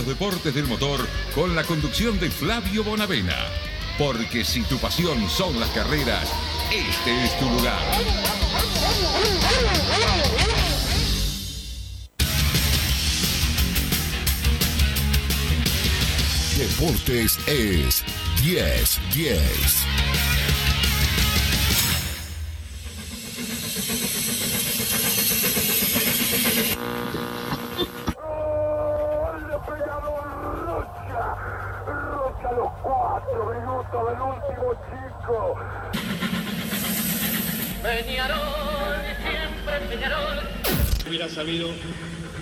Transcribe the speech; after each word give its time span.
los 0.00 0.06
deportes 0.06 0.54
del 0.54 0.66
motor 0.66 1.06
con 1.34 1.54
la 1.54 1.62
conducción 1.62 2.18
de 2.18 2.30
Flavio 2.30 2.82
Bonavena. 2.82 3.36
Porque 3.98 4.44
si 4.44 4.62
tu 4.62 4.78
pasión 4.78 5.28
son 5.28 5.60
las 5.60 5.68
carreras, 5.70 6.32
este 6.72 7.24
es 7.24 7.38
tu 7.38 7.50
lugar. 7.50 7.78
Deportes 16.56 17.38
es 17.46 18.02
10 18.42 19.00
10. 33.90 34.04
del 34.06 34.22
último 34.22 34.72
chico. 34.86 35.56
Peñarol, 37.82 38.96
siempre 39.22 39.80
Peñarol. 39.88 40.38
Hubiera 41.08 41.28
sabido 41.28 41.68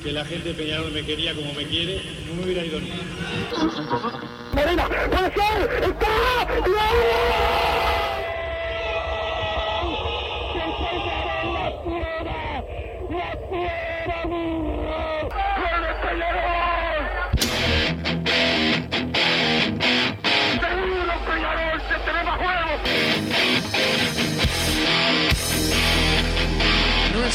que 0.02 0.12
la 0.12 0.24
gente 0.24 0.50
de 0.50 0.54
Peñarol 0.54 0.92
me 0.92 1.04
quería 1.04 1.34
como 1.34 1.52
me 1.54 1.64
quiere, 1.66 2.02
no 2.26 2.34
me 2.34 2.44
hubiera 2.44 2.64
ido 2.64 2.80
ni. 2.80 2.92
Marina, 4.52 4.88
puede 5.10 5.32
ser, 5.34 5.84
está, 5.84 6.46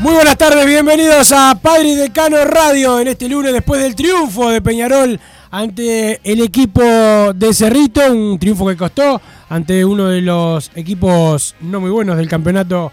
Muy 0.00 0.14
buenas 0.14 0.38
tardes, 0.38 0.64
bienvenidos 0.64 1.32
a 1.32 1.58
Padre 1.60 1.88
y 1.88 1.94
Decano 1.96 2.44
Radio 2.44 3.00
en 3.00 3.08
este 3.08 3.28
lunes 3.28 3.52
después 3.52 3.82
del 3.82 3.96
triunfo 3.96 4.48
de 4.48 4.62
Peñarol 4.62 5.18
ante 5.50 6.20
el 6.22 6.40
equipo 6.40 6.80
de 7.34 7.52
Cerrito, 7.52 8.00
un 8.12 8.38
triunfo 8.38 8.68
que 8.68 8.76
costó 8.76 9.20
ante 9.48 9.84
uno 9.84 10.06
de 10.06 10.20
los 10.20 10.70
equipos 10.76 11.56
no 11.60 11.80
muy 11.80 11.90
buenos 11.90 12.16
del 12.16 12.28
campeonato 12.28 12.92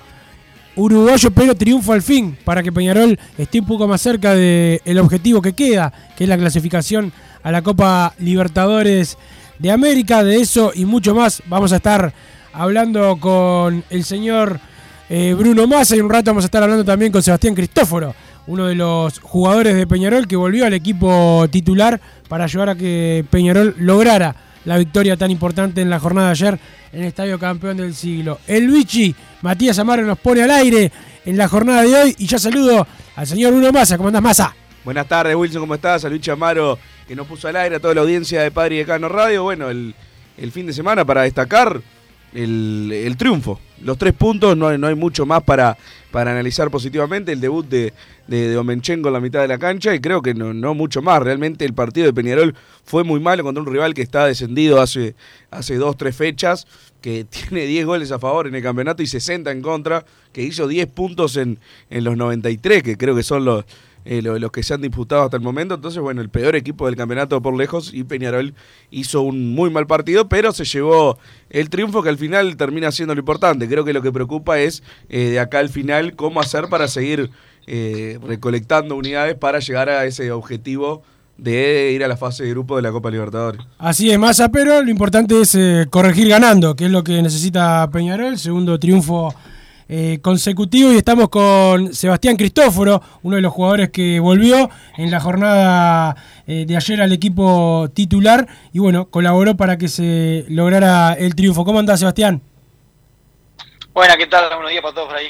uruguayo, 0.75 1.29
pero 1.29 1.53
triunfo 1.53 1.93
al 1.93 2.01
fin 2.01 2.35
para 2.43 2.63
que 2.63 2.71
Peñarol 2.71 3.19
esté 3.37 3.59
un 3.59 3.67
poco 3.67 3.87
más 3.87 4.01
cerca 4.01 4.33
del 4.33 4.97
objetivo 4.97 5.43
que 5.43 5.53
queda, 5.53 5.93
que 6.17 6.23
es 6.23 6.29
la 6.29 6.39
clasificación 6.39 7.13
a 7.43 7.51
la 7.51 7.61
Copa 7.61 8.15
Libertadores 8.17 9.15
de 9.59 9.69
América. 9.71 10.23
De 10.23 10.37
eso 10.37 10.71
y 10.73 10.85
mucho 10.85 11.13
más 11.13 11.43
vamos 11.45 11.71
a 11.71 11.75
estar 11.75 12.11
hablando 12.51 13.17
con 13.19 13.83
el 13.91 14.03
señor 14.03 14.59
eh, 15.07 15.35
Bruno 15.37 15.67
Massa 15.67 15.95
y 15.95 16.01
un 16.01 16.09
rato 16.09 16.31
vamos 16.31 16.43
a 16.43 16.47
estar 16.47 16.63
hablando 16.63 16.83
también 16.83 17.11
con 17.11 17.21
Sebastián 17.21 17.53
Cristóforo, 17.53 18.15
uno 18.47 18.65
de 18.65 18.73
los 18.73 19.19
jugadores 19.19 19.75
de 19.75 19.85
Peñarol 19.85 20.27
que 20.27 20.35
volvió 20.35 20.65
al 20.65 20.73
equipo 20.73 21.45
titular 21.51 22.01
para 22.27 22.45
ayudar 22.45 22.69
a 22.69 22.75
que 22.75 23.23
Peñarol 23.29 23.75
lograra 23.77 24.35
la 24.65 24.79
victoria 24.79 25.15
tan 25.15 25.29
importante 25.29 25.81
en 25.81 25.91
la 25.91 25.99
jornada 25.99 26.27
de 26.27 26.31
ayer 26.31 26.59
en 26.91 27.01
el 27.01 27.07
Estadio 27.07 27.37
Campeón 27.37 27.77
del 27.77 27.93
Siglo. 27.93 28.39
El 28.47 28.67
Vichy, 28.67 29.13
Matías 29.43 29.77
Amaro 29.77 30.01
nos 30.03 30.17
pone 30.17 30.41
al 30.41 30.49
aire 30.49 30.91
en 31.23 31.37
la 31.37 31.47
jornada 31.47 31.83
de 31.83 31.95
hoy 31.95 32.15
y 32.17 32.25
ya 32.25 32.39
saludo 32.39 32.87
al 33.15 33.27
señor 33.27 33.53
Bruno 33.53 33.71
Massa. 33.71 33.97
¿Cómo 33.97 34.07
andás, 34.07 34.23
Massa? 34.23 34.55
Buenas 34.83 35.07
tardes, 35.07 35.35
Wilson, 35.35 35.61
¿cómo 35.61 35.75
estás? 35.75 36.03
Al 36.03 36.13
Vichy 36.13 36.31
Amaro 36.31 36.79
que 37.07 37.15
nos 37.15 37.27
puso 37.27 37.47
al 37.47 37.55
aire 37.57 37.75
a 37.75 37.79
toda 37.79 37.93
la 37.93 38.01
audiencia 38.01 38.41
de 38.41 38.49
Padre 38.49 38.75
y 38.75 38.77
Decano 38.79 39.07
Radio. 39.07 39.43
Bueno, 39.43 39.69
el 39.69 39.93
fin 40.51 40.65
de 40.65 40.73
semana 40.73 41.05
para 41.05 41.21
destacar 41.21 41.79
el, 42.35 43.15
triunfo. 43.17 43.59
Los 43.81 43.97
tres 43.97 44.13
puntos, 44.13 44.55
no 44.57 44.67
hay, 44.67 44.77
no 44.77 44.87
hay 44.87 44.95
mucho 44.95 45.25
más 45.25 45.43
para, 45.43 45.77
para 46.11 46.31
analizar 46.31 46.69
positivamente. 46.69 47.31
El 47.31 47.39
debut 47.39 47.65
de, 47.67 47.93
de, 48.27 48.57
Omenchenko 48.57 49.09
en 49.09 49.13
la 49.13 49.19
mitad 49.19 49.41
de 49.41 49.47
la 49.47 49.57
cancha 49.57 49.93
y 49.95 49.99
creo 49.99 50.21
que 50.21 50.33
no, 50.33 50.53
no 50.53 50.73
mucho 50.73 51.01
más. 51.01 51.21
Realmente 51.21 51.65
el 51.65 51.73
partido 51.73 52.07
de 52.07 52.13
Peñarol 52.13 52.55
fue 52.83 53.03
muy 53.03 53.19
malo 53.19 53.43
contra 53.43 53.61
un 53.61 53.71
rival 53.71 53.93
que 53.93 54.01
está 54.01 54.25
descendido 54.25 54.81
hace, 54.81 55.15
hace 55.51 55.75
dos, 55.75 55.97
tres 55.97 56.15
fechas, 56.15 56.67
que 57.01 57.25
tiene 57.29 57.65
10 57.65 57.85
goles 57.85 58.11
a 58.11 58.19
favor 58.19 58.47
en 58.47 58.55
el 58.55 58.63
campeonato 58.63 59.01
y 59.03 59.07
60 59.07 59.51
en 59.51 59.61
contra, 59.61 60.05
que 60.33 60.43
hizo 60.43 60.67
10 60.67 60.87
puntos 60.87 61.37
en, 61.37 61.59
en 61.89 62.03
los 62.03 62.17
93, 62.17 62.83
que 62.83 62.97
creo 62.97 63.15
que 63.15 63.23
son 63.23 63.45
los, 63.45 63.65
eh, 64.05 64.21
los 64.21 64.51
que 64.51 64.61
se 64.61 64.73
han 64.73 64.81
disputado 64.81 65.23
hasta 65.23 65.35
el 65.35 65.43
momento. 65.43 65.73
Entonces, 65.73 65.99
bueno, 65.99 66.21
el 66.21 66.29
peor 66.29 66.55
equipo 66.55 66.85
del 66.85 66.95
campeonato 66.95 67.41
por 67.41 67.57
lejos 67.57 67.91
y 67.91 68.03
Peñarol 68.03 68.53
hizo 68.91 69.21
un 69.21 69.53
muy 69.53 69.71
mal 69.71 69.87
partido, 69.87 70.29
pero 70.29 70.53
se 70.53 70.63
llevó 70.63 71.17
el 71.49 71.69
triunfo 71.71 72.03
que 72.03 72.09
al 72.09 72.17
final 72.17 72.55
termina 72.55 72.91
siendo 72.91 73.15
lo 73.15 73.19
importante. 73.19 73.67
Creo 73.67 73.83
que 73.83 73.93
lo 73.93 74.03
que 74.03 74.11
preocupa 74.11 74.59
es 74.59 74.83
eh, 75.09 75.29
de 75.29 75.39
acá 75.39 75.57
al 75.57 75.69
final 75.69 76.15
cómo 76.15 76.39
hacer 76.39 76.67
para 76.69 76.87
seguir 76.87 77.31
eh, 77.65 78.19
recolectando 78.23 78.95
unidades 78.95 79.35
para 79.35 79.57
llegar 79.57 79.89
a 79.89 80.05
ese 80.05 80.31
objetivo 80.31 81.01
de 81.37 81.91
ir 81.91 82.03
a 82.03 82.07
la 82.07 82.15
fase 82.15 82.43
de 82.43 82.51
grupo 82.51 82.75
de 82.75 82.83
la 82.83 82.91
Copa 82.91 83.09
Libertadores. 83.09 83.59
Así 83.79 84.11
es, 84.11 84.19
Massa, 84.19 84.49
pero 84.49 84.83
lo 84.83 84.89
importante 84.89 85.41
es 85.41 85.57
corregir 85.89 86.29
ganando, 86.29 86.75
que 86.75 86.85
es 86.85 86.91
lo 86.91 87.03
que 87.03 87.21
necesita 87.21 87.89
Peñarol, 87.91 88.37
segundo 88.37 88.79
triunfo 88.79 89.33
eh, 89.87 90.19
consecutivo 90.21 90.91
y 90.91 90.97
estamos 90.97 91.29
con 91.29 91.93
Sebastián 91.93 92.37
Cristóforo, 92.37 93.01
uno 93.23 93.35
de 93.35 93.41
los 93.41 93.53
jugadores 93.53 93.89
que 93.89 94.19
volvió 94.19 94.69
en 94.97 95.11
la 95.11 95.19
jornada 95.19 96.15
eh, 96.47 96.65
de 96.67 96.75
ayer 96.75 97.01
al 97.01 97.11
equipo 97.11 97.89
titular 97.93 98.47
y 98.73 98.79
bueno, 98.79 99.05
colaboró 99.09 99.55
para 99.55 99.77
que 99.77 99.87
se 99.87 100.45
lograra 100.49 101.13
el 101.13 101.35
triunfo. 101.35 101.65
¿Cómo 101.65 101.79
andás, 101.79 101.99
Sebastián? 101.99 102.41
Buena, 103.93 104.17
¿qué 104.17 104.27
tal? 104.27 104.49
Buenos 104.49 104.71
días 104.71 104.81
para 104.81 104.93
todos 104.95 105.07
por 105.07 105.17
ahí. 105.17 105.27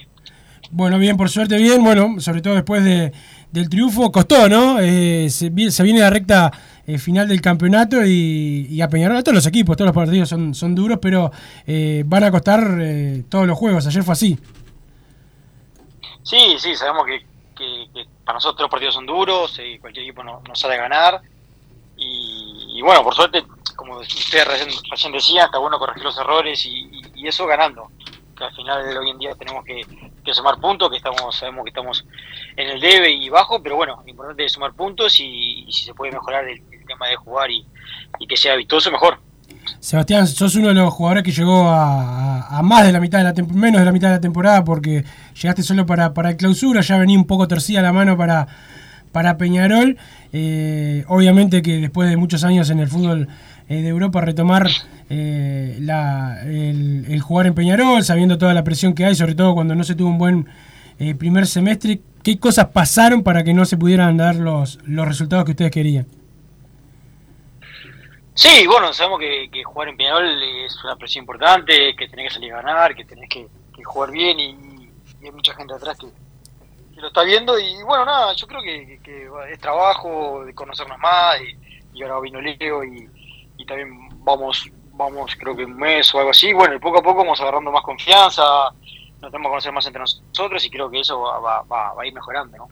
Bueno, 0.72 1.00
bien, 1.00 1.18
por 1.18 1.30
suerte 1.30 1.58
bien, 1.58 1.84
bueno, 1.84 2.20
sobre 2.20 2.42
todo 2.42 2.56
después 2.56 2.84
de, 2.84 3.12
del 3.52 3.70
triunfo, 3.70 4.12
costó, 4.12 4.50
¿no? 4.50 4.80
Eh, 4.80 5.30
se, 5.30 5.52
se 5.72 5.84
viene 5.84 6.00
la 6.00 6.10
recta 6.10 6.52
eh, 6.88 6.98
final 6.98 7.28
del 7.28 7.42
campeonato 7.42 8.06
y, 8.06 8.82
a 8.82 8.88
Peñarol, 8.88 9.18
a 9.18 9.24
todos 9.24 9.36
los 9.36 9.48
equipos, 9.48 9.76
todos 9.76 9.88
los 9.88 9.96
partidos 9.96 10.30
son, 10.30 10.54
son 10.54 10.76
duros, 10.76 11.00
pero 11.02 11.32
eh, 11.66 12.04
van 12.06 12.24
a 12.24 12.32
costar 12.32 12.78
eh, 12.80 13.24
todos 13.30 13.48
los 13.48 13.58
juegos. 13.58 13.88
Ayer 13.88 14.04
fue 14.04 14.14
así. 14.14 14.38
Sí, 16.24 16.56
sí, 16.60 16.76
sabemos 16.76 17.06
que, 17.06 17.26
para 18.24 18.38
nosotros 18.38 18.62
los 18.62 18.72
partidos 18.72 18.96
son 18.96 19.06
duros, 19.06 19.60
cualquier 19.80 20.04
equipo 20.04 20.24
no, 20.24 20.42
no 20.48 20.56
sabe 20.56 20.78
ganar. 20.78 21.22
Y, 21.98 22.82
bueno, 22.82 23.04
por 23.04 23.16
suerte, 23.16 23.44
como 23.76 23.98
ustedes 24.00 24.46
recién, 24.92 25.12
decían, 25.14 25.46
está 25.46 25.58
bueno 25.60 25.80
corregir 25.80 26.04
los 26.04 26.18
errores 26.18 26.66
y, 26.66 26.92
y 27.16 27.28
eso 27.28 27.48
ganando 27.48 27.90
que 28.36 28.44
al 28.44 28.54
final 28.54 28.98
hoy 28.98 29.10
en 29.10 29.18
día 29.18 29.34
tenemos 29.36 29.64
que, 29.64 30.34
sumar 30.34 30.60
puntos, 30.60 30.90
que 30.90 30.98
estamos 30.98 31.36
sabemos 31.36 31.64
que 31.64 31.70
estamos 31.70 32.06
en 32.58 32.70
el 32.70 32.80
debe 32.80 33.12
y 33.12 33.30
bajo, 33.30 33.62
pero 33.62 33.76
bueno, 33.76 34.02
lo 34.04 34.10
importante 34.10 34.46
es 34.46 34.52
sumar 34.52 34.74
puntos 34.74 35.20
y, 35.20 35.66
si 35.72 35.86
se 35.86 35.94
puede 35.94 36.12
mejorar 36.12 36.48
el, 36.48 36.62
tema 36.86 37.08
de 37.08 37.16
jugar 37.16 37.50
y, 37.52 37.66
que 38.28 38.38
sea 38.38 38.56
vistoso, 38.56 38.92
mejor. 38.92 39.20
Sebastián, 39.80 40.28
sos 40.28 40.56
uno 40.56 40.70
de 40.70 40.74
los 40.74 40.94
jugadores 40.94 41.24
que 41.24 41.32
llegó 41.32 41.68
a, 41.70 42.62
más 42.64 42.86
de 42.86 42.92
la 42.92 43.00
mitad 43.00 43.20
de 43.20 43.24
la 43.24 43.48
menos 43.54 43.82
de 43.82 43.86
la 43.86 43.92
mitad 43.92 44.08
de 44.10 44.16
la 44.16 44.22
temporada 44.22 44.64
porque 44.64 45.04
llegaste 45.40 45.64
solo 45.64 45.86
para, 45.86 46.12
el 46.30 46.38
clausura, 46.38 46.82
ya 46.82 46.98
venía 46.98 47.18
un 47.18 47.28
poco 47.28 47.48
torcida 47.48 47.82
la 47.82 47.94
mano 47.94 48.18
para, 48.18 48.48
para 49.12 49.38
Peñarol. 49.38 49.98
Eh, 50.34 51.06
obviamente 51.08 51.62
que 51.62 51.78
después 51.78 52.10
de 52.10 52.18
muchos 52.18 52.44
años 52.44 52.70
en 52.70 52.80
el 52.80 52.88
fútbol 52.88 53.28
eh, 53.70 53.82
de 53.82 53.88
Europa 53.88 54.22
retomar 54.22 54.70
eh, 55.10 55.78
la, 55.80 56.42
el, 56.44 57.22
jugar 57.22 57.48
en 57.48 57.54
Peñarol, 57.54 58.04
sabiendo 58.04 58.38
toda 58.38 58.54
la 58.54 58.64
presión 58.64 58.94
que 58.94 59.06
hay, 59.06 59.16
sobre 59.16 59.36
todo 59.36 59.54
cuando 59.54 59.76
no 59.76 59.84
se 59.84 59.96
tuvo 59.96 60.10
un 60.10 60.18
buen 60.18 60.48
primer 61.18 61.46
semestre. 61.48 62.02
¿Qué 62.24 62.40
cosas 62.40 62.68
pasaron 62.68 63.22
para 63.22 63.44
que 63.44 63.54
no 63.54 63.66
se 63.66 63.78
pudieran 63.78 64.18
dar 64.18 64.36
los, 64.36 64.80
los 64.86 65.08
resultados 65.08 65.46
que 65.46 65.52
ustedes 65.52 65.72
querían? 65.72 66.08
Sí, 68.36 68.68
bueno, 68.68 68.92
sabemos 68.92 69.22
que, 69.22 69.50
que 69.50 69.64
jugar 69.64 69.88
en 69.88 69.96
Peñarol 69.96 70.44
es 70.44 70.84
una 70.84 70.98
presión 70.98 71.24
importante, 71.24 71.96
que 71.96 72.10
tenés 72.10 72.28
que 72.28 72.34
salir 72.34 72.52
a 72.52 72.62
ganar, 72.62 72.94
que 72.94 73.06
tenés 73.06 73.30
que, 73.30 73.48
que 73.74 73.84
jugar 73.86 74.12
bien 74.12 74.38
y, 74.38 74.92
hay 75.24 75.32
mucha 75.32 75.56
gente 75.56 75.74
atrás 75.74 75.98
que, 75.98 76.08
lo 77.00 77.08
está 77.08 77.24
viendo 77.24 77.58
y 77.58 77.82
bueno, 77.84 78.04
nada, 78.06 78.34
yo 78.34 78.46
creo 78.46 78.62
que, 78.62 79.00
es 79.52 79.60
trabajo 79.60 80.44
de 80.46 80.54
conocernos 80.54 81.00
más 81.00 81.38
y, 81.42 81.98
y 81.98 82.04
ahora 82.04 82.20
vino 82.20 82.42
Leo 82.42 82.84
y, 82.84 83.10
y 83.58 83.66
también 83.66 84.10
vamos, 84.26 84.70
vamos 84.92 85.34
creo 85.40 85.56
que 85.56 85.64
un 85.64 85.78
mes 85.78 86.14
o 86.14 86.20
algo 86.20 86.32
así, 86.32 86.52
bueno, 86.52 86.76
y 86.76 86.80
poco 86.80 87.00
a 87.00 87.04
poco 87.04 87.20
vamos 87.20 87.40
agarrando 87.40 87.72
más 87.72 87.84
confianza, 87.84 88.44
nos 89.22 89.32
tenemos 89.32 89.44
que 89.44 89.50
conocer 89.50 89.72
más 89.72 89.88
entre 89.88 90.02
nosotros 90.02 90.66
y 90.66 90.70
creo 90.70 90.90
que 90.92 91.00
eso 91.00 91.22
va, 91.22 91.62
va, 91.62 91.94
va 91.94 92.02
a 92.04 92.06
ir 92.06 92.14
mejorando, 92.14 92.58
¿no? 92.58 92.68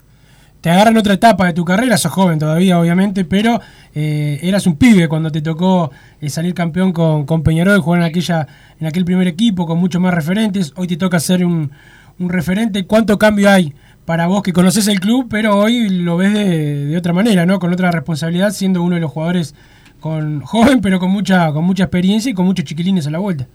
Te 0.64 0.70
agarran 0.70 0.96
otra 0.96 1.16
etapa 1.16 1.46
de 1.48 1.52
tu 1.52 1.66
carrera, 1.66 1.98
sos 1.98 2.14
joven 2.14 2.40
todavía, 2.40 2.80
obviamente, 2.80 3.26
pero 3.26 3.60
eh, 3.94 4.40
eras 4.44 4.66
un 4.66 4.78
pibe 4.78 5.10
cuando 5.10 5.30
te 5.30 5.42
tocó 5.42 5.92
eh, 6.22 6.30
salir 6.30 6.54
campeón 6.54 6.94
con, 6.94 7.26
con 7.26 7.44
Peñarol, 7.44 7.82
jugar 7.82 8.00
en, 8.00 8.08
aquella, 8.08 8.48
en 8.80 8.88
aquel 8.88 9.04
primer 9.04 9.28
equipo 9.28 9.66
con 9.66 9.78
muchos 9.78 10.02
más 10.02 10.14
referentes. 10.14 10.72
Hoy 10.78 10.88
te 10.88 10.96
toca 10.96 11.20
ser 11.20 11.44
un, 11.44 11.70
referente. 12.18 12.88
¿Cuánto 12.88 13.20
cambio 13.20 13.50
hay 13.50 13.74
para 14.06 14.28
vos 14.28 14.42
que 14.42 14.54
conoces 14.54 14.88
el 14.88 15.02
club, 15.02 15.28
pero 15.30 15.58
hoy 15.58 15.90
lo 15.90 16.16
ves 16.16 16.34
de, 16.34 16.96
otra 16.96 17.12
manera, 17.12 17.46
¿no? 17.46 17.60
Con 17.60 17.74
otra 17.74 17.92
responsabilidad, 17.92 18.52
siendo 18.52 18.84
uno 18.84 18.96
de 18.96 19.02
los 19.02 19.12
jugadores 19.12 19.56
con 20.00 20.40
joven, 20.46 20.80
pero 20.80 20.98
con 20.98 21.12
mucha, 21.12 21.52
con 21.52 21.66
mucha 21.66 21.84
experiencia 21.84 22.32
y 22.32 22.34
con 22.34 22.46
muchos 22.46 22.64
chiquilines 22.64 23.06
a 23.06 23.12
la 23.12 23.20
vuelta. 23.20 23.48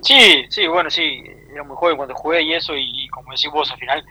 Sí, 0.00 0.46
sí, 0.48 0.66
bueno, 0.66 0.88
sí, 0.88 1.22
era 1.52 1.62
muy 1.62 1.76
joven 1.76 1.98
cuando 1.98 2.14
jugué 2.14 2.42
y 2.42 2.54
eso, 2.54 2.72
y 2.74 3.06
como 3.08 3.32
decís 3.32 3.50
vos, 3.52 3.70
al 3.70 3.78
final 3.78 4.02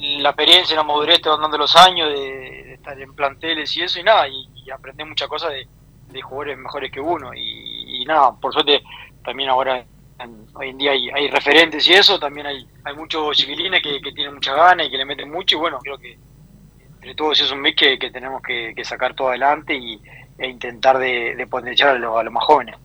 la 0.00 0.30
experiencia, 0.30 0.76
la 0.76 0.82
madurez 0.82 1.20
te 1.20 1.28
van 1.28 1.42
dando 1.42 1.58
los 1.58 1.76
años 1.76 2.08
de, 2.08 2.74
estar 2.74 2.98
en 2.98 3.14
planteles 3.14 3.76
y 3.76 3.82
eso 3.82 4.00
y 4.00 4.02
nada, 4.02 4.26
y, 4.28 4.48
y 4.64 4.70
aprender 4.70 5.06
muchas 5.06 5.28
cosas 5.28 5.50
de, 5.50 5.68
de, 6.10 6.22
jugadores 6.22 6.56
mejores 6.56 6.90
que 6.90 7.00
uno 7.00 7.34
y, 7.34 8.02
nada, 8.06 8.32
por 8.32 8.52
suerte 8.52 8.82
también 9.22 9.50
ahora 9.50 9.84
en, 10.18 10.46
hoy 10.54 10.70
en 10.70 10.78
día 10.78 10.92
hay, 10.92 11.10
hay, 11.10 11.28
referentes 11.28 11.86
y 11.86 11.92
eso, 11.92 12.18
también 12.18 12.46
hay, 12.46 12.66
hay 12.82 12.96
muchos 12.96 13.36
chiquilines 13.36 13.82
que, 13.82 14.00
que, 14.00 14.12
tienen 14.12 14.34
mucha 14.34 14.54
ganas 14.54 14.86
y 14.86 14.90
que 14.90 14.96
le 14.96 15.04
meten 15.04 15.30
mucho 15.30 15.56
y 15.56 15.58
bueno, 15.58 15.78
creo 15.80 15.98
que 15.98 16.18
entre 16.94 17.14
todos 17.14 17.38
es 17.38 17.52
un 17.52 17.60
mix 17.60 17.76
que, 17.76 17.98
que 17.98 18.10
tenemos 18.10 18.40
que, 18.42 18.72
que, 18.74 18.84
sacar 18.84 19.14
todo 19.14 19.28
adelante 19.28 19.74
y, 19.74 20.00
e 20.38 20.48
intentar 20.48 20.98
de, 20.98 21.34
de 21.36 21.46
potenciar 21.46 21.90
a, 21.90 21.94
lo, 21.98 22.18
a 22.18 22.24
los 22.24 22.32
más 22.32 22.44
jóvenes. 22.44 22.76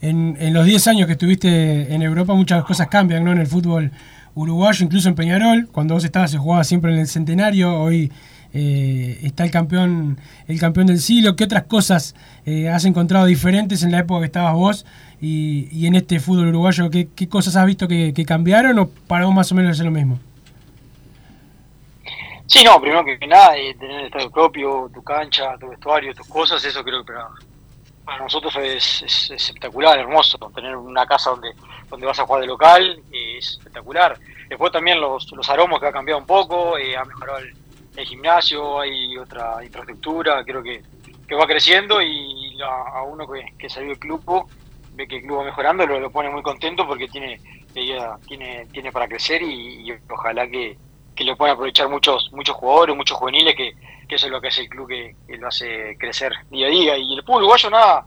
En, 0.00 0.36
en 0.38 0.54
los 0.54 0.64
10 0.64 0.86
años 0.86 1.06
que 1.06 1.12
estuviste 1.12 1.92
en 1.92 2.02
Europa 2.02 2.32
muchas 2.34 2.64
cosas 2.64 2.86
cambian 2.88 3.24
¿no? 3.24 3.32
en 3.32 3.38
el 3.38 3.46
fútbol 3.48 3.90
uruguayo, 4.34 4.84
incluso 4.84 5.08
en 5.08 5.14
Peñarol, 5.14 5.68
cuando 5.70 5.94
vos 5.94 6.04
estabas 6.04 6.30
se 6.30 6.38
jugaba 6.38 6.64
siempre 6.64 6.92
en 6.92 6.98
el 6.98 7.06
centenario, 7.06 7.80
hoy 7.80 8.12
eh, 8.52 9.18
está 9.22 9.44
el 9.44 9.50
campeón, 9.50 10.18
el 10.46 10.60
campeón 10.60 10.86
del 10.86 11.00
siglo, 11.00 11.34
¿qué 11.34 11.44
otras 11.44 11.64
cosas 11.64 12.14
eh, 12.46 12.68
has 12.68 12.84
encontrado 12.84 13.26
diferentes 13.26 13.82
en 13.82 13.92
la 13.92 13.98
época 13.98 14.20
que 14.20 14.26
estabas 14.26 14.54
vos 14.54 14.86
y, 15.20 15.86
en 15.86 15.96
este 15.96 16.20
fútbol 16.20 16.48
uruguayo? 16.48 16.90
¿Qué, 16.90 17.28
cosas 17.28 17.56
has 17.56 17.66
visto 17.66 17.88
que, 17.88 18.12
cambiaron 18.26 18.78
o 18.78 18.88
para 18.88 19.26
vos 19.26 19.34
más 19.34 19.50
o 19.50 19.54
menos 19.54 19.78
es 19.78 19.84
lo 19.84 19.90
mismo? 19.90 20.18
Sí, 22.46 22.62
no, 22.62 22.80
primero 22.80 23.04
que 23.04 23.26
nada, 23.26 23.56
eh, 23.56 23.74
tener 23.74 24.00
el 24.00 24.06
estadio 24.06 24.30
propio, 24.30 24.90
tu 24.92 25.02
cancha, 25.02 25.56
tu 25.58 25.68
vestuario, 25.70 26.14
tus 26.14 26.28
cosas, 26.28 26.64
eso 26.64 26.84
creo 26.84 27.04
que 27.04 27.12
para, 27.12 27.28
para 28.04 28.18
nosotros 28.18 28.54
es, 28.62 29.02
es, 29.02 29.30
espectacular, 29.30 29.98
hermoso, 29.98 30.38
tener 30.54 30.76
una 30.76 31.06
casa 31.06 31.30
donde, 31.30 31.52
donde 31.94 32.06
vas 32.06 32.18
a 32.18 32.26
jugar 32.26 32.40
de 32.40 32.48
local, 32.48 33.00
es 33.12 33.52
espectacular. 33.52 34.18
Después 34.48 34.72
también 34.72 35.00
los, 35.00 35.30
los 35.30 35.48
aromas 35.48 35.78
que 35.80 35.86
ha 35.86 35.92
cambiado 35.92 36.20
un 36.20 36.26
poco, 36.26 36.76
eh, 36.76 36.96
ha 36.96 37.04
mejorado 37.04 37.38
el, 37.38 38.04
gimnasio, 38.04 38.80
hay 38.80 39.16
otra 39.16 39.64
infraestructura, 39.64 40.44
creo 40.44 40.60
que, 40.60 40.82
que 41.28 41.34
va 41.36 41.46
creciendo 41.46 42.02
y 42.02 42.58
a, 42.60 43.02
uno 43.02 43.28
que, 43.30 43.54
que, 43.56 43.68
salió 43.68 43.90
del 43.90 43.98
club 44.00 44.48
ve 44.94 45.06
que 45.06 45.18
el 45.18 45.22
club 45.22 45.38
va 45.38 45.44
mejorando, 45.44 45.86
lo, 45.86 46.00
lo 46.00 46.10
pone 46.10 46.28
muy 46.28 46.42
contento 46.42 46.84
porque 46.86 47.06
tiene, 47.06 47.40
tiene, 47.72 48.66
tiene 48.72 48.90
para 48.90 49.06
crecer 49.06 49.42
y, 49.42 49.92
ojalá 50.10 50.48
que, 50.48 50.76
que 51.14 51.22
lo 51.22 51.36
puedan 51.36 51.54
aprovechar 51.54 51.88
muchos 51.88 52.32
muchos 52.32 52.56
jugadores, 52.56 52.96
muchos 52.96 53.16
juveniles, 53.16 53.54
que, 53.54 53.74
que 54.08 54.16
eso 54.16 54.26
es 54.26 54.32
lo 54.32 54.40
que 54.40 54.48
hace 54.48 54.62
el 54.62 54.68
club, 54.68 54.88
que, 54.88 55.14
que, 55.28 55.36
lo 55.36 55.46
hace 55.46 55.96
crecer 55.96 56.32
día 56.50 56.66
a 56.66 56.70
día. 56.70 56.98
Y 56.98 57.14
el 57.14 57.22
fútbol 57.22 57.42
uruguayo, 57.42 57.70
nada, 57.70 58.04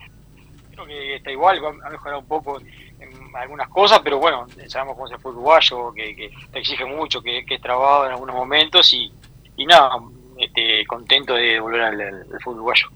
creo 0.72 0.86
que 0.86 1.16
está 1.16 1.32
igual, 1.32 1.62
ha 1.86 1.90
mejorado 1.90 2.20
un 2.20 2.28
poco 2.28 2.60
en 3.00 3.36
algunas 3.36 3.68
cosas, 3.70 4.00
pero 4.04 4.20
bueno, 4.20 4.48
sabemos 4.68 4.96
cómo 4.96 5.08
es 5.08 5.14
el 5.14 5.20
fútbol 5.20 5.36
uruguayo, 5.36 5.94
que, 5.94 6.16
que 6.16 6.32
te 6.52 6.60
exige 6.60 6.86
mucho, 6.86 7.22
que, 7.22 7.46
es 7.48 7.62
trabado 7.62 8.06
en 8.06 8.12
algunos 8.12 8.36
momentos 8.36 8.94
y, 8.94 9.12
y 9.56 9.66
nada, 9.66 9.98
este, 10.38 10.86
contento 10.86 11.34
de 11.34 11.60
volver 11.60 11.82
al, 11.82 12.02
al 12.02 12.42
fútbol 12.42 12.56
uruguayo. 12.56 12.88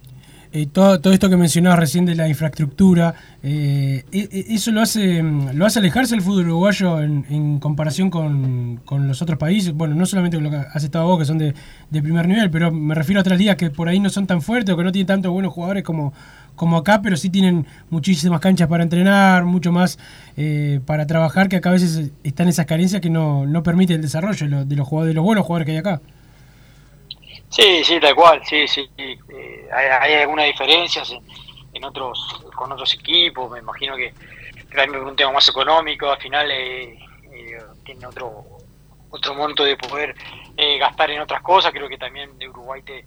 Eh, 0.53 0.68
todo, 0.68 1.00
todo, 1.00 1.13
esto 1.13 1.30
que 1.30 1.38
mencionabas 1.38 1.80
recién 1.80 2.06
de 2.06 2.13
la 2.13 2.27
infraestructura, 2.27 3.15
eh, 3.42 4.03
¿eso 4.12 4.71
lo 4.71 4.81
hace 4.81 5.24
lo 5.24 5.65
hace 5.65 5.80
alejarse 5.80 6.13
el 6.13 6.21
fútbol 6.21 6.48
uruguayo 6.48 7.01
en, 7.01 7.25
en 7.30 7.59
comparación 7.59 8.09
con, 8.09 8.81
con, 8.83 9.07
los 9.07 9.21
otros 9.21 9.39
países? 9.39 9.74
Bueno, 9.74 9.95
no 9.95 10.06
solamente 10.06 10.36
con 10.36 10.44
lo 10.44 10.50
que 10.50 10.57
has 10.57 10.83
estado 10.83 11.06
vos, 11.06 11.19
que 11.19 11.25
son 11.25 11.38
de, 11.38 11.53
de, 11.89 12.01
primer 12.01 12.27
nivel, 12.27 12.51
pero 12.51 12.69
me 12.69 12.94
refiero 12.95 13.19
a 13.19 13.21
otras 13.21 13.39
ligas 13.39 13.56
que 13.56 13.69
por 13.69 13.88
ahí 13.88 14.01
no 14.01 14.09
son 14.09 14.27
tan 14.27 14.42
fuertes 14.42 14.74
o 14.74 14.77
que 14.77 14.83
no 14.83 14.92
tienen 14.92 15.07
tantos 15.07 15.31
buenos 15.31 15.53
jugadores 15.53 15.83
como, 15.83 16.12
como 16.57 16.75
acá, 16.75 17.01
pero 17.01 17.15
sí 17.15 17.30
tienen 17.30 17.65
muchísimas 17.89 18.42
canchas 18.42 18.68
para 18.68 18.83
entrenar, 18.83 19.45
mucho 19.45 19.71
más 19.71 20.00
eh, 20.36 20.81
para 20.86 21.07
trabajar, 21.07 21.48
que 21.48 21.56
acá 21.56 21.69
a 21.69 21.74
veces 21.74 22.12
están 22.25 22.50
esas 22.50 22.65
carencias 22.65 23.01
que 23.01 23.09
no, 23.09 23.45
no 23.45 23.63
permiten 23.63 23.95
el 23.95 24.01
desarrollo 24.01 24.45
de 24.45 24.51
los, 24.51 24.68
de 24.68 24.75
los, 24.75 24.86
jugadores, 24.86 25.12
de 25.12 25.15
los 25.15 25.24
buenos 25.24 25.45
jugadores 25.45 25.65
que 25.65 25.71
hay 25.71 25.77
acá. 25.77 26.01
Sí, 27.51 27.83
sí, 27.83 28.00
tal 28.00 28.15
cual, 28.15 28.42
sí, 28.45 28.65
sí. 28.65 28.89
Eh, 28.98 29.69
hay, 29.74 29.88
hay, 29.88 30.21
algunas 30.21 30.45
diferencias 30.45 31.12
en, 31.12 31.21
en, 31.74 31.83
otros, 31.83 32.42
con 32.56 32.71
otros 32.71 32.94
equipos, 32.94 33.51
me 33.51 33.59
imagino 33.59 33.98
que 33.98 34.13
también 34.74 35.03
un 35.03 35.15
tema 35.18 35.33
más 35.33 35.50
económico, 35.50 36.09
al 36.09 36.18
final 36.18 36.50
eh, 36.50 36.98
eh, 37.31 37.57
tiene 37.83 38.06
otro 38.06 38.45
otro 39.13 39.36
monto 39.36 39.65
de 39.65 39.75
poder 39.75 40.15
eh, 40.56 40.77
gastar 40.77 41.12
en 41.12 41.19
otras 41.19 41.42
cosas, 41.42 41.74
creo 41.74 41.89
que 41.89 41.98
también 41.98 42.38
de 42.38 42.48
Uruguay 42.48 42.81
te 42.81 43.06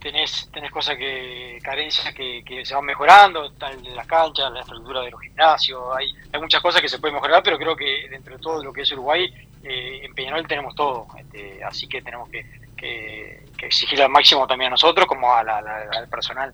tenés, 0.00 0.48
tenés 0.50 0.70
cosas 0.70 0.96
que, 0.96 1.58
carencias 1.62 2.14
que, 2.14 2.42
que 2.42 2.64
se 2.64 2.74
van 2.74 2.86
mejorando, 2.86 3.52
tal 3.52 3.82
de 3.82 3.90
las 3.90 4.06
canchas, 4.06 4.50
la 4.50 4.60
estructura 4.60 5.02
de 5.02 5.10
los 5.10 5.20
gimnasios, 5.20 5.82
hay, 5.94 6.10
hay 6.32 6.40
muchas 6.40 6.62
cosas 6.62 6.80
que 6.80 6.88
se 6.88 6.98
pueden 6.98 7.16
mejorar, 7.16 7.42
pero 7.42 7.58
creo 7.58 7.76
que 7.76 8.08
dentro 8.08 8.34
de 8.34 8.42
todo 8.42 8.64
lo 8.64 8.72
que 8.72 8.80
es 8.80 8.92
Uruguay, 8.92 9.30
en 9.62 10.14
Peñarol 10.14 10.48
tenemos 10.48 10.74
todo, 10.74 11.06
este, 11.18 11.62
así 11.62 11.86
que 11.86 12.00
tenemos 12.00 12.30
que, 12.30 12.46
que, 12.80 13.44
que, 13.56 13.66
exigir 13.66 14.00
al 14.02 14.10
máximo 14.10 14.46
también 14.46 14.68
a 14.68 14.70
nosotros 14.70 15.06
como 15.06 15.32
a 15.32 15.44
la, 15.44 15.58
al 15.96 16.08
personal. 16.08 16.52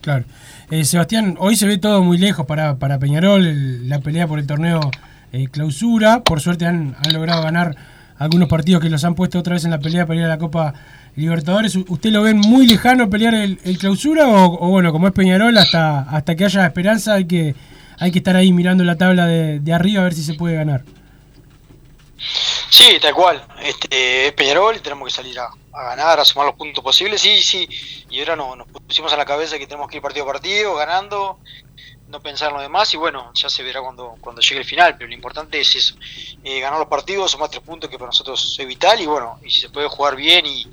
Claro. 0.00 0.24
Eh, 0.70 0.84
Sebastián, 0.84 1.36
hoy 1.38 1.56
se 1.56 1.66
ve 1.66 1.78
todo 1.78 2.02
muy 2.02 2.18
lejos 2.18 2.46
para, 2.46 2.76
para 2.76 2.98
Peñarol, 2.98 3.46
el, 3.46 3.88
la 3.88 4.00
pelea 4.00 4.26
por 4.26 4.38
el 4.38 4.46
torneo 4.46 4.90
eh, 5.32 5.48
clausura. 5.48 6.20
Por 6.20 6.40
suerte 6.40 6.66
han, 6.66 6.96
han, 7.04 7.12
logrado 7.12 7.42
ganar 7.42 7.76
algunos 8.18 8.48
partidos 8.48 8.82
que 8.82 8.90
los 8.90 9.04
han 9.04 9.14
puesto 9.14 9.38
otra 9.38 9.54
vez 9.54 9.64
en 9.64 9.70
la 9.70 9.78
pelea 9.78 10.06
para 10.06 10.18
ir 10.18 10.24
a 10.24 10.28
la 10.28 10.38
Copa 10.38 10.74
Libertadores. 11.16 11.76
¿Usted 11.76 12.10
lo 12.10 12.22
ven 12.22 12.38
muy 12.38 12.66
lejano 12.66 13.08
pelear 13.08 13.34
el, 13.34 13.58
clausura 13.78 14.28
o, 14.28 14.68
bueno, 14.68 14.92
como 14.92 15.06
es 15.06 15.14
Peñarol, 15.14 15.56
hasta, 15.56 16.00
hasta 16.00 16.34
que 16.34 16.44
haya 16.44 16.66
esperanza 16.66 17.14
hay 17.14 17.26
que, 17.26 17.54
hay 17.98 18.10
que 18.10 18.18
estar 18.18 18.36
ahí 18.36 18.52
mirando 18.52 18.84
la 18.84 18.96
tabla 18.96 19.26
de 19.26 19.72
arriba 19.72 20.00
a 20.00 20.04
ver 20.04 20.14
si 20.14 20.22
se 20.22 20.34
puede 20.34 20.56
ganar? 20.56 20.82
Sí, 22.70 22.98
tal 23.00 23.14
cual. 23.14 23.46
Este, 23.60 24.26
es 24.26 24.32
Peñarol 24.32 24.76
y 24.76 24.80
tenemos 24.80 25.06
que 25.08 25.14
salir 25.14 25.38
a, 25.38 25.48
a, 25.72 25.84
ganar, 25.84 26.18
a 26.18 26.24
sumar 26.24 26.46
los 26.46 26.56
puntos 26.56 26.82
posibles. 26.82 27.20
Sí, 27.20 27.42
sí. 27.42 27.68
Y 28.10 28.20
ahora 28.20 28.36
no, 28.36 28.56
nos 28.56 28.66
pusimos 28.68 29.12
a 29.12 29.16
la 29.16 29.24
cabeza 29.24 29.58
que 29.58 29.66
tenemos 29.66 29.88
que 29.88 29.96
ir 29.96 30.02
partido 30.02 30.24
a 30.24 30.32
partido, 30.32 30.74
ganando, 30.74 31.38
no 32.08 32.20
pensar 32.20 32.48
en 32.50 32.56
lo 32.56 32.62
demás. 32.62 32.92
Y 32.94 32.96
bueno, 32.96 33.30
ya 33.34 33.48
se 33.48 33.62
verá 33.62 33.80
cuando, 33.80 34.16
cuando 34.20 34.40
llegue 34.40 34.60
el 34.60 34.66
final. 34.66 34.96
Pero 34.96 35.08
lo 35.08 35.14
importante 35.14 35.60
es 35.60 35.74
eso: 35.76 35.94
eh, 36.42 36.58
ganar 36.60 36.78
los 36.78 36.88
partidos, 36.88 37.30
sumar 37.30 37.48
tres 37.48 37.62
puntos 37.62 37.88
que 37.88 37.96
para 37.96 38.08
nosotros 38.08 38.56
es 38.58 38.66
vital. 38.66 39.00
Y 39.00 39.06
bueno, 39.06 39.38
y 39.44 39.50
si 39.50 39.60
se 39.60 39.68
puede 39.68 39.88
jugar 39.88 40.16
bien 40.16 40.44
y, 40.46 40.66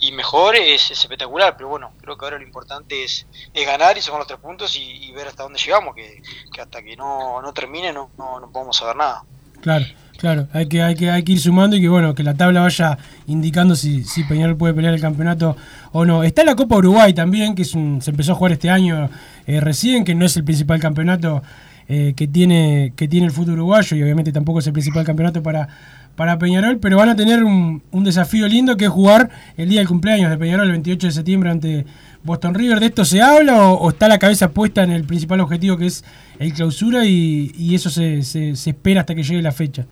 y 0.00 0.12
mejor, 0.12 0.56
es, 0.56 0.90
es, 0.90 1.00
espectacular. 1.00 1.56
Pero 1.56 1.68
bueno, 1.68 1.92
creo 2.00 2.16
que 2.16 2.24
ahora 2.24 2.38
lo 2.38 2.44
importante 2.44 3.04
es, 3.04 3.26
es 3.52 3.66
ganar 3.66 3.98
y 3.98 4.02
sumar 4.02 4.20
los 4.20 4.28
tres 4.28 4.40
puntos 4.40 4.74
y, 4.76 4.82
y 4.82 5.12
ver 5.12 5.28
hasta 5.28 5.42
dónde 5.42 5.58
llegamos. 5.58 5.94
Que, 5.94 6.22
que 6.52 6.60
hasta 6.60 6.82
que 6.82 6.96
no, 6.96 7.42
no 7.42 7.52
termine, 7.52 7.92
no, 7.92 8.10
no, 8.16 8.40
no 8.40 8.50
podemos 8.50 8.76
saber 8.76 8.96
nada. 8.96 9.24
Claro. 9.60 9.84
Claro, 10.22 10.46
hay 10.52 10.66
que, 10.66 10.80
hay 10.80 10.94
que, 10.94 11.10
hay 11.10 11.24
que 11.24 11.32
ir 11.32 11.40
sumando 11.40 11.74
y 11.74 11.80
que 11.80 11.88
bueno, 11.88 12.14
que 12.14 12.22
la 12.22 12.34
tabla 12.34 12.60
vaya 12.60 12.96
indicando 13.26 13.74
si, 13.74 14.04
si 14.04 14.22
Peñarol 14.22 14.56
puede 14.56 14.72
pelear 14.72 14.94
el 14.94 15.00
campeonato 15.00 15.56
o 15.90 16.04
no. 16.04 16.22
Está 16.22 16.44
la 16.44 16.54
Copa 16.54 16.76
Uruguay 16.76 17.12
también, 17.12 17.56
que 17.56 17.62
es 17.62 17.74
un, 17.74 18.00
se 18.00 18.12
empezó 18.12 18.30
a 18.30 18.34
jugar 18.36 18.52
este 18.52 18.70
año 18.70 19.10
eh, 19.48 19.60
recién, 19.60 20.04
que 20.04 20.14
no 20.14 20.24
es 20.24 20.36
el 20.36 20.44
principal 20.44 20.78
campeonato 20.78 21.42
eh, 21.88 22.12
que, 22.14 22.28
tiene, 22.28 22.92
que 22.94 23.08
tiene 23.08 23.26
el 23.26 23.32
fútbol 23.32 23.54
uruguayo 23.54 23.96
y 23.96 24.02
obviamente 24.04 24.30
tampoco 24.30 24.60
es 24.60 24.66
el 24.68 24.72
principal 24.72 25.04
campeonato 25.04 25.42
para, 25.42 25.66
para 26.14 26.38
Peñarol, 26.38 26.78
pero 26.78 26.98
van 26.98 27.08
a 27.08 27.16
tener 27.16 27.42
un, 27.42 27.82
un 27.90 28.04
desafío 28.04 28.46
lindo 28.46 28.76
que 28.76 28.84
es 28.84 28.92
jugar 28.92 29.28
el 29.56 29.70
día 29.70 29.80
del 29.80 29.88
cumpleaños 29.88 30.30
de 30.30 30.38
Peñarol, 30.38 30.66
el 30.66 30.70
28 30.70 31.08
de 31.08 31.12
septiembre, 31.12 31.50
ante 31.50 31.84
Boston 32.22 32.54
River. 32.54 32.78
¿De 32.78 32.86
esto 32.86 33.04
se 33.04 33.20
habla 33.20 33.72
o, 33.72 33.90
está 33.90 34.06
la 34.06 34.20
cabeza 34.20 34.52
puesta 34.52 34.84
en 34.84 34.92
el 34.92 35.02
principal 35.02 35.40
objetivo 35.40 35.76
que 35.76 35.86
es 35.86 36.04
el 36.38 36.52
clausura 36.52 37.06
y, 37.06 37.50
y 37.58 37.74
eso 37.74 37.90
se, 37.90 38.22
se 38.22 38.52
espera 38.52 39.00
hasta 39.00 39.16
que 39.16 39.24
llegue 39.24 39.42
la 39.42 39.50
fecha? 39.50 39.84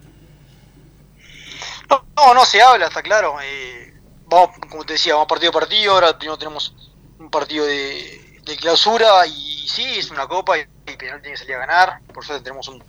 No, 2.16 2.35
no 2.35 2.44
se 2.44 2.62
habla, 2.62 2.87
está 2.87 3.02
claro. 3.02 3.37
Eh, 3.42 3.94
vamos, 4.26 4.56
como 4.68 4.85
te 4.85 4.94
decía, 4.94 5.14
vamos 5.14 5.28
partido 5.28 5.50
a 5.50 5.54
partido. 5.54 5.92
Ahora 5.92 6.16
primero 6.16 6.38
tenemos 6.38 6.75
un 7.18 7.30
partido 7.30 7.66
de, 7.66 8.40
de 8.44 8.56
clausura 8.56 9.26
y 9.26 9.68
sí, 9.68 9.85
es 9.99 10.11
una 10.11 10.26
copa 10.26 10.59
y, 10.59 10.66
Peñarol 10.85 11.23
tiene 11.23 11.35
que 11.35 11.38
salir 11.38 11.56
a 11.56 11.66
ganar. 11.66 12.00
Por 12.12 12.25
suerte 12.25 12.44
tenemos 12.44 12.68
un, 12.68 12.82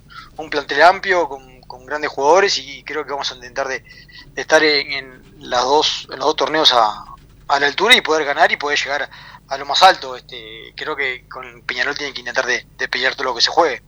plantel 0.49 0.81
amplio 0.81 1.29
con, 1.29 1.61
con 1.61 1.85
grandes 1.85 2.09
jugadores 2.09 2.57
y 2.57 2.83
creo 2.83 3.05
que 3.05 3.11
vamos 3.11 3.31
a 3.31 3.35
intentar 3.35 3.67
de, 3.67 3.83
estar 4.35 4.63
en, 4.63 5.21
las 5.39 5.63
dos, 5.63 6.07
en 6.11 6.17
los 6.17 6.25
dos 6.25 6.35
torneos 6.35 6.73
a, 6.73 7.05
a 7.47 7.59
la 7.59 7.67
altura 7.67 7.95
y 7.95 8.01
poder 8.01 8.25
ganar 8.25 8.51
y 8.51 8.57
poder 8.57 8.79
llegar 8.79 9.09
a 9.47 9.57
lo 9.57 9.65
más 9.65 9.81
alto. 9.83 10.15
Este, 10.15 10.73
creo 10.75 10.95
que 10.95 11.27
con 11.29 11.61
Peñarol 11.61 11.95
tienen 11.95 12.13
que 12.13 12.21
intentar 12.21 12.45
de, 12.45 12.65
de 12.77 12.87
pelear 12.87 13.15
todo 13.15 13.25
lo 13.25 13.35
que 13.35 13.41
se 13.41 13.51
juegue. 13.51 13.81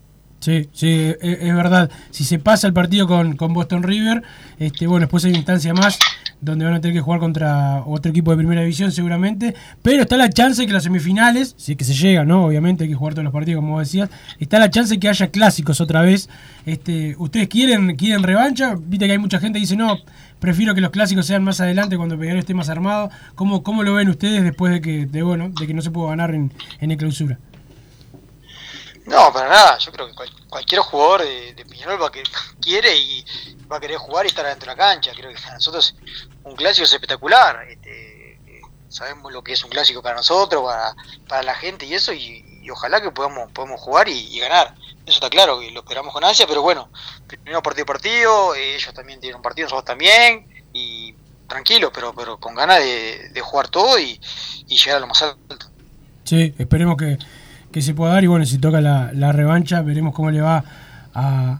Sí, 0.43 0.67
sí, 0.73 1.13
es, 1.21 1.39
es 1.39 1.55
verdad. 1.55 1.89
Si 2.11 2.25
se 2.25 2.37
pasa 2.37 2.67
el 2.67 2.73
partido 2.73 3.07
con, 3.07 3.37
con 3.37 3.53
Boston 3.53 3.81
River, 3.81 4.23
este, 4.59 4.87
bueno, 4.87 5.05
después 5.05 5.23
hay 5.23 5.29
una 5.29 5.37
instancia 5.37 5.73
más 5.73 5.97
donde 6.41 6.65
van 6.65 6.73
a 6.73 6.81
tener 6.81 6.93
que 6.93 6.99
jugar 6.99 7.21
contra 7.21 7.81
otro 7.85 8.09
equipo 8.09 8.31
de 8.31 8.37
primera 8.39 8.59
división 8.59 8.91
seguramente, 8.91 9.55
pero 9.81 10.01
está 10.01 10.17
la 10.17 10.27
chance 10.27 10.67
que 10.67 10.73
las 10.73 10.83
semifinales, 10.83 11.55
si 11.57 11.71
es 11.71 11.77
que 11.77 11.85
se 11.85 11.93
llega, 11.93 12.25
¿no? 12.25 12.43
Obviamente 12.43 12.83
hay 12.83 12.89
que 12.89 12.95
jugar 12.95 13.13
todos 13.13 13.23
los 13.23 13.31
partidos 13.31 13.61
como 13.61 13.79
decías, 13.79 14.09
está 14.37 14.59
la 14.59 14.69
chance 14.69 14.99
que 14.99 15.07
haya 15.07 15.27
clásicos 15.29 15.79
otra 15.79 16.01
vez. 16.01 16.27
Este, 16.65 17.15
¿Ustedes 17.17 17.47
quieren, 17.47 17.95
quieren 17.95 18.21
revancha? 18.21 18.75
Viste 18.77 19.05
que 19.05 19.13
hay 19.13 19.19
mucha 19.19 19.39
gente 19.39 19.59
que 19.59 19.61
dice, 19.61 19.77
no, 19.77 19.95
prefiero 20.41 20.75
que 20.75 20.81
los 20.81 20.91
clásicos 20.91 21.25
sean 21.25 21.45
más 21.45 21.61
adelante 21.61 21.95
cuando 21.95 22.19
Peñarol 22.19 22.39
esté 22.39 22.53
más 22.53 22.67
armado. 22.67 23.09
¿Cómo, 23.35 23.63
cómo 23.63 23.81
lo 23.83 23.93
ven 23.93 24.09
ustedes 24.09 24.43
después 24.43 24.73
de 24.73 24.81
que, 24.81 25.05
de, 25.05 25.23
bueno, 25.23 25.51
de 25.57 25.65
que 25.65 25.73
no 25.73 25.81
se 25.81 25.89
pudo 25.89 26.07
ganar 26.07 26.35
en, 26.35 26.51
en 26.81 26.97
clausura? 26.97 27.39
No, 29.05 29.33
para 29.33 29.49
nada. 29.49 29.77
Yo 29.77 29.91
creo 29.91 30.07
que 30.07 30.13
cual, 30.13 30.29
cualquier 30.49 30.81
jugador 30.81 31.23
de, 31.23 31.53
de 31.53 31.63
va 31.97 32.07
a 32.07 32.11
que 32.11 32.23
quiere 32.61 32.95
y 32.95 33.25
va 33.71 33.77
a 33.77 33.79
querer 33.79 33.97
jugar 33.97 34.25
y 34.25 34.29
estar 34.29 34.45
adentro 34.45 34.71
de 34.71 34.77
la 34.77 34.83
cancha. 34.83 35.11
Creo 35.15 35.33
que 35.33 35.41
para 35.41 35.55
nosotros 35.55 35.95
un 36.43 36.55
clásico 36.55 36.85
es 36.85 36.93
espectacular. 36.93 37.65
Este, 37.69 38.33
eh, 38.47 38.61
sabemos 38.89 39.31
lo 39.33 39.43
que 39.43 39.53
es 39.53 39.63
un 39.63 39.69
clásico 39.69 40.01
para 40.01 40.15
nosotros, 40.15 40.63
para, 40.63 40.95
para 41.27 41.43
la 41.43 41.55
gente 41.55 41.85
y 41.85 41.93
eso, 41.93 42.13
y, 42.13 42.69
ojalá 42.71 43.01
que 43.01 43.11
podamos, 43.11 43.51
podamos 43.51 43.81
jugar 43.81 44.07
y, 44.07 44.39
ganar. 44.39 44.73
Eso 45.05 45.15
está 45.15 45.29
claro, 45.29 45.59
que 45.59 45.69
lo 45.71 45.81
esperamos 45.81 46.13
con 46.13 46.23
ansia, 46.23 46.47
pero 46.47 46.61
bueno, 46.61 46.89
primero 47.27 47.61
partido 47.61 47.85
partido, 47.85 48.55
eh, 48.55 48.75
ellos 48.75 48.93
también 48.93 49.19
tienen 49.19 49.35
un 49.35 49.41
partido, 49.41 49.65
nosotros 49.65 49.83
también, 49.83 50.63
y 50.71 51.13
tranquilo, 51.45 51.91
pero, 51.91 52.13
pero 52.15 52.37
con 52.39 52.55
ganas 52.55 52.79
de, 52.79 53.41
jugar 53.41 53.67
todo 53.67 53.99
y 53.99 54.17
llegar 54.65 54.97
a 54.97 54.99
lo 55.01 55.07
más 55.07 55.21
alto. 55.21 55.67
Sí, 56.23 56.55
esperemos 56.57 56.95
que, 56.95 57.17
que 57.73 57.81
se 57.81 57.93
pueda 57.93 58.13
dar 58.13 58.23
y 58.23 58.27
bueno, 58.27 58.45
si 58.45 58.59
toca 58.59 58.79
la, 58.79 59.31
revancha, 59.33 59.81
veremos 59.81 60.13
cómo 60.13 60.31
le 60.31 60.39
va 60.39 60.63
a, 61.13 61.59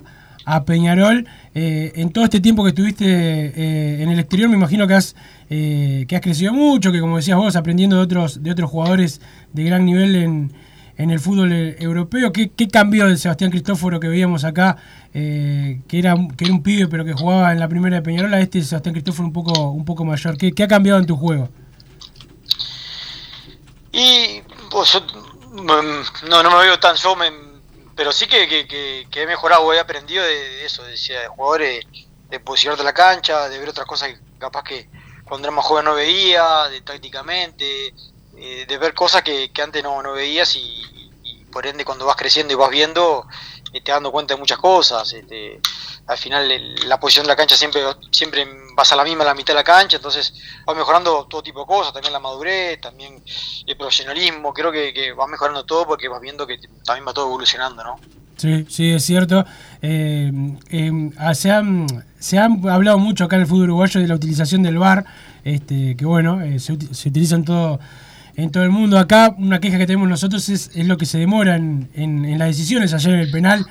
Peñarol. 0.66 1.28
Eh, 1.56 1.92
en 1.96 2.12
todo 2.12 2.26
este 2.26 2.40
tiempo 2.40 2.64
que 2.64 2.70
estuviste 2.70 3.06
eh, 3.06 4.04
en 4.04 4.10
el 4.10 4.20
exterior, 4.20 4.50
me 4.50 4.56
imagino 4.56 4.88
que 4.88 4.94
has, 4.94 5.16
eh, 5.50 6.06
que 6.08 6.16
has 6.16 6.22
crecido 6.22 6.54
mucho, 6.54 6.92
que 6.92 7.00
como 7.00 7.18
decías 7.18 7.38
vos, 7.38 7.56
aprendiendo 7.56 7.96
de 7.96 8.04
otros, 8.04 8.44
de 8.44 8.52
otros 8.52 8.70
jugadores 8.70 9.22
de 9.54 9.64
gran 9.64 9.86
nivel 9.86 10.16
en, 10.16 10.54
en 10.98 11.10
el 11.12 11.20
fútbol 11.20 11.52
europeo. 11.80 12.32
¿Qué, 12.32 12.50
qué 12.50 12.68
cambió 12.68 13.08
del 13.08 13.18
Sebastián 13.18 13.50
Cristóforo 13.50 14.00
que 14.00 14.08
veíamos 14.08 14.44
acá, 14.44 14.78
que, 15.12 15.82
era, 15.92 16.16
que 16.38 16.46
era 16.46 16.54
un 16.54 16.62
pibe 16.62 16.88
pero 16.88 17.06
que 17.06 17.14
jugaba 17.14 17.52
en 17.54 17.60
la 17.60 17.68
primera 17.68 17.96
de 17.96 18.02
Peñarol, 18.02 18.34
a 18.34 18.40
este 18.40 18.62
Sebastián 18.62 18.94
Cristóforo 18.94 19.28
un 19.28 19.34
poco, 19.34 19.72
un 19.72 19.86
poco 19.86 20.06
mayor? 20.06 20.38
¿Qué, 20.38 20.52
¿Qué 20.52 20.64
ha 20.64 20.68
cambiado 20.68 21.00
en 21.00 21.06
tu 21.06 21.16
juego? 21.16 21.50
Y 23.94 24.42
no, 25.54 26.44
no 26.44 26.50
me 26.50 26.64
veo 26.64 26.80
tan 26.80 26.96
me, 27.18 27.32
pero 27.96 28.12
sí 28.12 28.28
que, 28.28 28.48
que, 28.68 29.22
he 29.22 29.28
mejorado, 29.28 29.72
he 29.74 29.80
aprendido 29.80 30.24
de, 30.24 30.34
de 30.34 30.66
eso, 30.66 30.84
de, 30.84 30.92
de 30.92 31.28
jugadores, 31.28 31.86
de 32.30 32.40
posicionarte 32.40 32.84
la 32.84 32.94
cancha, 32.94 33.48
de 33.50 33.60
ver 33.60 33.70
otras 33.70 33.86
cosas 33.86 34.10
que 34.10 34.20
capaz 34.40 34.64
que 34.64 34.90
cuando 35.24 35.48
era 35.48 35.56
más 35.56 35.66
joven 35.66 35.86
no 35.86 35.96
veía, 35.96 36.68
de 36.70 36.82
tácticamente, 36.82 37.94
eh, 38.36 38.66
de 38.68 38.78
ver 38.78 38.94
cosas 38.94 39.22
que, 39.22 39.52
antes 39.62 39.84
no, 39.84 40.02
no 40.02 40.14
veías 40.14 40.56
y, 40.56 40.82
por 41.52 41.68
ende 41.68 41.86
cuando 41.86 42.06
vas 42.06 42.16
creciendo 42.16 42.52
y 42.52 42.56
vas 42.56 42.72
viendo, 42.72 43.28
eh, 43.74 43.82
te 43.82 43.92
dando 43.92 44.12
cuenta 44.12 44.36
de 44.36 44.40
muchas 44.40 44.58
cosas. 44.58 45.12
Este, 45.12 45.60
al 46.08 46.18
final 46.18 46.50
la 46.88 47.00
posición 47.00 47.26
de 47.26 47.30
la 47.30 47.36
cancha 47.36 47.56
siempre 47.56 47.82
siempre 48.12 48.48
vas 48.76 48.92
a 48.92 48.96
la 48.96 49.04
misma, 49.04 49.24
a 49.24 49.28
la 49.28 49.34
mitad 49.34 49.54
de 49.54 49.60
la 49.60 49.64
cancha, 49.64 49.98
entonces 49.98 50.34
vas 50.66 50.76
mejorando 50.76 51.26
todo 51.26 51.42
tipo 51.42 51.62
de 51.62 51.66
cosas, 51.66 51.94
también 51.94 52.14
la 52.14 52.20
madurez, 52.20 52.80
también 52.82 53.24
el 53.66 53.78
profesionalismo, 53.78 54.54
creo 54.54 54.72
que, 54.72 54.94
que 54.94 55.14
vas 55.14 55.30
mejorando 55.30 55.66
todo 55.66 55.86
porque 55.86 56.08
vas 56.08 56.22
viendo 56.22 56.46
que 56.46 56.60
también 56.86 57.08
va 57.08 57.14
todo 57.14 57.26
evolucionando, 57.26 57.84
¿no? 57.84 58.00
Sí, 58.38 58.66
sí, 58.68 58.92
es 58.92 59.06
cierto. 59.06 59.46
Eh, 59.82 60.32
eh, 60.70 61.12
se, 61.34 61.52
han, 61.52 61.88
se 62.20 62.38
han 62.38 62.68
hablado 62.68 62.98
mucho 62.98 63.26
acá 63.26 63.36
en 63.36 63.44
el 63.44 63.48
fútbol 63.48 63.66
uruguayo 63.66 64.02
de 64.02 64.08
la 64.08 64.16
utilización 64.16 64.64
del 64.64 64.78
VAR, 64.78 65.06
este, 65.44 65.96
que 65.96 66.06
bueno, 66.06 66.42
eh, 66.42 66.60
se, 66.60 66.78
se, 66.94 67.10
utiliza 67.10 67.42
todo, 67.44 67.80
en 68.36 68.52
todo 68.52 68.64
el 68.64 68.70
mundo. 68.70 68.98
Acá 68.98 69.36
una 69.38 69.60
queja 69.60 69.78
que 69.78 69.86
tenemos 69.86 70.08
nosotros 70.08 70.48
es, 70.50 70.72
es 70.76 70.88
lo 70.88 70.98
que 70.98 71.06
se 71.06 71.18
demora 71.18 71.56
en, 71.56 71.90
en, 71.94 72.38
las 72.38 72.50
decisiones 72.50 72.94
ayer 72.94 73.14
en 73.14 73.20
el 73.20 73.32
penal. 73.32 73.66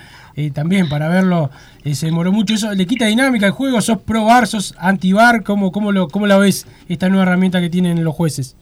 también 0.54 0.88
para 0.88 1.08
verlo 1.08 1.50
se 1.92 2.06
demoró 2.06 2.32
mucho. 2.32 2.54
Eso 2.54 2.72
le 2.72 2.86
quita 2.86 3.06
dinámica 3.06 3.46
al 3.46 3.52
juego. 3.52 3.80
¿Sos 3.80 4.00
pro 4.02 4.24
VAR, 4.24 4.46
sos 4.46 4.74
anti 4.78 5.12
VAR? 5.12 5.42
¿Cómo, 5.42 5.72
cómo, 5.72 5.92
lo, 5.92 6.08
¿Cómo 6.08 6.26
la 6.26 6.38
ves 6.38 6.66
esta 6.88 7.08
nueva 7.08 7.24
herramienta 7.24 7.60
que 7.60 7.70
tienen 7.70 8.02
los 8.04 8.14
jueces? 8.14 8.56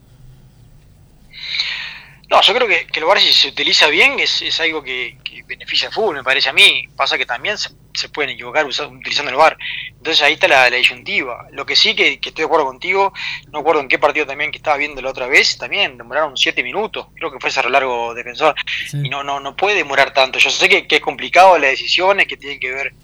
No, 2.30 2.40
yo 2.42 2.54
creo 2.54 2.69
que, 2.69 2.87
que 2.87 3.00
el 3.00 3.07
VAR 3.07 3.19
si 3.19 3.33
se 3.33 3.49
utiliza 3.49 3.88
bien 3.88 4.21
es, 4.21 4.40
es 4.42 4.61
algo 4.61 4.83
que, 4.83 5.19
beneficia 5.47 5.88
al 5.88 5.95
fútbol, 5.95 6.16
me 6.16 6.25
parece 6.25 6.49
a 6.49 6.52
mí. 6.52 6.88
Pasa 6.97 7.19
que 7.19 7.26
también 7.26 7.57
se 8.00 8.09
pueden 8.09 8.30
equivocar 8.30 8.66
usando, 8.66 8.97
utilizando 8.97 9.30
el 9.30 9.37
VAR. 9.37 9.57
Entonces 9.88 10.23
ahí 10.23 10.35
está 10.35 10.49
la, 10.49 10.69
la 10.71 10.76
disyuntiva. 10.76 11.47
Lo 11.52 11.66
que 11.66 11.76
sí 11.76 11.95
que, 11.95 12.19
que, 12.19 12.30
estoy 12.30 12.42
de 12.42 12.47
acuerdo 12.47 12.66
contigo, 12.66 13.12
no 13.52 13.59
recuerdo 13.59 13.83
en 13.83 13.88
qué 13.88 13.99
partido 13.99 14.26
también 14.26 14.50
que 14.50 14.59
estaba 14.59 14.76
viendo 14.76 15.00
la 15.02 15.11
otra 15.11 15.26
vez, 15.26 15.57
también 15.59 15.97
demoraron 15.99 16.37
siete 16.37 16.62
minutos, 16.62 17.07
creo 17.14 17.30
que 17.30 17.38
fue 17.38 17.50
ese 17.50 17.69
largo 17.69 18.14
defensor. 18.14 18.54
Sí. 18.88 18.99
Y 19.04 19.09
no, 19.09 19.23
no, 19.23 19.40
no 19.40 19.57
puede 19.57 19.76
demorar 19.76 20.12
tanto. 20.12 20.38
Yo 20.38 20.50
sé 20.50 20.69
que, 20.69 20.87
que 20.87 20.97
es 20.97 21.02
complicado 21.02 21.59
las 21.59 21.71
decisiones, 21.71 22.26
que 22.26 22.37
tienen 22.37 22.59
que 22.59 22.73
ver 22.73 22.95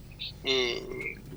eh, 0.44 0.82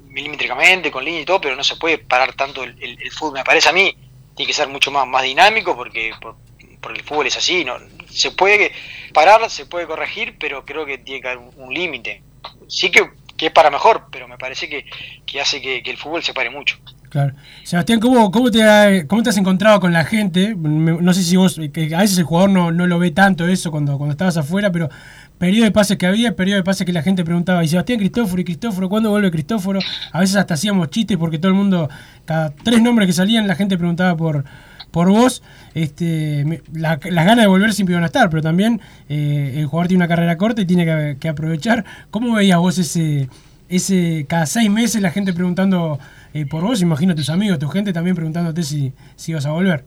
milimétricamente, 0.07 0.91
con 0.91 1.05
línea 1.05 1.21
y 1.21 1.25
todo, 1.25 1.41
pero 1.41 1.55
no 1.55 1.63
se 1.63 1.75
puede 1.75 1.97
parar 1.97 2.33
tanto 2.33 2.63
el, 2.63 2.75
el, 2.81 3.01
el, 3.01 3.11
fútbol, 3.11 3.33
me 3.33 3.43
parece 3.43 3.69
a 3.69 3.73
mí. 3.73 3.95
Tiene 4.35 4.47
que 4.47 4.53
ser 4.53 4.69
mucho 4.69 4.91
más, 4.91 5.05
más 5.07 5.23
dinámico 5.23 5.75
porque... 5.75 6.11
Por, 6.21 6.35
porque 6.81 7.01
el 7.01 7.05
fútbol 7.05 7.27
es 7.27 7.35
así, 7.35 7.65
no 7.65 7.77
se 8.09 8.31
puede 8.31 8.71
parar, 9.13 9.49
se 9.49 9.65
puede 9.65 9.87
corregir, 9.87 10.37
pero 10.39 10.65
creo 10.65 10.85
que 10.85 10.97
tiene 10.97 11.21
que 11.21 11.27
haber 11.27 11.39
un, 11.39 11.51
un 11.57 11.73
límite. 11.73 12.23
Sí 12.67 12.91
que, 12.91 13.09
que, 13.39 13.47
es 13.47 13.51
para 13.51 13.71
mejor, 13.71 14.07
pero 14.11 14.27
me 14.27 14.37
parece 14.37 14.67
que, 14.67 14.85
que 15.25 15.39
hace 15.39 15.61
que, 15.61 15.81
el 15.85 15.97
fútbol 15.97 16.21
se 16.21 16.33
pare 16.33 16.49
mucho. 16.49 16.77
Claro. 17.09 17.33
Sebastián, 17.63 17.99
¿cómo, 17.99 18.29
cómo, 18.29 18.51
te, 18.51 18.63
ha, 18.63 19.07
¿cómo 19.07 19.23
te 19.23 19.29
has 19.29 19.37
encontrado 19.37 19.79
con 19.79 19.93
la 19.93 20.03
gente? 20.03 20.53
No 20.55 21.13
sé 21.13 21.23
si 21.23 21.37
vos, 21.37 21.59
que 21.73 21.95
a 21.95 21.99
veces 21.99 22.17
el 22.19 22.25
jugador 22.25 22.51
no, 22.51 22.71
no 22.71 22.85
lo 22.85 22.99
ve 22.99 23.11
tanto 23.11 23.47
eso 23.47 23.71
cuando, 23.71 23.97
cuando 23.97 24.11
estabas 24.11 24.37
afuera, 24.37 24.71
pero 24.71 24.89
periodo 25.39 25.63
de 25.63 25.71
pases 25.71 25.97
que 25.97 26.05
había, 26.05 26.35
periodo 26.35 26.57
de 26.57 26.63
pases 26.63 26.85
que 26.85 26.93
la 26.93 27.01
gente 27.01 27.23
preguntaba, 27.23 27.63
¿y 27.63 27.67
Sebastián 27.67 27.97
Cristóforo 27.97 28.41
y 28.41 28.45
Cristóforo? 28.45 28.89
¿Cuándo 28.89 29.09
vuelve 29.09 29.31
Cristóforo? 29.31 29.79
A 30.11 30.19
veces 30.19 30.35
hasta 30.35 30.53
hacíamos 30.53 30.89
chistes 30.89 31.17
porque 31.17 31.39
todo 31.39 31.49
el 31.49 31.55
mundo, 31.55 31.89
cada 32.25 32.51
tres 32.51 32.81
nombres 32.81 33.07
que 33.07 33.13
salían, 33.13 33.47
la 33.47 33.55
gente 33.55 33.77
preguntaba 33.77 34.15
por, 34.15 34.43
por 34.91 35.09
vos, 35.09 35.43
este, 35.73 36.61
la, 36.73 36.99
las 37.03 37.25
ganas 37.25 37.43
de 37.43 37.47
volver 37.47 37.73
siempre 37.73 37.93
iban 37.93 38.03
a 38.03 38.07
estar, 38.07 38.29
pero 38.29 38.41
también 38.41 38.81
eh, 39.07 39.55
el 39.57 39.65
jugador 39.67 39.87
tiene 39.87 40.03
una 40.03 40.07
carrera 40.07 40.37
corta 40.37 40.61
y 40.61 40.65
tiene 40.65 41.17
que, 41.19 41.29
aprovechar. 41.29 41.85
¿Cómo 42.11 42.35
veías 42.35 42.59
vos 42.59 42.77
ese, 42.77 43.29
ese 43.69 44.25
cada 44.27 44.45
seis 44.45 44.69
meses 44.69 45.01
la 45.01 45.11
gente 45.11 45.33
preguntando 45.33 45.99
eh, 46.33 46.45
por 46.45 46.63
vos? 46.63 46.81
Imagino 46.81 47.15
tus 47.15 47.29
amigos, 47.29 47.59
tu 47.59 47.69
gente 47.69 47.93
también 47.93 48.15
preguntándote 48.15 48.63
si, 48.63 48.93
si 49.15 49.31
ibas 49.31 49.45
a 49.45 49.51
volver. 49.51 49.85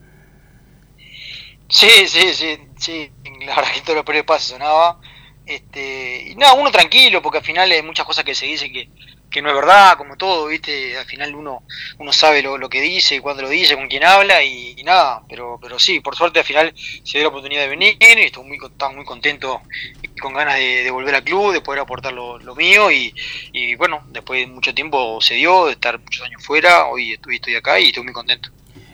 Sí, 1.69 1.89
sí, 2.07 2.35
sí, 2.35 2.59
sí, 2.79 3.11
la 3.47 3.57
verdad 3.57 3.73
que 3.75 3.81
todo 3.81 3.97
lo 3.97 4.05
peor 4.05 4.25
pase 4.27 4.51
sonaba. 4.53 5.01
Este, 5.47 6.31
y 6.31 6.37
nada, 6.37 6.55
uno 6.55 6.71
tranquilo, 6.71 7.21
porque 7.21 7.39
al 7.39 7.45
final 7.45 7.71
hay 7.71 7.83
muchas 7.83 8.07
cosas 8.07 8.25
que 8.25 8.35
se 8.35 8.47
dicen 8.47 8.73
que, 8.73 8.89
que 9.33 9.43
no 9.43 9.49
es 9.49 9.55
verdad, 9.55 9.97
como 9.97 10.17
todo, 10.17 10.47
¿viste? 10.47 10.97
Al 10.97 11.07
final 11.07 11.35
uno 11.35 11.63
uno 11.99 12.13
sabe 12.13 12.43
lo, 12.43 12.59
lo 12.59 12.69
que 12.69 12.81
dice, 12.81 13.21
cuándo 13.21 13.43
lo 13.43 13.49
dice, 13.49 13.75
con 13.75 13.89
quién 13.89 14.05
habla 14.05 14.45
y, 14.45 14.81
nada, 14.85 15.23
pero 15.29 15.59
pero 15.61 15.79
sí, 15.79 16.01
por 16.01 16.15
suerte 16.17 16.41
al 16.41 16.45
final 16.45 16.73
se 16.77 17.19
dio 17.19 17.23
la 17.23 17.29
oportunidad 17.29 17.63
de 17.63 17.69
venir 17.69 17.97
y 18.01 18.23
estoy 18.23 18.45
muy, 18.45 18.59
estaba 18.59 18.93
muy 18.93 19.05
contento 19.05 19.63
y 20.03 20.09
con 20.21 20.35
ganas 20.35 20.57
de, 20.57 20.91
volver 20.91 21.15
al 21.15 21.25
club, 21.25 21.53
de 21.53 21.61
poder 21.61 21.81
aportar 21.81 22.13
lo, 22.13 22.39
lo 22.39 22.55
mío 22.55 22.91
y, 22.91 23.15
y, 23.53 23.75
bueno, 23.77 24.03
después 24.11 24.41
de 24.41 24.53
mucho 24.53 24.75
tiempo 24.75 25.21
se 25.21 25.35
dio, 25.35 25.67
de 25.67 25.73
estar 25.73 25.99
muchos 25.99 26.25
años 26.27 26.45
fuera, 26.45 26.87
hoy 26.87 27.13
estoy, 27.13 27.37
estoy 27.37 27.55
acá 27.55 27.81
y 27.81 27.87
estoy 27.87 28.05
muy 28.05 28.13
contento. 28.13 28.51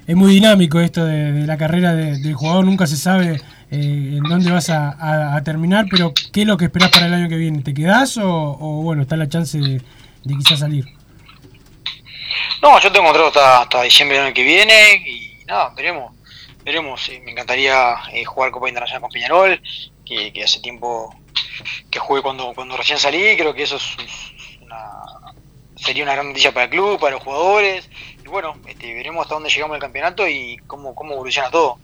Es 0.07 0.17
muy 0.17 0.33
dinámico 0.33 0.81
esto 0.81 1.05
de, 1.05 1.47
la 1.47 1.59
carrera 1.59 1.95
de, 1.95 2.19
del 2.19 2.35
jugador, 2.35 2.65
nunca 2.65 2.87
se 2.87 2.97
sabe 2.97 3.41
eh, 3.71 4.17
en 4.17 4.23
dónde 4.23 4.51
vas 4.51 4.71
a, 4.71 5.41
terminar, 5.45 5.87
pero 5.91 6.13
¿qué 6.33 6.43
es 6.43 6.47
lo 6.47 6.57
que 6.57 6.67
esperás 6.67 6.91
para 6.91 7.07
el 7.07 7.15
año 7.15 7.29
que 7.29 7.37
viene? 7.37 7.63
¿Te 7.63 7.75
quedás 7.75 8.17
o, 8.19 8.27
o 8.27 8.83
bueno, 8.83 9.03
está 9.03 9.17
la 9.17 9.29
chance 9.29 9.59
de 9.59 9.83
de 10.29 10.37
quizás 10.37 10.61
salir? 10.61 10.85
No, 12.63 12.79
yo 12.81 12.93
tengo 12.93 13.07
contrato 13.07 13.29
hasta, 13.29 13.63
hasta 13.63 13.83
diciembre 13.83 14.19
del 14.19 14.27
año 14.27 14.35
que 14.35 14.43
viene 14.43 14.97
y 15.07 15.45
nada, 15.47 15.73
veremos. 15.77 16.15
Veremos, 16.65 17.09
eh, 17.09 17.23
me 17.25 17.33
encantaría 17.33 17.95
eh, 18.13 18.25
jugar 18.25 18.51
Copa 18.51 18.69
Internacional 18.69 19.01
con 19.01 19.11
Peñarol, 19.11 19.61
que, 20.05 20.33
que, 20.33 20.45
hace 20.45 20.61
tiempo 20.61 21.15
que 21.91 21.99
jugué 21.99 22.21
cuando, 22.21 22.53
cuando 22.55 22.77
recién 22.77 22.99
salí, 22.99 23.37
creo 23.37 23.55
que 23.55 23.63
eso 23.63 23.77
es 23.77 23.97
una, 24.61 24.91
sería 25.77 26.03
una 26.03 26.13
gran 26.13 26.29
noticia 26.29 26.53
para 26.53 26.65
el 26.65 26.71
club, 26.71 27.01
para 27.01 27.13
los 27.13 27.25
jugadores. 27.25 27.89
Y 28.23 28.29
bueno, 28.29 28.55
este, 28.67 28.93
veremos 28.93 29.23
hasta 29.23 29.35
dónde 29.35 29.49
llegamos 29.49 29.77
el 29.77 29.81
campeonato 29.81 30.29
y 30.29 30.59
cómo, 30.67 30.95
cómo 30.95 31.15
evoluciona 31.15 31.51
todo. 31.51 31.79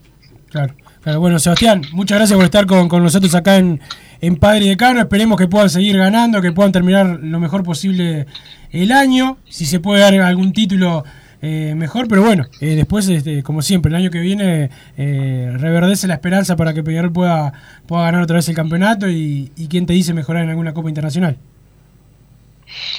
Claro, 0.51 0.75
claro. 1.03 1.21
Bueno, 1.21 1.39
Sebastián, 1.39 1.83
muchas 1.93 2.19
gracias 2.19 2.37
por 2.37 2.45
estar 2.45 2.67
con, 2.67 2.89
con 2.89 3.03
nosotros 3.03 3.35
acá 3.35 3.57
en, 3.57 3.81
en 4.26 4.37
Padre 4.37 4.66
de 4.66 4.76
Cano. 4.76 5.00
Esperemos 5.00 5.38
que 5.38 5.49
puedan 5.49 5.71
seguir 5.71 5.97
ganando, 5.97 6.40
que 6.40 6.52
puedan 6.52 6.73
terminar 6.73 7.19
lo 7.21 7.40
mejor 7.40 7.62
posible 7.62 8.26
el 8.73 8.93
año. 8.93 9.38
Si 9.49 9.66
se 9.66 9.81
puede 9.81 10.00
dar 10.00 10.14
algún 10.14 10.52
título 10.52 11.04
eh, 11.43 11.75
mejor, 11.76 12.09
pero 12.09 12.23
bueno, 12.23 12.47
eh, 12.61 12.75
después, 12.75 13.07
este, 13.09 13.43
como 13.43 13.61
siempre, 13.61 13.90
el 13.90 13.97
año 13.97 14.11
que 14.11 14.21
viene 14.21 14.71
eh, 14.97 15.50
reverdece 15.52 16.07
la 16.07 16.14
esperanza 16.14 16.57
para 16.57 16.73
que 16.73 16.83
Peñarol 16.83 17.12
pueda, 17.12 17.52
pueda 17.87 18.04
ganar 18.04 18.23
otra 18.23 18.37
vez 18.37 18.49
el 18.49 18.54
campeonato 18.54 19.09
y, 19.09 19.52
y 19.57 19.69
quién 19.69 19.85
te 19.85 19.93
dice 19.93 20.14
mejorar 20.14 20.45
en 20.45 20.50
alguna 20.50 20.73
Copa 20.73 20.88
Internacional. 20.88 21.37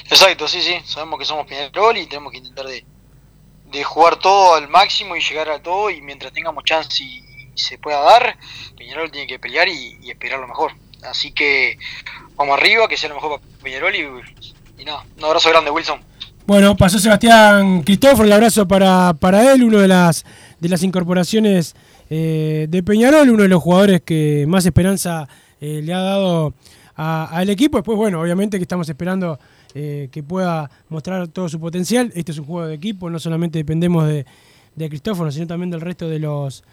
Exacto, 0.10 0.48
sí, 0.48 0.62
sí. 0.62 0.76
Sabemos 0.86 1.20
que 1.20 1.26
somos 1.26 1.48
Peñarol 1.48 1.98
y 1.98 2.06
tenemos 2.06 2.32
que 2.32 2.38
intentar 2.38 2.66
de, 2.68 2.86
de 3.72 3.84
jugar 3.84 4.18
todo 4.18 4.56
al 4.56 4.68
máximo 4.70 5.16
y 5.16 5.22
llegar 5.22 5.50
a 5.50 5.60
todo 5.60 5.90
y 5.90 6.02
mientras 6.02 6.32
tengamos 6.32 6.64
chance 6.64 7.04
y, 7.04 7.24
se 7.56 7.78
pueda 7.78 8.02
dar, 8.02 8.38
Peñarol 8.78 9.10
tiene 9.10 9.28
que 9.28 9.40
pelear 9.40 9.70
y, 9.70 10.10
esperar 10.10 10.40
lo 10.40 10.48
mejor. 10.48 10.74
Así 11.10 11.32
que 11.32 11.78
vamos 12.36 12.58
arriba, 12.58 12.88
que 12.88 12.98
sea 12.98 13.10
lo 13.10 13.16
mejor 13.16 13.40
para 13.40 13.64
Peñarol 13.64 13.96
y, 13.96 14.82
y 14.82 14.86
nada, 14.86 15.06
un 15.18 15.26
abrazo 15.26 15.50
grande 15.50 15.72
Wilson. 15.72 16.00
Bueno, 16.46 16.78
pasó 16.78 17.00
Sebastián 17.00 17.82
Cristóforo, 17.82 18.26
el 18.26 18.34
abrazo 18.34 18.68
para, 18.68 19.16
para 19.20 19.52
él, 19.52 19.64
uno 19.64 19.80
de 19.80 19.88
las, 19.88 20.26
de 20.60 20.70
las 20.70 20.84
incorporaciones 20.84 21.76
eh, 22.10 22.68
de 22.70 22.84
Peñarol, 22.84 23.30
uno 23.32 23.44
de 23.44 23.50
los 23.50 23.64
jugadores 23.64 24.02
que 24.02 24.46
más 24.48 24.64
esperanza 24.66 25.28
eh, 25.60 25.82
le 25.84 25.92
ha 25.92 26.02
dado 26.02 26.54
al 26.96 27.50
equipo. 27.50 27.78
Después, 27.78 27.98
bueno, 27.98 28.22
obviamente 28.22 28.58
que 28.58 28.64
estamos 28.64 28.88
esperando 28.88 29.40
eh, 29.74 30.08
que 30.12 30.22
pueda 30.22 30.70
mostrar 30.90 31.28
todo 31.30 31.50
su 31.50 31.60
potencial. 31.60 32.12
Este 32.16 32.32
es 32.32 32.38
un 32.38 32.46
juego 32.46 32.68
de 32.68 32.76
equipo, 32.76 33.10
no 33.10 33.18
solamente 33.18 33.58
dependemos 33.58 34.08
de, 34.08 34.28
de 34.76 34.90
Cristóforo, 34.90 35.32
sino 35.32 35.48
también 35.48 35.72
del 35.72 35.82
resto 35.82 36.08
de 36.08 36.20
los, 36.20 36.64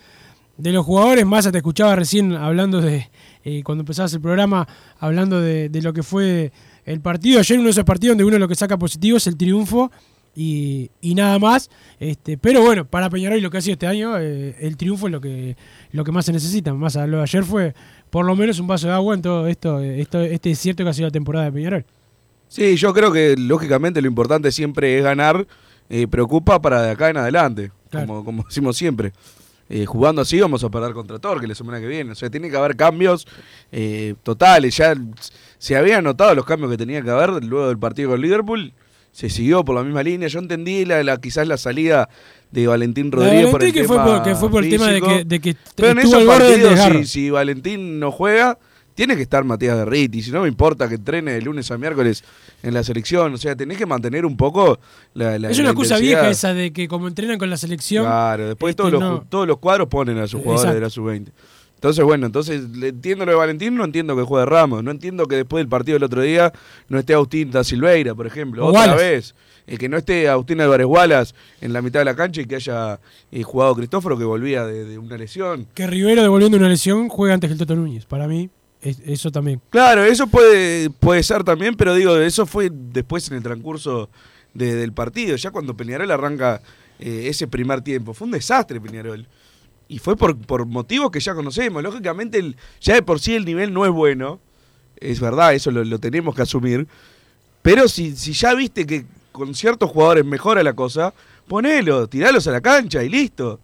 de 0.56 0.72
los 0.72 0.84
jugadores. 0.84 1.26
Massa 1.26 1.52
te 1.52 1.58
escuchaba 1.58 1.96
recién 1.96 2.32
hablando 2.32 2.80
de, 2.80 3.10
eh, 3.44 3.62
cuando 3.62 3.82
empezabas 3.82 4.12
el 4.14 4.20
programa, 4.20 4.66
hablando 4.98 5.40
de, 5.40 5.68
de, 5.68 5.82
lo 5.82 5.92
que 5.92 6.02
fue 6.02 6.52
el 6.84 7.00
partido. 7.00 7.40
Ayer 7.40 7.58
uno 7.58 7.66
de 7.66 7.72
esos 7.72 7.84
partidos 7.84 8.16
donde 8.16 8.24
uno 8.24 8.38
lo 8.38 8.48
que 8.48 8.54
saca 8.54 8.78
positivo 8.78 9.16
es 9.16 9.26
el 9.26 9.36
triunfo 9.36 9.90
y, 10.34 10.90
y 11.00 11.14
nada 11.14 11.38
más. 11.38 11.70
Este, 11.98 12.38
pero 12.38 12.62
bueno, 12.62 12.84
para 12.84 13.10
Peñarol 13.10 13.38
y 13.38 13.40
lo 13.40 13.50
que 13.50 13.58
ha 13.58 13.60
sido 13.60 13.74
este 13.74 13.86
año, 13.86 14.18
eh, 14.18 14.56
el 14.60 14.76
triunfo 14.76 15.06
es 15.06 15.12
lo 15.12 15.20
que, 15.20 15.56
lo 15.92 16.04
que 16.04 16.12
más 16.12 16.24
se 16.24 16.32
necesita. 16.32 16.72
Más 16.74 16.96
a 16.96 17.06
lo 17.06 17.18
de 17.18 17.22
ayer 17.24 17.44
fue 17.44 17.74
por 18.10 18.24
lo 18.24 18.36
menos 18.36 18.58
un 18.58 18.66
vaso 18.66 18.86
de 18.86 18.92
agua 18.92 19.14
en 19.14 19.22
todo 19.22 19.46
esto, 19.46 19.80
esto 19.80 20.20
este 20.20 20.50
desierto 20.50 20.84
que 20.84 20.90
ha 20.90 20.94
sido 20.94 21.08
la 21.08 21.12
temporada 21.12 21.46
de 21.46 21.52
Peñarol. 21.52 21.84
Sí, 22.48 22.76
yo 22.76 22.92
creo 22.92 23.12
que 23.12 23.34
lógicamente 23.38 24.02
lo 24.02 24.08
importante 24.08 24.52
siempre 24.52 24.98
es 24.98 25.04
ganar. 25.04 25.46
Eh, 25.88 26.06
preocupa 26.06 26.62
para 26.62 26.80
de 26.80 26.90
acá 26.90 27.10
en 27.10 27.18
adelante, 27.18 27.70
claro. 27.90 28.06
como, 28.06 28.24
como 28.24 28.42
decimos 28.44 28.76
siempre. 28.76 29.12
Eh, 29.74 29.86
jugando 29.86 30.20
así 30.20 30.38
vamos 30.38 30.62
a 30.64 30.68
perder 30.68 30.92
contra 30.92 31.18
Torque 31.18 31.46
la 31.46 31.54
semana 31.54 31.80
que 31.80 31.86
viene. 31.86 32.12
O 32.12 32.14
sea, 32.14 32.28
tiene 32.28 32.50
que 32.50 32.56
haber 32.58 32.76
cambios 32.76 33.26
eh, 33.72 34.14
totales. 34.22 34.76
Ya 34.76 34.94
se 35.56 35.76
habían 35.76 36.04
notado 36.04 36.34
los 36.34 36.44
cambios 36.44 36.70
que 36.70 36.76
tenía 36.76 37.00
que 37.00 37.08
haber 37.08 37.42
luego 37.42 37.68
del 37.68 37.78
partido 37.78 38.10
con 38.10 38.20
Liverpool. 38.20 38.74
Se 39.12 39.30
siguió 39.30 39.64
por 39.64 39.74
la 39.74 39.82
misma 39.82 40.02
línea. 40.02 40.28
Yo 40.28 40.40
entendí 40.40 40.84
la, 40.84 41.02
la 41.02 41.18
quizás 41.18 41.48
la 41.48 41.56
salida 41.56 42.10
de 42.50 42.66
Valentín 42.66 43.10
Rodríguez 43.10 43.50
Valentín 43.50 43.50
por 43.50 43.62
el 43.64 43.72
que 43.72 43.82
tema 43.82 43.94
fue 43.94 44.12
por, 44.12 44.22
que 44.22 44.34
fue 44.34 44.50
por 44.50 44.64
el 44.64 44.70
tema 44.70 44.88
de 44.88 45.00
que, 45.00 45.24
de 45.24 45.40
que 45.40 45.56
Pero 45.74 45.88
en 45.92 45.98
esos 46.00 46.24
partidos, 46.24 46.78
si, 46.78 47.04
si 47.06 47.30
Valentín 47.30 47.98
no 47.98 48.12
juega, 48.12 48.58
tiene 48.94 49.16
que 49.16 49.22
estar 49.22 49.44
Matías 49.44 49.76
Derriti. 49.76 50.22
Si 50.22 50.30
no 50.30 50.42
me 50.42 50.48
importa 50.48 50.88
que 50.88 50.96
entrene 50.96 51.32
de 51.32 51.42
lunes 51.42 51.70
a 51.70 51.78
miércoles 51.78 52.22
en 52.62 52.74
la 52.74 52.82
selección. 52.84 53.34
O 53.34 53.36
sea, 53.38 53.56
tenés 53.56 53.78
que 53.78 53.86
mantener 53.86 54.24
un 54.26 54.36
poco 54.36 54.78
la. 55.14 55.38
la 55.38 55.50
es 55.50 55.58
una 55.58 55.64
la 55.68 55.70
excusa 55.70 55.94
intensidad. 55.94 56.20
vieja 56.20 56.30
esa 56.30 56.54
de 56.54 56.72
que 56.72 56.88
como 56.88 57.08
entrenan 57.08 57.38
con 57.38 57.50
la 57.50 57.56
selección. 57.56 58.04
Claro, 58.04 58.48
después 58.48 58.72
este, 58.72 58.82
todos, 58.82 58.92
los, 58.92 59.00
no. 59.00 59.24
todos 59.28 59.46
los 59.46 59.58
cuadros 59.58 59.88
ponen 59.88 60.18
a 60.18 60.26
sus 60.26 60.42
jugadores 60.42 60.74
de 60.74 60.80
la 60.80 60.90
sub-20. 60.90 61.28
Entonces, 61.74 62.04
bueno, 62.04 62.26
entonces 62.26 62.62
entiendo 62.80 63.24
lo 63.24 63.32
de 63.32 63.38
Valentín, 63.38 63.74
no 63.74 63.84
entiendo 63.84 64.14
que 64.14 64.22
juegue 64.22 64.46
Ramos, 64.46 64.84
no 64.84 64.92
entiendo 64.92 65.26
que 65.26 65.34
después 65.34 65.60
del 65.60 65.68
partido 65.68 65.96
del 65.96 66.04
otro 66.04 66.22
día 66.22 66.52
no 66.88 66.96
esté 67.00 67.12
Agustín 67.12 67.50
da 67.50 67.64
Silveira, 67.64 68.14
por 68.14 68.24
ejemplo, 68.24 68.64
O 68.64 68.68
otra 68.68 68.82
Wallace. 68.82 69.02
vez. 69.04 69.34
Eh, 69.66 69.78
que 69.78 69.88
no 69.88 69.96
esté 69.96 70.28
Agustín 70.28 70.60
Álvarez 70.60 70.86
Wallace 70.86 71.34
en 71.60 71.72
la 71.72 71.82
mitad 71.82 71.98
de 71.98 72.04
la 72.04 72.14
cancha 72.14 72.40
y 72.40 72.46
que 72.46 72.54
haya 72.54 73.00
eh, 73.32 73.42
jugado 73.42 73.74
Cristóforo 73.74 74.16
que 74.16 74.22
volvía 74.24 74.64
de, 74.64 74.84
de 74.84 74.98
una 74.98 75.16
lesión. 75.16 75.66
Que 75.74 75.88
Rivero 75.88 76.22
devolviendo 76.22 76.56
una 76.56 76.68
lesión 76.68 77.08
juega 77.08 77.34
antes 77.34 77.48
que 77.48 77.52
el 77.54 77.58
Toto 77.58 77.74
Núñez. 77.74 78.06
Para 78.06 78.28
mí, 78.28 78.48
es- 78.82 79.00
eso 79.06 79.30
también. 79.30 79.60
Claro, 79.70 80.04
eso 80.04 80.26
puede, 80.26 80.90
puede 80.90 81.22
ser 81.22 81.44
también, 81.44 81.74
pero 81.76 81.94
digo, 81.94 82.16
eso 82.16 82.44
fue 82.46 82.68
después 82.70 83.28
en 83.30 83.36
el 83.38 83.42
transcurso 83.42 84.10
de- 84.54 84.74
del 84.74 84.92
partido, 84.92 85.36
ya 85.36 85.50
cuando 85.50 85.76
Peñarol 85.76 86.10
arranca 86.10 86.60
eh, 86.98 87.28
ese 87.28 87.48
primer 87.48 87.80
tiempo. 87.80 88.14
Fue 88.14 88.26
un 88.26 88.32
desastre 88.32 88.80
Peñarol. 88.80 89.26
Y 89.88 89.98
fue 89.98 90.16
por, 90.16 90.36
por 90.38 90.64
motivos 90.66 91.10
que 91.10 91.18
ya 91.20 91.34
conocemos. 91.34 91.82
Lógicamente, 91.82 92.54
ya 92.80 92.94
de 92.94 93.02
por 93.02 93.18
sí 93.18 93.34
el 93.34 93.44
nivel 93.44 93.72
no 93.72 93.84
es 93.84 93.90
bueno. 93.90 94.38
Es 94.96 95.18
verdad, 95.18 95.52
eso 95.52 95.70
lo, 95.72 95.82
lo 95.84 95.98
tenemos 95.98 96.34
que 96.34 96.42
asumir. 96.42 96.86
Pero 97.60 97.88
si, 97.88 98.14
si 98.16 98.32
ya 98.34 98.54
viste 98.54 98.86
que 98.86 99.04
con 99.32 99.54
ciertos 99.54 99.90
jugadores 99.90 100.24
mejora 100.24 100.62
la 100.62 100.74
cosa, 100.74 101.12
ponelo, 101.48 102.06
tiralos 102.06 102.46
a 102.46 102.52
la 102.52 102.60
cancha 102.60 103.02
y 103.02 103.08
listo. 103.08 103.58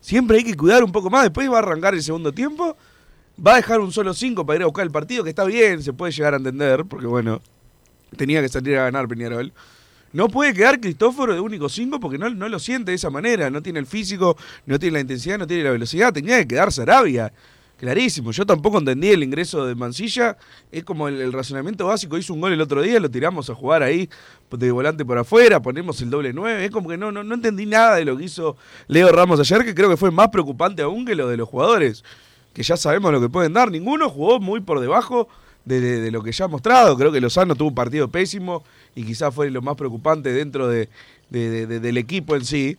Siempre 0.00 0.36
hay 0.38 0.44
que 0.44 0.54
cuidar 0.54 0.84
un 0.84 0.92
poco 0.92 1.08
más. 1.08 1.22
Después 1.22 1.50
va 1.50 1.56
a 1.56 1.60
arrancar 1.60 1.94
el 1.94 2.02
segundo 2.02 2.32
tiempo. 2.32 2.76
Va 3.44 3.54
a 3.54 3.56
dejar 3.56 3.80
un 3.80 3.92
solo 3.92 4.14
5 4.14 4.46
para 4.46 4.56
ir 4.56 4.62
a 4.62 4.66
buscar 4.66 4.84
el 4.84 4.92
partido, 4.92 5.24
que 5.24 5.30
está 5.30 5.44
bien, 5.44 5.82
se 5.82 5.92
puede 5.92 6.12
llegar 6.12 6.34
a 6.34 6.36
entender, 6.36 6.84
porque 6.84 7.06
bueno, 7.06 7.40
tenía 8.16 8.40
que 8.40 8.48
salir 8.48 8.76
a 8.78 8.84
ganar 8.84 9.08
Peñarol. 9.08 9.52
No 10.12 10.28
puede 10.28 10.54
quedar 10.54 10.80
Cristóforo 10.80 11.34
de 11.34 11.40
único 11.40 11.68
5 11.68 11.98
porque 11.98 12.18
no, 12.18 12.30
no 12.30 12.48
lo 12.48 12.60
siente 12.60 12.92
de 12.92 12.94
esa 12.94 13.10
manera. 13.10 13.50
No 13.50 13.62
tiene 13.62 13.80
el 13.80 13.86
físico, 13.86 14.36
no 14.64 14.78
tiene 14.78 14.94
la 14.94 15.00
intensidad, 15.00 15.38
no 15.38 15.46
tiene 15.46 15.64
la 15.64 15.72
velocidad. 15.72 16.12
Tenía 16.12 16.38
que 16.38 16.46
quedar 16.46 16.70
Sarabia. 16.70 17.32
Clarísimo. 17.76 18.30
Yo 18.30 18.46
tampoco 18.46 18.78
entendí 18.78 19.08
el 19.08 19.24
ingreso 19.24 19.66
de 19.66 19.74
Mancilla. 19.74 20.36
Es 20.70 20.84
como 20.84 21.08
el, 21.08 21.32
razonamiento 21.32 21.86
básico. 21.86 22.16
Hizo 22.16 22.32
un 22.32 22.40
gol 22.40 22.52
el 22.52 22.60
otro 22.60 22.80
día, 22.80 23.00
lo 23.00 23.10
tiramos 23.10 23.50
a 23.50 23.56
jugar 23.56 23.82
ahí 23.82 24.08
de 24.50 24.70
volante 24.70 25.04
por 25.04 25.18
afuera, 25.18 25.60
ponemos 25.60 26.00
el 26.00 26.10
doble 26.10 26.32
9. 26.32 26.64
Es 26.64 26.70
como 26.70 26.88
que 26.88 26.96
no, 26.96 27.10
no, 27.10 27.24
no 27.24 27.34
entendí 27.34 27.66
nada 27.66 27.96
de 27.96 28.04
lo 28.04 28.16
que 28.16 28.22
hizo 28.22 28.56
Leo 28.86 29.10
Ramos 29.10 29.40
ayer, 29.40 29.64
que 29.64 29.74
creo 29.74 29.90
que 29.90 29.96
fue 29.96 30.12
más 30.12 30.28
preocupante 30.28 30.82
aún 30.82 31.04
que 31.04 31.16
lo 31.16 31.28
de 31.28 31.36
los 31.36 31.48
jugadores. 31.48 32.04
Que 32.54 32.62
ya 32.62 32.76
sabemos 32.76 33.12
lo 33.12 33.20
que 33.20 33.28
pueden 33.28 33.52
dar. 33.52 33.70
Ninguno 33.70 34.08
jugó 34.08 34.40
muy 34.40 34.60
por 34.60 34.80
debajo 34.80 35.28
de, 35.64 36.10
lo 36.10 36.22
que 36.22 36.32
ya 36.32 36.44
ha 36.46 36.48
mostrado. 36.48 36.96
Creo 36.96 37.10
que 37.12 37.20
Lozano 37.20 37.54
tuvo 37.56 37.68
un 37.68 37.74
partido 37.74 38.08
pésimo 38.08 38.62
y 38.94 39.04
quizás 39.04 39.34
fue 39.34 39.50
lo 39.50 39.60
más 39.60 39.76
preocupante 39.76 40.32
dentro 40.32 40.68
de, 40.68 40.88
de- 41.30 41.50
de- 41.50 41.66
de- 41.66 41.80
del 41.80 41.96
equipo 41.98 42.36
en 42.36 42.44
sí. 42.44 42.76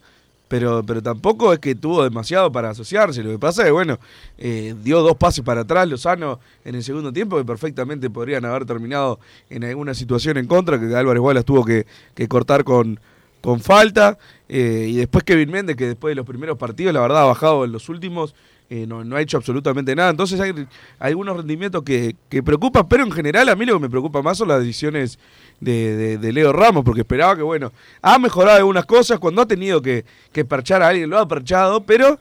Pero, 0.47 0.83
pero 0.85 1.01
tampoco 1.01 1.51
es 1.53 1.59
que 1.59 1.73
tuvo 1.73 2.03
demasiado 2.03 2.51
para 2.51 2.69
asociarse. 2.69 3.23
Lo 3.23 3.31
que 3.31 3.39
pasa 3.39 3.63
es 3.63 3.65
que, 3.65 3.71
bueno, 3.71 3.97
eh, 4.37 4.75
dio 4.83 5.01
dos 5.01 5.17
pases 5.17 5.43
para 5.43 5.61
atrás 5.61 5.89
Lozano 5.89 6.39
en 6.63 6.75
el 6.75 6.83
segundo 6.83 7.11
tiempo 7.11 7.35
que 7.37 7.43
perfectamente 7.43 8.11
podrían 8.11 8.45
haber 8.45 8.63
terminado 8.63 9.19
en 9.49 9.63
alguna 9.63 9.95
situación 9.95 10.37
en 10.37 10.45
contra, 10.45 10.79
que 10.79 10.95
Álvarez 10.95 11.19
Wallace 11.19 11.45
tuvo 11.45 11.65
que, 11.65 11.87
que 12.13 12.27
cortar 12.27 12.63
con, 12.63 12.99
con 13.41 13.59
falta. 13.59 14.19
eh, 14.47 14.85
y 14.91 14.93
después 14.97 15.23
Kevin 15.23 15.49
Méndez, 15.49 15.75
que 15.75 15.87
después 15.87 16.11
de 16.11 16.15
los 16.15 16.27
primeros 16.27 16.59
partidos, 16.59 16.93
la 16.93 17.01
verdad, 17.01 17.23
ha 17.23 17.25
bajado 17.25 17.65
en 17.65 17.71
los 17.71 17.89
últimos. 17.89 18.35
Eh, 18.69 18.85
no, 18.87 19.03
no 19.03 19.15
ha 19.15 19.21
hecho 19.21 19.37
absolutamente 19.37 19.95
nada. 19.95 20.09
Entonces 20.09 20.39
hay, 20.39 20.53
algunos 20.99 21.37
rendimientos 21.37 21.83
que, 21.83 22.15
que 22.29 22.41
preocupan, 22.43 22.87
pero 22.87 23.03
en 23.03 23.11
general 23.11 23.49
a 23.49 23.55
mí 23.55 23.65
lo 23.65 23.73
que 23.73 23.79
me 23.79 23.89
preocupa 23.89 24.21
más 24.21 24.37
son 24.37 24.47
las 24.47 24.59
decisiones 24.59 25.19
de, 25.59 25.95
de- 25.95 26.17
de 26.17 26.33
Leo 26.33 26.51
Ramos, 26.51 26.83
porque 26.83 27.01
esperaba 27.01 27.35
que, 27.35 27.43
bueno, 27.43 27.71
ha 28.01 28.17
mejorado 28.19 28.57
algunas 28.57 28.85
cosas, 28.85 29.19
cuando 29.19 29.41
ha 29.41 29.45
tenido 29.47 29.81
que, 29.81 30.05
que 30.31 30.45
perchar 30.45 30.81
a 30.81 30.89
alguien, 30.89 31.09
lo 31.09 31.17
ha 31.19 31.27
perchado, 31.27 31.83
pero 31.85 32.19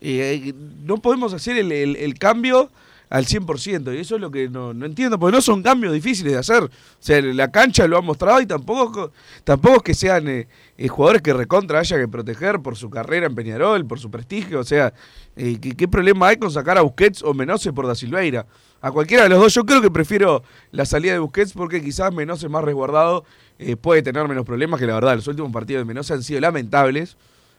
eh, 0.00 0.52
no 0.84 0.98
podemos 0.98 1.32
hacer 1.32 1.56
el 1.56 2.18
cambio 2.18 2.70
al 3.14 3.26
100%, 3.26 3.94
y 3.94 3.98
eso 3.98 4.16
es 4.16 4.20
lo 4.20 4.28
que 4.28 4.48
no, 4.48 4.74
no 4.74 4.86
entiendo, 4.86 5.20
porque 5.20 5.36
no 5.36 5.40
son 5.40 5.62
cambios 5.62 5.92
difíciles 5.92 6.32
de 6.32 6.38
hacer. 6.40 6.64
O 6.64 6.70
sea, 6.98 7.22
la 7.22 7.48
cancha 7.52 7.86
lo 7.86 7.96
ha 7.96 8.00
mostrado 8.00 8.40
y 8.40 8.46
tampoco, 8.46 9.12
tampoco 9.44 9.76
es 9.76 9.82
que 9.84 9.94
sean 9.94 10.26
eh, 10.26 10.48
eh, 10.76 10.88
jugadores 10.88 11.22
que 11.22 11.32
recontra 11.32 11.78
haya 11.78 11.96
que 11.96 12.08
proteger 12.08 12.58
por 12.58 12.74
su 12.74 12.90
carrera 12.90 13.26
en 13.26 13.36
Peñarol, 13.36 13.86
por 13.86 14.00
su 14.00 14.10
prestigio. 14.10 14.58
O 14.58 14.64
sea, 14.64 14.92
eh, 15.36 15.60
¿qué, 15.60 15.86
problema 15.86 16.26
hay 16.26 16.38
con 16.38 16.50
sacar 16.50 16.76
a 16.76 16.80
Busquets 16.80 17.22
o 17.22 17.32
Menose 17.34 17.72
por 17.72 17.86
Da 17.86 17.94
Silveira? 17.94 18.46
A 18.80 18.90
cualquiera 18.90 19.22
de 19.22 19.28
los 19.28 19.38
dos, 19.38 19.54
yo 19.54 19.64
creo 19.64 19.80
que 19.80 19.92
prefiero 19.92 20.42
la 20.72 20.84
salida 20.84 21.12
de 21.12 21.20
Busquets 21.20 21.52
porque 21.52 21.80
quizás 21.80 22.12
Menose 22.12 22.48
más 22.48 22.64
resguardado 22.64 23.24
eh, 23.60 23.76
puede 23.76 24.02
tener 24.02 24.26
menos 24.26 24.44
problemas, 24.44 24.80
que 24.80 24.88
la 24.88 24.94
verdad, 24.94 25.14
los 25.14 25.28
últimos 25.28 25.52
partidos 25.52 25.82
de 25.82 25.84
Menose 25.84 26.14
han 26.14 26.24
sido 26.24 26.40
lamentables. 26.40 27.16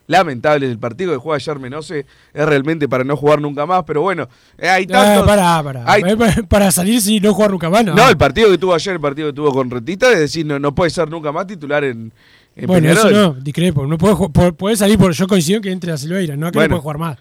Lamentables, 0.07 0.69
el 0.69 0.77
partido 0.77 1.11
que 1.13 1.17
juega 1.17 1.37
ayer 1.37 1.57
Menose 1.59 2.05
es 2.33 2.45
realmente 2.45 2.87
para 2.87 3.03
no 3.03 3.17
jugar 3.17 3.41
nunca 3.41 3.65
más, 3.65 3.83
pero 3.87 4.01
bueno, 4.01 4.29
eh, 4.57 4.69
hay 4.69 4.85
tantos... 4.85 5.23
Ah, 5.23 5.25
pará, 5.25 5.63
pará. 5.63 5.83
hay- 5.87 6.03
Eh, 6.03 6.15
Para, 6.17 6.43
para 6.43 6.71
salir 6.71 7.01
si 7.01 7.19
no 7.19 7.33
jugar 7.33 7.49
nunca 7.51 7.69
más, 7.69 7.83
no. 7.83 7.95
no, 7.95 8.07
el 8.09 8.15
partido 8.17 8.49
que 8.51 8.57
tuvo 8.59 8.75
ayer, 8.75 8.93
el 8.93 8.99
partido 9.01 9.29
que 9.29 9.33
tuvo 9.33 9.51
con 9.51 9.69
Retita, 9.71 10.11
es 10.11 10.19
decir, 10.19 10.45
no, 10.45 10.59
no 10.59 10.75
puede 10.75 10.91
ser 10.91 11.09
nunca 11.09 11.31
más 11.31 11.47
titular 11.47 11.83
en, 11.83 12.11
en 12.55 12.67
bueno, 12.67 12.89
eso 12.91 13.09
no, 13.09 13.33
discrepo. 13.33 13.87
No 13.87 13.97
puede, 13.97 14.77
salir 14.77 14.97
por. 14.99 15.11
Yo 15.11 15.27
coincido 15.27 15.59
que 15.59 15.71
entre 15.71 15.91
a 15.91 15.97
Silveira, 15.97 16.35
no 16.35 16.51
que 16.51 16.57
Bueno. 16.59 16.75
no 16.75 16.81
puede 16.81 16.81
jugar 16.83 16.97
más. 16.99 17.17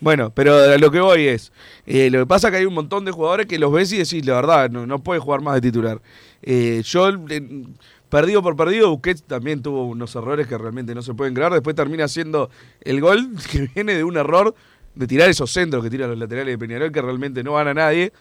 Bueno, 0.00 0.30
pero 0.32 0.78
lo 0.78 0.90
que 0.92 1.00
voy 1.00 1.26
es, 1.26 1.50
eh, 1.84 2.08
lo 2.08 2.20
que 2.20 2.26
pasa 2.26 2.46
es 2.46 2.52
que 2.52 2.58
hay 2.58 2.66
un 2.66 2.74
montón 2.74 3.04
de 3.04 3.10
jugadores 3.10 3.46
que 3.46 3.58
los 3.58 3.72
ves 3.72 3.92
y 3.92 3.96
decís, 3.98 4.24
la 4.24 4.34
verdad, 4.34 4.70
no, 4.70 4.86
no 4.86 5.00
puede 5.00 5.18
jugar 5.18 5.40
más 5.42 5.56
de 5.56 5.60
titular. 5.60 6.00
Eh, 6.40 6.82
yo, 6.84 7.08
eh, 7.28 7.64
perdido 8.08 8.42
por 8.42 8.56
perdido. 8.56 8.90
Busquets 8.90 9.22
también 9.22 9.62
tuvo 9.62 9.84
unos 9.86 10.14
errores 10.16 10.46
que 10.46 10.56
realmente 10.58 10.94
no 10.94 11.02
se 11.02 11.14
pueden 11.14 11.34
crear. 11.34 11.52
Después 11.52 11.74
termina 11.76 12.04
haciendo 12.04 12.50
el 12.80 13.00
gol 13.00 13.28
que 13.52 13.68
viene 13.74 13.94
de 13.94 14.04
un 14.04 14.16
error 14.16 14.54
de 14.94 15.06
tirar 15.06 15.28
esos 15.28 15.50
centros 15.50 15.82
que 15.84 15.90
tiran 15.90 16.10
los 16.10 16.18
laterales 16.18 16.52
de 16.54 16.58
Peñarol 16.58 16.90
que 16.90 17.00
realmente 17.02 17.42
no 17.44 17.52
van 17.52 17.68
a 17.68 17.74
nadie. 17.74 18.12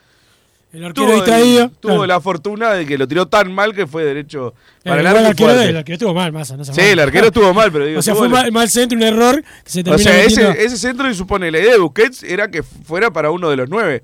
El 0.73 0.84
arquero 0.84 1.06
Tuvo, 1.08 1.13
el- 1.15 1.21
distraído. 1.21 1.69
tuvo 1.80 1.91
claro. 1.93 2.08
la 2.08 2.19
fortuna 2.19 2.73
de 2.73 2.86
que 2.86 2.97
lo 2.97 3.08
tiró 3.08 3.26
tan 3.28 3.52
mal 3.54 3.73
que 3.73 3.88
fue 3.88 4.04
derecho 4.04 4.54
para 4.84 5.00
el 5.00 5.06
y 5.06 5.10
arquero, 5.26 5.62
el 5.62 5.78
arquero 5.78 5.93
estuvo 5.93 6.13
mal, 6.13 6.34
Massa, 6.34 6.58
no 6.58 6.65
Sí, 6.65 6.82
el 6.82 7.00
arquero 7.00 7.28
estuvo 7.28 7.54
mal, 7.54 7.71
pero 7.71 7.86
digo, 7.88 8.00
O 8.00 8.02
sea, 8.02 8.13
fue 8.15 8.28
el- 8.28 8.34
mal, 8.34 8.52
mal 8.52 8.69
centro, 8.69 8.97
un 8.97 9.04
error 9.04 9.41
que 9.63 9.69
se 9.71 9.80
O 9.80 9.84
termina 9.86 10.04
sea, 10.04 10.23
metiendo- 10.23 10.52
ese, 10.52 10.65
ese 10.65 10.78
centro 10.78 11.10
y 11.10 11.15
supone 11.15 11.50
la 11.52 11.60
idea 11.60 11.71
de 11.71 11.80
Busquets 11.80 12.21
era 12.23 12.52
que 12.52 12.63
fuera 12.63 13.10
para 13.12 13.32
uno 13.32 13.50
de 13.50 13.56
los 13.56 13.69
nueve. 13.69 14.04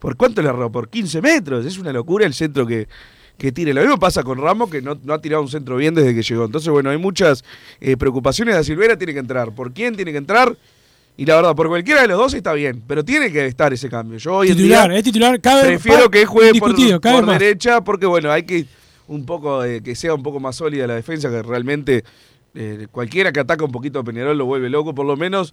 ¿Por 0.00 0.16
cuánto 0.16 0.42
le 0.42 0.48
erró? 0.48 0.72
Por 0.72 0.88
15 0.90 1.22
metros. 1.22 1.64
Es 1.64 1.78
una 1.78 1.92
locura 1.92 2.26
el 2.26 2.34
centro 2.34 2.66
que, 2.66 2.88
que 3.40 3.50
tire. 3.52 3.72
Lo 3.72 3.80
mismo 3.80 3.98
pasa 3.98 4.22
con 4.22 4.38
Ramos, 4.38 4.70
que 4.70 4.82
no, 4.82 4.98
no 5.02 5.14
ha 5.14 5.20
tirado 5.20 5.42
un 5.42 5.48
centro 5.48 5.76
bien 5.76 5.94
desde 5.94 6.14
que 6.14 6.22
llegó. 6.22 6.44
Entonces, 6.44 6.70
bueno, 6.70 6.90
hay 6.90 6.98
muchas 6.98 7.42
eh, 7.80 7.96
preocupaciones. 7.96 8.54
Da 8.54 8.62
Silveira 8.62 8.96
tiene 8.96 9.14
que 9.14 9.18
entrar. 9.18 9.52
¿Por 9.54 9.72
quién 9.72 9.96
tiene 9.96 10.12
que 10.12 10.18
entrar? 10.18 10.56
Y 11.16 11.24
la 11.24 11.36
verdad, 11.36 11.56
por 11.56 11.68
cualquiera 11.68 12.02
de 12.02 12.08
los 12.08 12.18
dos 12.18 12.34
está 12.34 12.52
bien. 12.52 12.82
Pero 12.86 13.02
tiene 13.04 13.32
que 13.32 13.46
estar 13.46 13.72
ese 13.72 13.88
cambio. 13.88 14.18
Yo 14.18 14.36
hoy 14.36 14.48
titular, 14.48 14.84
en 14.84 14.90
día 14.90 14.98
es 14.98 15.04
titular, 15.04 15.40
prefiero 15.40 16.10
que 16.10 16.26
juegue 16.26 16.60
por, 16.60 16.74
por 17.00 17.26
derecha 17.26 17.82
porque, 17.82 18.06
bueno, 18.06 18.30
hay 18.30 18.42
que 18.42 18.66
un 19.08 19.24
poco 19.24 19.64
eh, 19.64 19.82
que 19.82 19.94
sea 19.94 20.14
un 20.14 20.22
poco 20.22 20.38
más 20.38 20.56
sólida 20.56 20.86
la 20.86 20.94
defensa, 20.94 21.30
que 21.30 21.42
realmente 21.42 22.04
eh, 22.54 22.86
cualquiera 22.92 23.32
que 23.32 23.40
ataca 23.40 23.64
un 23.64 23.72
poquito 23.72 23.98
a 23.98 24.04
Peñarol 24.04 24.36
lo 24.36 24.44
vuelve 24.44 24.68
loco, 24.70 24.94
por 24.94 25.06
lo 25.06 25.16
menos 25.16 25.52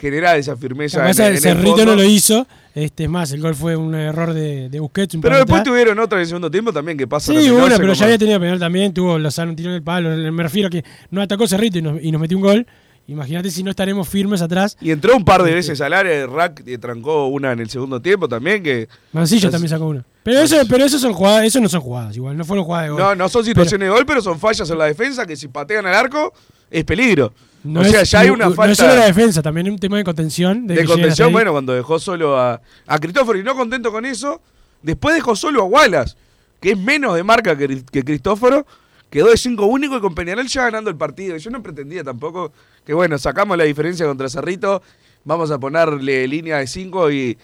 generar 0.00 0.38
esa 0.38 0.56
firmeza. 0.56 0.98
Capaz 1.00 1.18
en- 1.20 1.34
en 1.34 1.40
Cerrito 1.40 1.84
no 1.84 1.94
lo 1.94 2.04
hizo. 2.04 2.46
Este 2.74 3.04
es 3.04 3.10
más, 3.10 3.32
el 3.32 3.40
gol 3.40 3.54
fue 3.54 3.74
un 3.76 3.94
error 3.94 4.32
de, 4.32 4.68
de 4.68 4.80
Busquets. 4.80 5.14
un 5.16 5.20
Pero 5.20 5.36
después 5.36 5.60
atrás. 5.60 5.64
tuvieron 5.72 5.98
otra 5.98 6.18
en 6.18 6.22
el 6.22 6.26
segundo 6.28 6.50
tiempo 6.50 6.72
también 6.72 6.96
que 6.96 7.06
pasa 7.08 7.32
Sí, 7.32 7.50
una, 7.50 7.76
pero 7.76 7.92
ya 7.92 8.04
había 8.04 8.18
tenido 8.18 8.38
penal 8.38 8.58
también. 8.58 8.92
Tuvo 8.94 9.18
Lozano 9.18 9.50
un 9.50 9.56
tiro 9.56 9.70
en 9.70 9.76
el 9.76 9.82
palo. 9.82 10.10
Me 10.32 10.42
refiero 10.42 10.68
a 10.68 10.70
que 10.70 10.84
no 11.10 11.20
atacó 11.20 11.46
Cerrito 11.48 11.78
y 11.78 11.82
nos, 11.82 12.02
y 12.02 12.12
nos 12.12 12.20
metió 12.20 12.36
un 12.36 12.42
gol. 12.44 12.66
Imagínate 13.08 13.50
si 13.50 13.62
no 13.62 13.70
estaremos 13.70 14.06
firmes 14.06 14.42
atrás. 14.42 14.76
Y 14.82 14.90
entró 14.90 15.16
un 15.16 15.24
par 15.24 15.42
de 15.42 15.48
Este. 15.48 15.56
veces 15.72 15.80
al 15.80 15.94
área, 15.94 16.26
Rack 16.26 16.62
eh, 16.66 16.76
trancó 16.78 17.26
una 17.28 17.52
en 17.52 17.60
el 17.60 17.70
segundo 17.70 18.02
tiempo 18.02 18.28
también, 18.28 18.62
que... 18.62 18.86
Mancillo 19.12 19.50
también 19.50 19.70
sacó 19.70 19.86
una. 19.86 20.04
Pero 20.28 20.40
eso, 20.40 20.56
pero 20.68 20.84
eso 20.84 20.98
son 20.98 21.12
jugadas, 21.14 21.44
eso 21.44 21.60
no 21.60 21.68
son 21.68 21.80
jugadas 21.80 22.14
igual, 22.16 22.36
no 22.36 22.44
fueron 22.44 22.64
jugadas 22.64 22.84
de 22.86 22.90
gol. 22.90 23.00
No, 23.00 23.14
no 23.14 23.28
son 23.28 23.44
situaciones 23.44 23.86
de 23.88 23.94
gol, 23.94 24.04
pero 24.04 24.20
son 24.20 24.38
fallas 24.38 24.68
en 24.68 24.76
la 24.78 24.84
defensa 24.84 25.24
que 25.26 25.36
si 25.36 25.48
patean 25.48 25.86
al 25.86 25.94
arco 25.94 26.32
es 26.70 26.84
peligro. 26.84 27.32
No 27.64 27.80
o 27.80 27.84
sea, 27.84 28.02
es- 28.02 28.10
ya 28.10 28.20
hay 28.20 28.28
no- 28.28 28.34
una 28.34 28.44
no 28.50 28.54
falta... 28.54 28.72
es 28.72 28.78
solo 28.78 28.94
la 28.94 29.06
defensa, 29.06 29.40
también 29.42 29.66
es 29.68 29.72
un 29.72 29.78
tema 29.78 29.96
de 29.96 30.04
contención. 30.04 30.66
De 30.66 30.84
contención, 30.84 31.32
bueno, 31.32 31.52
cuando 31.52 31.72
dejó 31.72 31.98
solo 31.98 32.38
a, 32.38 32.60
a 32.86 32.98
Cristóforo 32.98 33.38
y 33.38 33.42
no 33.42 33.54
contento 33.56 33.90
con 33.90 34.04
eso, 34.04 34.40
después 34.82 35.14
dejó 35.14 35.34
solo 35.34 35.62
a 35.62 35.64
Wallace, 35.64 36.14
que 36.60 36.72
es 36.72 36.78
menos 36.78 37.14
de 37.14 37.22
marca 37.22 37.56
que, 37.56 37.82
que 37.90 38.04
Cristóforo, 38.04 38.66
quedó 39.10 39.30
de 39.30 39.36
5 39.38 39.64
único 39.64 39.96
y 39.96 40.00
con 40.00 40.14
Peñarol 40.14 40.46
ya 40.46 40.64
ganando 40.64 40.90
el 40.90 40.96
partido. 40.96 41.36
Y 41.36 41.40
yo 41.40 41.50
no 41.50 41.62
pretendía 41.62 42.04
tampoco 42.04 42.52
que, 42.84 42.92
bueno, 42.92 43.16
sacamos 43.18 43.56
la 43.56 43.64
diferencia 43.64 44.04
contra 44.06 44.28
Cerrito, 44.28 44.82
vamos 45.28 45.50
a 45.50 45.60
ponerle 45.60 46.26
línea 46.26 46.56
de 46.56 46.66
5 46.66 47.10
y, 47.12 47.36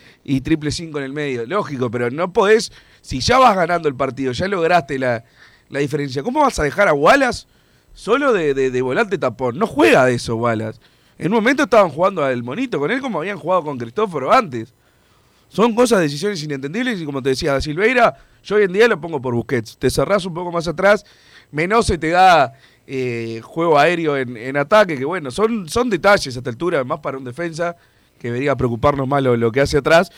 triple 0.42 0.70
5 0.70 0.98
en 0.98 1.04
el 1.04 1.12
medio. 1.12 1.44
Lógico, 1.44 1.90
pero 1.90 2.10
no 2.10 2.32
podés, 2.32 2.72
si 3.02 3.20
ya 3.20 3.38
vas 3.38 3.54
ganando 3.54 3.88
el 3.88 3.94
partido, 3.94 4.32
ya 4.32 4.48
lograste 4.48 4.98
la, 4.98 5.22
diferencia, 5.68 6.22
¿cómo 6.22 6.40
vas 6.40 6.58
a 6.58 6.62
dejar 6.62 6.88
a 6.88 6.94
Wallace 6.94 7.46
solo 7.92 8.32
de, 8.32 8.54
de- 8.54 8.82
volante 8.82 9.18
tapón? 9.18 9.58
No 9.58 9.66
juega 9.66 10.06
de 10.06 10.14
eso, 10.14 10.34
Wallace. 10.36 10.80
En 11.18 11.26
un 11.26 11.34
momento 11.34 11.64
estaban 11.64 11.90
jugando 11.90 12.24
al 12.24 12.42
monito 12.42 12.78
con 12.78 12.90
él 12.90 13.02
como 13.02 13.18
habían 13.18 13.38
jugado 13.38 13.62
con 13.64 13.76
Cristóforo 13.76 14.32
antes. 14.32 14.72
Son 15.48 15.74
cosas, 15.74 16.00
decisiones 16.00 16.42
inentendibles 16.42 17.00
y 17.00 17.04
como 17.04 17.22
te 17.22 17.28
decía, 17.28 17.60
Silveira, 17.60 18.16
yo 18.42 18.56
hoy 18.56 18.62
en 18.62 18.72
día 18.72 18.88
lo 18.88 18.98
pongo 18.98 19.20
por 19.20 19.34
Busquets. 19.34 19.76
Te 19.76 19.90
cerrás 19.90 20.24
un 20.24 20.32
poco 20.32 20.50
más 20.50 20.66
atrás, 20.66 21.04
Menose 21.52 21.98
te 21.98 22.08
da 22.08 22.54
eh, 22.86 23.40
juego 23.42 23.78
aéreo 23.78 24.16
en, 24.16 24.36
en 24.36 24.56
ataque, 24.56 24.96
que 24.96 25.04
bueno, 25.04 25.30
son, 25.30 25.68
son 25.68 25.90
detalles 25.90 26.36
a 26.36 26.38
esta 26.38 26.50
altura, 26.50 26.78
además 26.78 27.00
para 27.00 27.18
un 27.18 27.24
defensa, 27.24 27.76
que 28.18 28.28
debería 28.28 28.56
preocuparnos 28.56 29.06
más 29.08 29.22
lo, 29.22 29.36
lo 29.36 29.52
que 29.52 29.60
hace 29.60 29.78
atrás, 29.78 30.10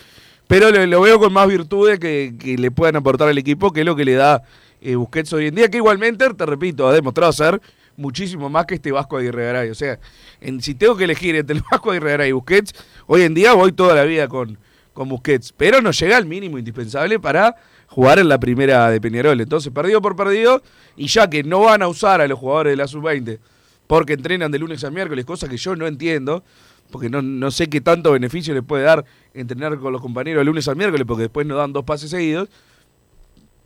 pero 0.47 0.71
lo, 0.71 1.01
veo 1.01 1.19
con 1.19 1.33
más 1.33 1.49
virtudes 1.49 1.99
que, 1.99 2.35
que 2.39 2.57
le 2.57 2.71
puedan 2.71 2.97
aportar 2.97 3.29
al 3.29 3.39
equipo, 3.39 3.73
que 3.73 3.81
es 3.81 3.87
lo 3.87 3.97
que 3.97 4.05
le 4.05 4.15
da 4.15 4.43
eh, 4.81 4.95
Busquets 4.95 5.33
hoy 5.33 5.47
en 5.47 5.55
día, 5.55 5.69
que 5.69 5.79
igualmente, 5.79 6.33
te 6.35 6.47
repito, 6.47 6.87
ha 6.87 6.93
demostrado 6.93 7.33
ser 7.33 7.61
muchísimo 7.97 8.49
más 8.49 8.67
que 8.67 8.75
este 8.75 8.93
Vasco 8.93 9.17
Aguirre 9.17 9.47
Garay. 9.47 9.71
O 9.71 9.75
sea, 9.75 9.99
en, 10.41 10.61
si 10.61 10.75
tengo 10.75 10.97
que 10.97 11.05
elegir 11.05 11.35
entre 11.35 11.57
el 11.57 11.63
Vasco 11.71 11.91
Aguirre 11.91 12.11
Garay 12.11 12.29
y 12.29 12.33
Busquets, 12.33 12.73
hoy 13.07 13.23
en 13.23 13.35
día 13.35 13.55
voy 13.55 13.73
toda 13.73 13.95
la 13.95 14.05
vida 14.05 14.29
con, 14.29 14.59
con 14.93 15.09
Busquets, 15.09 15.53
pero 15.57 15.81
no 15.81 15.91
llega 15.91 16.17
al 16.17 16.27
mínimo 16.27 16.59
indispensable 16.59 17.19
para 17.19 17.57
jugar 17.89 18.19
en 18.19 18.29
la 18.29 18.39
primera 18.39 18.91
de 18.91 19.01
Peñarol. 19.01 19.41
Entonces, 19.41 19.73
perdido 19.73 20.03
por 20.03 20.17
perdido, 20.17 20.63
y 20.97 21.07
ya 21.09 21.29
que 21.29 21.43
no 21.43 21.61
van 21.61 21.83
a 21.83 21.89
usar 21.89 22.21
a 22.21 22.29
los 22.29 22.39
jugadores 22.39 22.73
de 22.73 22.77
la 22.77 22.87
sub-20 22.87 23.39
porque 23.87 24.15
entrenan 24.15 24.51
de 24.51 24.59
lunes 24.59 24.83
a 24.85 24.91
miércoles, 24.91 25.25
cosa 25.25 25.49
que 25.49 25.57
yo 25.57 25.77
no 25.77 25.87
entiendo, 25.87 26.43
porque 26.91 27.09
no, 27.09 27.23
no 27.23 27.51
sé 27.51 27.69
qué 27.69 27.81
tanto 27.81 28.13
beneficio 28.13 28.55
les 28.55 28.63
puede 28.63 28.85
dar 28.85 29.05
entrenar 29.35 29.79
con 29.79 29.93
los 29.93 30.01
compañeros 30.01 30.41
de 30.41 30.45
lunes 30.45 30.67
a 30.69 30.75
miércoles, 30.75 31.07
porque 31.07 31.23
después 31.23 31.47
nos 31.47 31.59
dan 31.59 31.73
dos 31.73 31.85
pases 31.85 32.11
seguidos. 32.11 32.49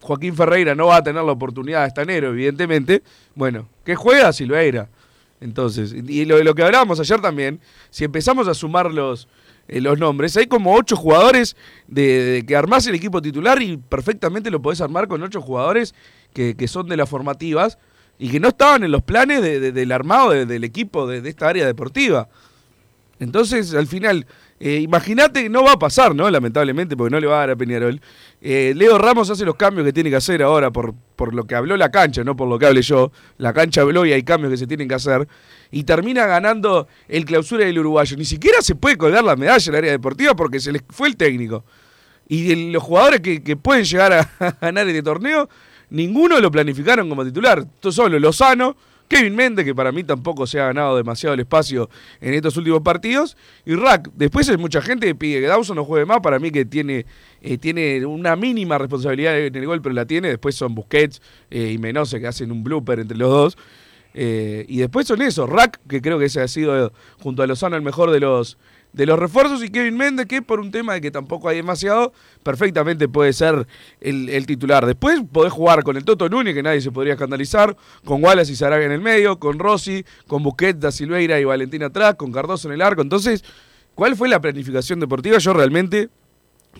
Joaquín 0.00 0.34
Ferreira 0.34 0.74
no 0.74 0.86
va 0.86 0.96
a 0.96 1.02
tener 1.02 1.22
la 1.22 1.32
oportunidad 1.32 1.84
hasta 1.84 2.02
enero, 2.02 2.30
evidentemente. 2.30 3.02
Bueno, 3.34 3.68
¿qué 3.84 3.94
juega 3.94 4.32
Silveira? 4.32 4.88
Entonces, 5.40 5.92
y 5.92 6.24
lo, 6.24 6.42
lo 6.42 6.54
que 6.54 6.62
hablábamos 6.62 7.00
ayer 7.00 7.20
también, 7.20 7.60
si 7.90 8.04
empezamos 8.04 8.48
a 8.48 8.54
sumar 8.54 8.90
los, 8.90 9.26
eh, 9.70 9.80
los 9.80 9.98
nombres, 9.98 10.36
hay 10.36 10.46
como 10.46 10.74
ocho 10.74 10.96
jugadores 10.96 11.56
de, 11.88 12.44
que 12.46 12.56
armás 12.56 12.86
el 12.86 12.94
equipo 12.94 13.22
titular 13.22 13.62
y 13.62 13.76
perfectamente 13.76 14.50
lo 14.50 14.60
podés 14.60 14.80
armar 14.80 15.08
con 15.08 15.22
ocho 15.22 15.40
jugadores 15.40 15.94
que, 16.34 16.54
que 16.56 16.68
son 16.68 16.88
de 16.88 16.96
las 16.96 17.08
formativas 17.08 17.78
y 18.18 18.28
que 18.30 18.38
no 18.40 18.48
estaban 18.48 18.84
en 18.84 18.90
los 18.90 19.02
planes 19.02 19.40
de- 19.42 19.60
de- 19.60 19.72
del 19.72 19.92
armado 19.92 20.30
de- 20.30 20.44
del 20.46 20.64
equipo 20.64 21.06
de 21.06 21.26
esta 21.28 21.48
área 21.48 21.64
deportiva. 21.66 22.28
Entonces, 23.18 23.74
al 23.74 23.86
final, 23.86 24.26
eh, 24.60 24.76
imagínate, 24.80 25.48
no 25.48 25.64
va 25.64 25.72
a 25.72 25.78
pasar, 25.78 26.14
¿no? 26.14 26.28
Lamentablemente, 26.30 26.94
porque 26.96 27.10
no 27.10 27.18
le 27.18 27.26
va 27.26 27.36
a 27.36 27.40
dar 27.40 27.50
a 27.50 27.56
Peñarol. 27.56 27.98
Eh, 28.42 28.74
Leo 28.76 28.98
Ramos 28.98 29.30
hace 29.30 29.44
los 29.46 29.56
cambios 29.56 29.86
que 29.86 29.92
tiene 29.92 30.10
que 30.10 30.16
hacer 30.16 30.42
ahora 30.42 30.70
por, 30.70 30.94
por 31.16 31.32
lo 31.34 31.44
que 31.44 31.54
habló 31.54 31.76
la 31.78 31.90
cancha, 31.90 32.22
no 32.24 32.36
por 32.36 32.46
lo 32.46 32.58
que 32.58 32.66
hable 32.66 32.82
yo. 32.82 33.10
La 33.38 33.52
cancha 33.54 33.80
habló 33.80 34.04
y 34.04 34.12
hay 34.12 34.22
cambios 34.22 34.50
que 34.50 34.58
se 34.58 34.66
tienen 34.66 34.86
que 34.86 34.94
hacer. 34.94 35.26
Y 35.70 35.84
termina 35.84 36.26
ganando 36.26 36.88
el 37.08 37.24
clausura 37.24 37.64
del 37.64 37.78
uruguayo. 37.78 38.16
Ni 38.18 38.24
siquiera 38.26 38.60
se 38.60 38.74
puede 38.74 38.96
colgar 38.98 39.24
la 39.24 39.34
medalla 39.34 39.64
en 39.64 39.74
el 39.74 39.78
área 39.78 39.90
deportiva 39.92 40.34
porque 40.36 40.60
se 40.60 40.72
les 40.72 40.82
fue 40.90 41.08
el 41.08 41.16
técnico. 41.16 41.64
Y 42.28 42.52
el- 42.52 42.70
los 42.72 42.82
jugadores 42.82 43.20
que, 43.20 43.42
que 43.42 43.56
pueden 43.56 43.84
llegar 43.84 44.12
a, 44.12 44.30
a 44.40 44.50
ganar 44.60 44.86
este 44.86 45.02
torneo, 45.02 45.48
ninguno 45.88 46.38
lo 46.38 46.50
planificaron 46.50 47.08
como 47.08 47.24
titular. 47.24 47.64
Solo 47.80 48.18
Lozano, 48.18 48.76
Kevin 49.10 49.34
Méndez, 49.34 49.64
que 49.64 49.74
para 49.74 49.90
mí 49.90 50.04
tampoco 50.04 50.46
se 50.46 50.60
ha 50.60 50.66
ganado 50.66 50.96
demasiado 50.96 51.34
el 51.34 51.40
espacio 51.40 51.90
en 52.20 52.32
estos 52.32 52.56
últimos 52.56 52.80
partidos, 52.80 53.36
y 53.66 53.74
Rack. 53.74 54.08
Después 54.14 54.48
hay 54.48 54.56
mucha 54.56 54.80
gente 54.80 55.08
que 55.08 55.16
pide 55.16 55.40
que 55.40 55.48
Dawson 55.48 55.74
no 55.74 55.84
juegue 55.84 56.06
más, 56.06 56.20
para 56.20 56.38
mí 56.38 56.52
que 56.52 56.64
tiene, 56.64 57.06
eh, 57.42 57.58
tiene 57.58 58.06
una 58.06 58.36
mínima 58.36 58.78
responsabilidad 58.78 59.36
en 59.36 59.56
el 59.56 59.66
gol, 59.66 59.82
pero 59.82 59.96
la 59.96 60.06
tiene. 60.06 60.28
Después 60.28 60.54
son 60.54 60.76
Busquets 60.76 61.20
eh, 61.50 61.72
y 61.72 61.78
Menose 61.78 62.20
que 62.20 62.28
hacen 62.28 62.52
un 62.52 62.62
blooper 62.62 63.00
entre 63.00 63.18
los 63.18 63.28
dos. 63.28 63.58
Eh, 64.14 64.64
y 64.68 64.78
después 64.78 65.08
son 65.08 65.22
eso, 65.22 65.44
Rack, 65.44 65.80
que 65.88 66.00
creo 66.00 66.18
que 66.20 66.26
ese 66.26 66.40
ha 66.40 66.46
sido 66.46 66.92
junto 67.18 67.42
a 67.42 67.48
Lozano 67.48 67.74
el 67.74 67.82
mejor 67.82 68.12
de 68.12 68.20
los, 68.20 68.58
de 68.92 69.06
los 69.06 69.18
refuerzos, 69.18 69.62
y 69.62 69.70
Kevin 69.70 69.96
Méndez, 69.96 70.26
que 70.26 70.42
por 70.42 70.58
un 70.58 70.70
tema 70.72 70.94
de 70.94 71.00
que 71.00 71.10
tampoco 71.12 71.48
hay 71.48 71.56
demasiado, 71.56 72.12
perfectamente 72.42 73.08
puede 73.08 73.32
ser 73.32 73.66
el, 74.00 74.28
el 74.28 74.46
titular. 74.46 74.84
Después 74.84 75.20
podés 75.30 75.52
jugar 75.52 75.84
con 75.84 75.96
el 75.96 76.04
Toto 76.04 76.28
Núñez, 76.28 76.54
que 76.54 76.62
nadie 76.62 76.80
se 76.80 76.90
podría 76.90 77.12
escandalizar, 77.12 77.76
con 78.04 78.22
Wallace 78.22 78.52
y 78.52 78.56
Sarabia 78.56 78.86
en 78.86 78.92
el 78.92 79.00
medio, 79.00 79.38
con 79.38 79.58
Rossi, 79.60 80.04
con 80.26 80.42
Busquets, 80.42 80.80
Da 80.80 80.90
Silveira 80.90 81.38
y 81.38 81.44
Valentín 81.44 81.82
atrás, 81.84 82.16
con 82.16 82.32
Cardoso 82.32 82.66
en 82.68 82.74
el 82.74 82.82
arco. 82.82 83.00
Entonces, 83.02 83.44
¿cuál 83.94 84.16
fue 84.16 84.28
la 84.28 84.40
planificación 84.40 84.98
deportiva? 84.98 85.38
Yo 85.38 85.52
realmente 85.52 86.08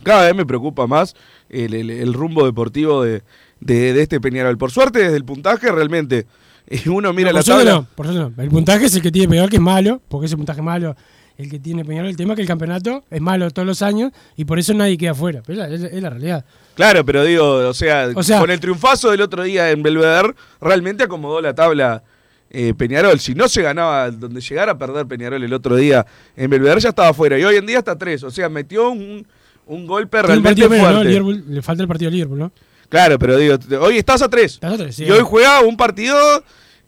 cada 0.03 0.25
vez 0.27 0.35
me 0.35 0.47
preocupa 0.47 0.87
más 0.87 1.15
el, 1.49 1.75
el- 1.75 1.91
el 1.91 2.13
rumbo 2.15 2.45
deportivo 2.45 3.03
de, 3.05 3.23
de- 3.61 3.93
de 3.93 4.03
este 4.03 4.21
Peñarol. 4.21 4.59
Por 4.59 4.71
suerte, 4.73 4.99
desde 5.01 5.17
el 5.17 5.25
puntaje, 5.25 5.71
realmente 5.71 6.27
uno 6.87 7.13
mira 7.13 7.31
No, 7.31 7.35
la 7.35 7.39
por 7.41 7.45
suerte 7.47 7.65
tabla. 7.67 7.81
no, 7.83 7.87
por 7.95 8.07
suerte 8.07 8.35
no. 8.37 8.43
El 8.43 8.49
puntaje 8.51 8.87
es 8.87 8.95
el 8.97 9.03
que 9.03 9.11
tiene 9.13 9.29
Peñarol, 9.29 9.51
que 9.51 9.57
es 9.57 9.63
malo, 9.63 10.01
porque 10.09 10.27
ese 10.27 10.37
puntaje 10.37 10.63
malo 10.63 10.97
el 11.43 11.51
que 11.51 11.59
tiene 11.59 11.85
Peñarol. 11.85 12.11
El 12.11 12.17
tema 12.17 12.33
es 12.33 12.37
que 12.37 12.43
el 12.43 12.49
campeonato 12.49 13.05
es 13.11 13.21
malo 13.21 13.51
todos 13.51 13.67
los 13.67 13.83
años 13.83 14.13
y 14.37 14.45
por 14.45 14.59
eso 14.59 14.75
nadie 14.75 14.97
queda 14.99 15.13
afuera. 15.13 15.43
Pero 15.47 15.63
es 15.65 15.71
la, 15.71 15.75
es- 15.89 15.93
es 15.95 16.03
la 16.03 16.11
realidad. 16.11 16.45
Claro, 16.75 17.05
pero 17.05 17.25
digo, 17.25 17.45
o 17.69 17.75
sea, 17.75 18.09
O 18.15 18.23
sea- 18.23 18.41
con 18.41 18.51
el 18.51 18.61
triunfazo 18.61 19.11
del 19.11 19.21
otro 19.23 19.43
día 19.43 19.71
en 19.71 19.83
Belvedere, 19.83 20.35
realmente 20.61 21.05
acomodó 21.05 21.41
la 21.41 21.55
tabla 21.55 22.03
eh, 22.51 22.75
Peñarol. 22.77 23.21
Si 23.21 23.35
no 23.35 23.49
se 23.49 23.63
ganaba, 23.63 24.11
donde 24.11 24.41
llegara 24.41 24.73
a 24.73 24.79
perder 24.79 25.07
Peñarol 25.07 25.43
el 25.43 25.53
otro 25.53 25.77
día 25.77 26.05
en 26.37 26.51
Belvedere, 26.51 26.81
ya 26.81 26.89
estaba 26.89 27.15
fuera. 27.15 27.39
Y 27.39 27.45
hoy 27.45 27.57
en 27.57 27.67
día 27.67 27.79
está 27.79 27.97
tres. 27.97 28.23
O 28.25 28.31
sea, 28.31 28.49
metió 28.49 28.91
un, 28.91 29.27
un 29.67 29.87
golpe 29.87 30.21
realmente 30.21 30.69
menos, 30.69 30.89
¿no? 30.89 30.95
fuerte. 30.95 31.11
Liverpool- 31.11 31.45
le 31.49 31.63
falta 31.63 31.83
el 31.83 31.89
partido 31.89 32.11
de 32.11 32.17
Liverpool, 32.17 32.39
¿no? 32.41 32.53
Claro, 32.89 33.21
pero 33.21 33.37
digo, 33.37 33.57
hoy 33.81 33.99
estás 33.99 34.21
a 34.21 34.29
tres. 34.29 34.55
Estás 34.55 34.73
a 34.75 34.77
tres, 34.79 34.97
sí. 34.97 35.05
y 35.05 35.11
hoy 35.13 35.21
juega 35.23 35.61
un 35.61 35.77
partido 35.77 36.17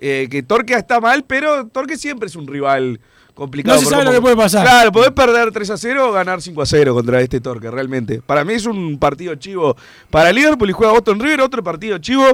eh, 0.00 0.26
que 0.28 0.42
Torque 0.42 0.74
está 0.74 0.98
mal, 0.98 1.22
pero 1.24 1.68
Torque 1.68 1.96
siempre 1.96 2.26
es 2.26 2.34
un 2.34 2.48
rival 2.48 2.98
complicado. 3.34 3.76
No 3.76 3.82
se 3.84 3.90
sabe 3.90 4.04
lo 4.04 4.12
que 4.12 4.20
puede 4.20 4.36
pasar. 4.36 4.64
Claro, 4.64 4.92
podés 4.92 5.10
perder 5.12 5.50
3 5.52 5.70
a 5.70 5.76
0 5.76 6.08
o 6.08 6.12
ganar 6.12 6.40
5 6.42 6.62
a 6.62 6.66
0 6.66 6.94
contra 6.94 7.20
este 7.20 7.40
Torque, 7.40 7.70
realmente. 7.70 8.20
Para 8.24 8.44
mí 8.44 8.52
es 8.54 8.66
un 8.66 8.98
partido 8.98 9.34
chivo 9.36 9.76
para 10.10 10.32
Liverpool 10.32 10.68
y 10.70 10.72
juega 10.72 10.92
Boston 10.92 11.18
River, 11.20 11.40
otro 11.40 11.62
partido 11.62 11.98
chivo 11.98 12.24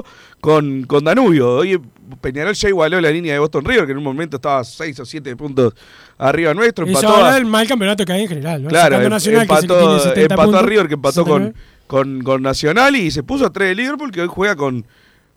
con, 0.41 0.83
con 0.83 1.03
Danubio. 1.03 1.55
Oye, 1.57 1.79
Peñarol 2.21 2.53
ya 2.53 2.69
igualó 2.69 2.99
la 2.99 3.11
línea 3.11 3.33
de 3.33 3.39
Boston 3.39 3.63
River, 3.65 3.85
que 3.85 3.91
en 3.91 3.97
un 3.99 4.03
momento 4.03 4.37
estaba 4.37 4.63
6 4.63 4.99
o 4.99 5.05
7 5.05 5.35
puntos 5.35 5.73
arriba 6.17 6.53
nuestro. 6.53 6.85
Empató 6.85 7.09
habla 7.15 7.29
a- 7.29 7.35
del 7.35 7.45
mal 7.45 7.67
campeonato 7.67 8.03
que 8.05 8.11
hay 8.13 8.21
en 8.23 8.27
general, 8.27 8.63
¿no? 8.63 8.69
Claro, 8.69 9.01
em- 9.01 9.09
Nacional, 9.09 9.41
el 9.43 9.47
que 9.47 9.53
empató, 9.53 9.79
tiene 9.79 9.99
70 10.15 10.33
empató 10.33 10.57
a 10.57 10.61
River, 10.63 10.87
que 10.87 10.93
empató 10.95 11.23
con, 11.25 11.53
69. 11.53 11.53
con, 11.87 12.21
con 12.23 12.41
Nacional 12.41 12.95
y 12.95 13.11
se 13.11 13.23
puso 13.23 13.45
a 13.45 13.51
3 13.53 13.69
de 13.69 13.75
Liverpool, 13.75 14.11
que 14.11 14.21
hoy 14.21 14.27
juega 14.27 14.55
con, 14.55 14.85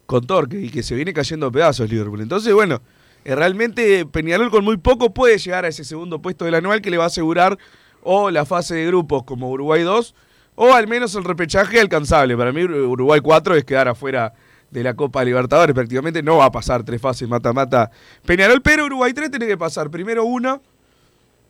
con 0.06 0.26
Torque 0.26 0.60
y 0.60 0.70
que 0.70 0.82
se 0.82 0.94
viene 0.94 1.12
cayendo 1.12 1.46
a 1.46 1.50
pedazos 1.52 1.88
Liverpool. 1.90 2.20
Entonces, 2.22 2.52
bueno, 2.54 2.80
realmente 3.24 4.06
Peñarol 4.06 4.50
con 4.50 4.64
muy 4.64 4.76
poco 4.76 5.12
puede 5.14 5.38
llegar 5.38 5.64
a 5.64 5.68
ese 5.68 5.84
segundo 5.84 6.20
puesto 6.20 6.44
del 6.44 6.54
anual 6.54 6.82
que 6.82 6.90
le 6.90 6.98
va 6.98 7.04
a 7.04 7.08
asegurar 7.08 7.58
o 8.02 8.30
la 8.30 8.44
fase 8.44 8.74
de 8.74 8.86
grupos 8.86 9.22
como 9.24 9.50
Uruguay 9.50 9.82
2 9.82 10.14
o 10.54 10.74
al 10.74 10.88
menos 10.88 11.14
el 11.14 11.24
repechaje 11.24 11.80
alcanzable. 11.80 12.36
Para 12.36 12.52
mí 12.52 12.64
Uruguay 12.64 13.20
4 13.20 13.56
es 13.56 13.64
quedar 13.64 13.88
afuera 13.88 14.34
de 14.70 14.82
la 14.82 14.94
Copa 14.94 15.22
Libertadores, 15.22 15.74
prácticamente 15.74 16.22
no 16.22 16.38
va 16.38 16.46
a 16.46 16.50
pasar 16.52 16.82
tres 16.82 17.00
fases 17.00 17.28
mata-mata 17.28 17.90
Peñarol, 18.24 18.62
pero 18.62 18.86
Uruguay 18.86 19.12
3 19.12 19.30
tiene 19.30 19.46
que 19.46 19.58
pasar 19.58 19.90
primero 19.90 20.24
una 20.24 20.60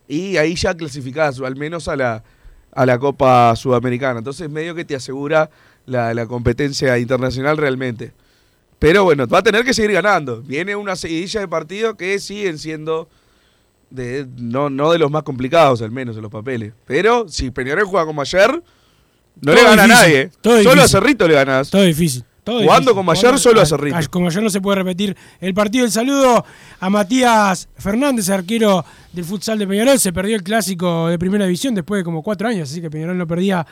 y 0.09 0.37
ahí 0.37 0.57
ya 0.57 0.75
clasificás 0.75 1.41
al 1.41 1.55
menos 1.55 1.87
a 1.87 1.95
la, 1.97 2.25
a 2.73 2.85
la 2.85 2.99
Copa 2.99 3.55
Sudamericana. 3.57 4.19
Entonces 4.19 4.51
medio 4.51 4.75
que 4.75 4.85
te 4.85 4.97
asegura 4.97 5.51
la, 5.87 6.13
la 6.15 6.27
competencia 6.27 6.99
internacional 6.99 7.57
realmente. 7.57 8.13
Pero 8.83 9.05
bueno, 9.05 9.29
va 9.29 9.39
a 9.39 9.43
tener 9.45 9.65
que 9.65 9.73
seguir 9.73 9.93
ganando. 9.93 10.43
Viene 10.43 10.75
una 10.75 10.97
seguidilla 10.97 11.39
de 11.39 11.47
partidos 11.47 11.95
que 11.95 12.19
siguen 12.19 12.59
siendo 12.59 13.09
de, 13.91 14.27
no, 14.39 14.71
no 14.71 14.91
de 14.91 14.99
los 14.99 15.09
más 15.09 15.23
complicados, 15.23 15.81
al 15.83 15.93
menos 15.93 16.17
en 16.17 16.23
los 16.23 16.33
papeles. 16.33 16.73
Pero 16.85 17.29
si 17.29 17.53
Peñarol 17.53 17.85
juega 17.85 18.05
como 18.07 18.21
ayer, 18.23 18.51
no 18.51 18.61
Todo 19.41 19.55
le 19.55 19.63
gana 19.63 19.85
difícil, 19.85 19.93
a 19.93 20.01
nadie. 20.09 20.31
todo 20.41 20.55
Solo 20.57 20.71
a 20.71 20.75
difícil. 20.75 20.89
Cerrito 20.91 21.29
le 21.29 21.35
ganás. 21.35 21.71
Todo 21.71 21.83
difícil. 21.83 22.25
todo 22.43 22.57
Jugando 22.57 22.91
difícil. 22.91 22.95
como 22.97 23.13
ayer, 23.13 23.39
solo 23.39 23.61
a 23.61 23.63
a- 23.63 23.67
Cerrito. 23.67 23.97
a- 23.97 24.03
Como 24.09 24.27
ayer 24.27 24.43
no 24.43 24.51
se 24.51 24.61
puede 24.61 24.77
repetir 24.79 25.17
el 25.41 25.55
partido. 25.55 25.85
El 25.85 25.93
saludo 25.93 26.45
a 26.81 26.91
Matías 26.91 27.69
Fernández, 27.77 28.31
arquero 28.31 28.85
del 29.13 29.25
futsal 29.25 29.61
de 29.61 29.67
Peñarol. 29.69 30.01
Se 30.01 30.13
perdió 30.13 30.35
el 30.35 30.43
clásico 30.43 31.07
de 31.07 31.21
primera 31.21 31.45
división 31.45 31.73
después 31.77 32.01
de 32.01 32.05
como 32.05 32.25
cuatro 32.25 32.49
años, 32.49 32.69
así 32.69 32.81
que 32.81 32.91
Peñarol 32.91 33.17
no 33.17 33.29
perdía 33.29 33.65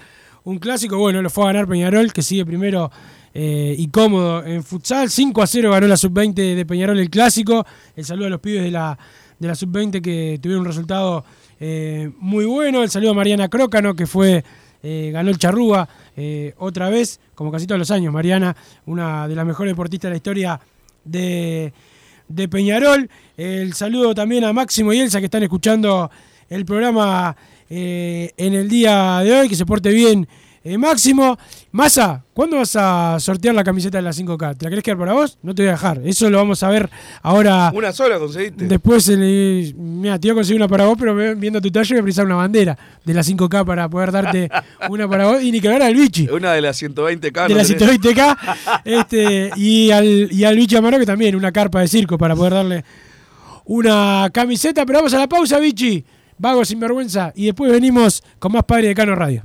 un 0.44 0.58
clásico. 0.60 0.98
Bueno, 0.98 1.20
lo 1.20 1.30
fue 1.30 1.42
a 1.42 1.46
ganar 1.48 1.66
Peñarol, 1.66 2.12
que 2.12 2.22
sigue 2.22 2.46
primero 2.46 2.92
eh, 3.32 3.74
y 3.78 3.88
cómodo 3.88 4.44
en 4.44 4.62
futsal. 4.64 5.08
5 5.08 5.42
a 5.42 5.46
0 5.46 5.70
ganó 5.70 5.86
la 5.86 5.96
sub-20 5.96 6.54
de 6.54 6.66
Peñarol 6.66 6.98
el 6.98 7.10
clásico. 7.10 7.64
El 7.94 8.04
saludo 8.04 8.26
a 8.26 8.30
los 8.30 8.40
pibes 8.40 8.64
de 8.64 8.70
la, 8.70 8.98
de 9.38 9.48
la 9.48 9.54
sub-20 9.54 10.02
que 10.02 10.38
tuvieron 10.42 10.62
un 10.62 10.66
resultado 10.66 11.24
eh, 11.60 12.10
muy 12.18 12.44
bueno. 12.44 12.82
El 12.82 12.90
saludo 12.90 13.12
a 13.12 13.14
Mariana 13.14 13.48
Crócano, 13.48 13.94
que 13.94 14.06
fue 14.06 14.44
eh, 14.82 15.10
ganó 15.12 15.30
el 15.30 15.38
Charrúa 15.38 15.88
otra 16.58 16.90
vez, 16.90 17.18
como 17.34 17.50
casi 17.50 17.66
todos 17.66 17.78
los 17.78 17.90
años. 17.90 18.12
Mariana, 18.12 18.54
una 18.86 19.26
de 19.26 19.34
las 19.34 19.46
mejores 19.46 19.72
deportistas 19.72 20.08
de 20.08 20.10
la 20.10 20.16
historia 20.16 20.60
de, 21.04 21.72
de 22.28 22.48
Peñarol. 22.48 23.08
El 23.36 23.72
saludo 23.74 24.14
también 24.14 24.44
a 24.44 24.52
Máximo 24.52 24.92
y 24.92 24.98
Elsa 24.98 25.20
que 25.20 25.26
están 25.26 25.42
escuchando 25.42 26.10
el 26.48 26.66
programa 26.66 27.36
en 27.70 28.54
el 28.54 28.68
día 28.68 29.20
de 29.20 29.32
hoy. 29.32 29.48
Que 29.48 29.54
se 29.56 29.64
porte 29.64 29.90
bien, 29.90 30.28
eh, 30.62 30.76
Máximo. 30.76 31.38
Massa, 31.72 32.22
¿cuándo 32.34 32.56
vas 32.56 32.74
a 32.76 33.16
sortear 33.20 33.54
la 33.54 33.64
camiseta 33.64 33.98
de 33.98 34.02
la 34.02 34.10
5K? 34.10 34.58
¿Te 34.58 34.64
la 34.64 34.70
querés 34.70 34.82
quedar 34.82 34.98
para 34.98 35.12
vos? 35.12 35.38
No 35.42 35.54
te 35.54 35.62
voy 35.62 35.68
a 35.68 35.72
dejar. 35.72 36.00
Eso 36.04 36.28
lo 36.28 36.36
vamos 36.38 36.62
a 36.62 36.68
ver 36.68 36.90
ahora. 37.22 37.72
Una 37.74 37.92
sola 37.92 38.18
conseguiste. 38.18 38.66
Después, 38.66 39.08
eh, 39.08 39.72
mira, 39.76 40.18
te 40.18 40.26
iba 40.26 40.32
a 40.32 40.36
conseguir 40.36 40.60
una 40.60 40.68
para 40.68 40.84
vos, 40.84 40.96
pero 40.98 41.14
viendo 41.36 41.60
tu 41.60 41.70
talle 41.70 41.94
voy 41.94 42.00
a 42.00 42.02
precisar 42.02 42.26
una 42.26 42.34
bandera 42.34 42.76
de 43.04 43.14
la 43.14 43.22
5K 43.22 43.64
para 43.64 43.88
poder 43.88 44.12
darte 44.12 44.50
una 44.90 45.08
para 45.08 45.28
vos. 45.28 45.42
Y 45.42 45.50
ni 45.52 45.60
que 45.60 45.68
hablar 45.68 45.82
al 45.82 45.94
bichi. 45.94 46.28
Una 46.28 46.52
de 46.52 46.60
las 46.60 46.82
120K. 46.82 47.20
De 47.20 47.54
¿no 47.54 47.54
la 47.54 47.64
tenés? 47.64 48.00
120K. 48.00 48.38
Este, 48.84 49.50
y 49.56 49.90
al, 49.92 50.28
y 50.30 50.44
al 50.44 50.56
bichi 50.56 50.76
Amaro, 50.76 50.98
que 50.98 51.06
también, 51.06 51.36
una 51.36 51.52
carpa 51.52 51.80
de 51.80 51.88
circo 51.88 52.18
para 52.18 52.34
poder 52.36 52.54
darle 52.54 52.84
una 53.64 54.28
camiseta. 54.32 54.84
Pero 54.84 54.98
vamos 54.98 55.14
a 55.14 55.18
la 55.18 55.28
pausa, 55.28 55.58
bichi. 55.58 56.04
Vago 56.36 56.64
sin 56.64 56.80
vergüenza. 56.80 57.32
Y 57.36 57.46
después 57.46 57.70
venimos 57.70 58.22
con 58.38 58.52
más 58.52 58.64
Padre 58.64 58.88
de 58.88 58.94
Cano 58.94 59.14
Radio. 59.14 59.44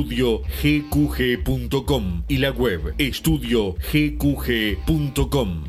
estudiogqg.com 0.00 2.24
y 2.28 2.38
la 2.38 2.50
web 2.50 2.94
estudiogqg.com. 2.98 5.64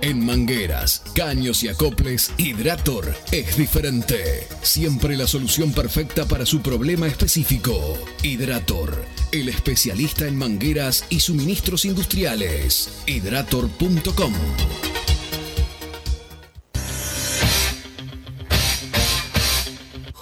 En 0.00 0.24
mangueras, 0.24 1.02
caños 1.14 1.64
y 1.64 1.68
acoples, 1.68 2.32
Hidrator 2.38 3.12
es 3.32 3.56
diferente. 3.56 4.46
Siempre 4.62 5.16
la 5.16 5.26
solución 5.26 5.72
perfecta 5.72 6.24
para 6.24 6.46
su 6.46 6.62
problema 6.62 7.08
específico. 7.08 7.98
Hidrator, 8.22 9.04
el 9.32 9.48
especialista 9.48 10.28
en 10.28 10.36
mangueras 10.36 11.04
y 11.10 11.18
suministros 11.20 11.84
industriales. 11.84 13.02
Hidrator.com. 13.06 14.32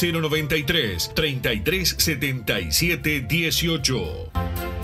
093 0.00 1.10
3377 1.14 3.26
18. 3.28 4.79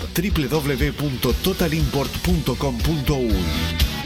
www.totalimport.com.uy. 1.46 4.05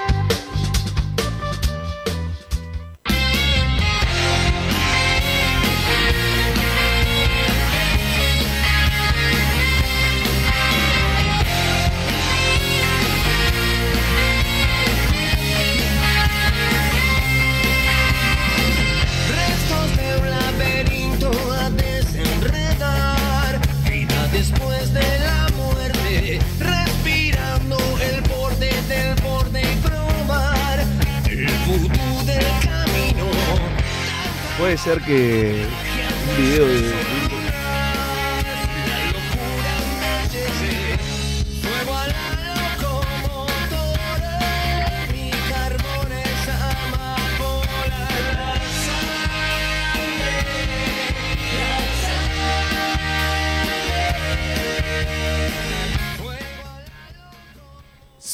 Que 35.11 35.70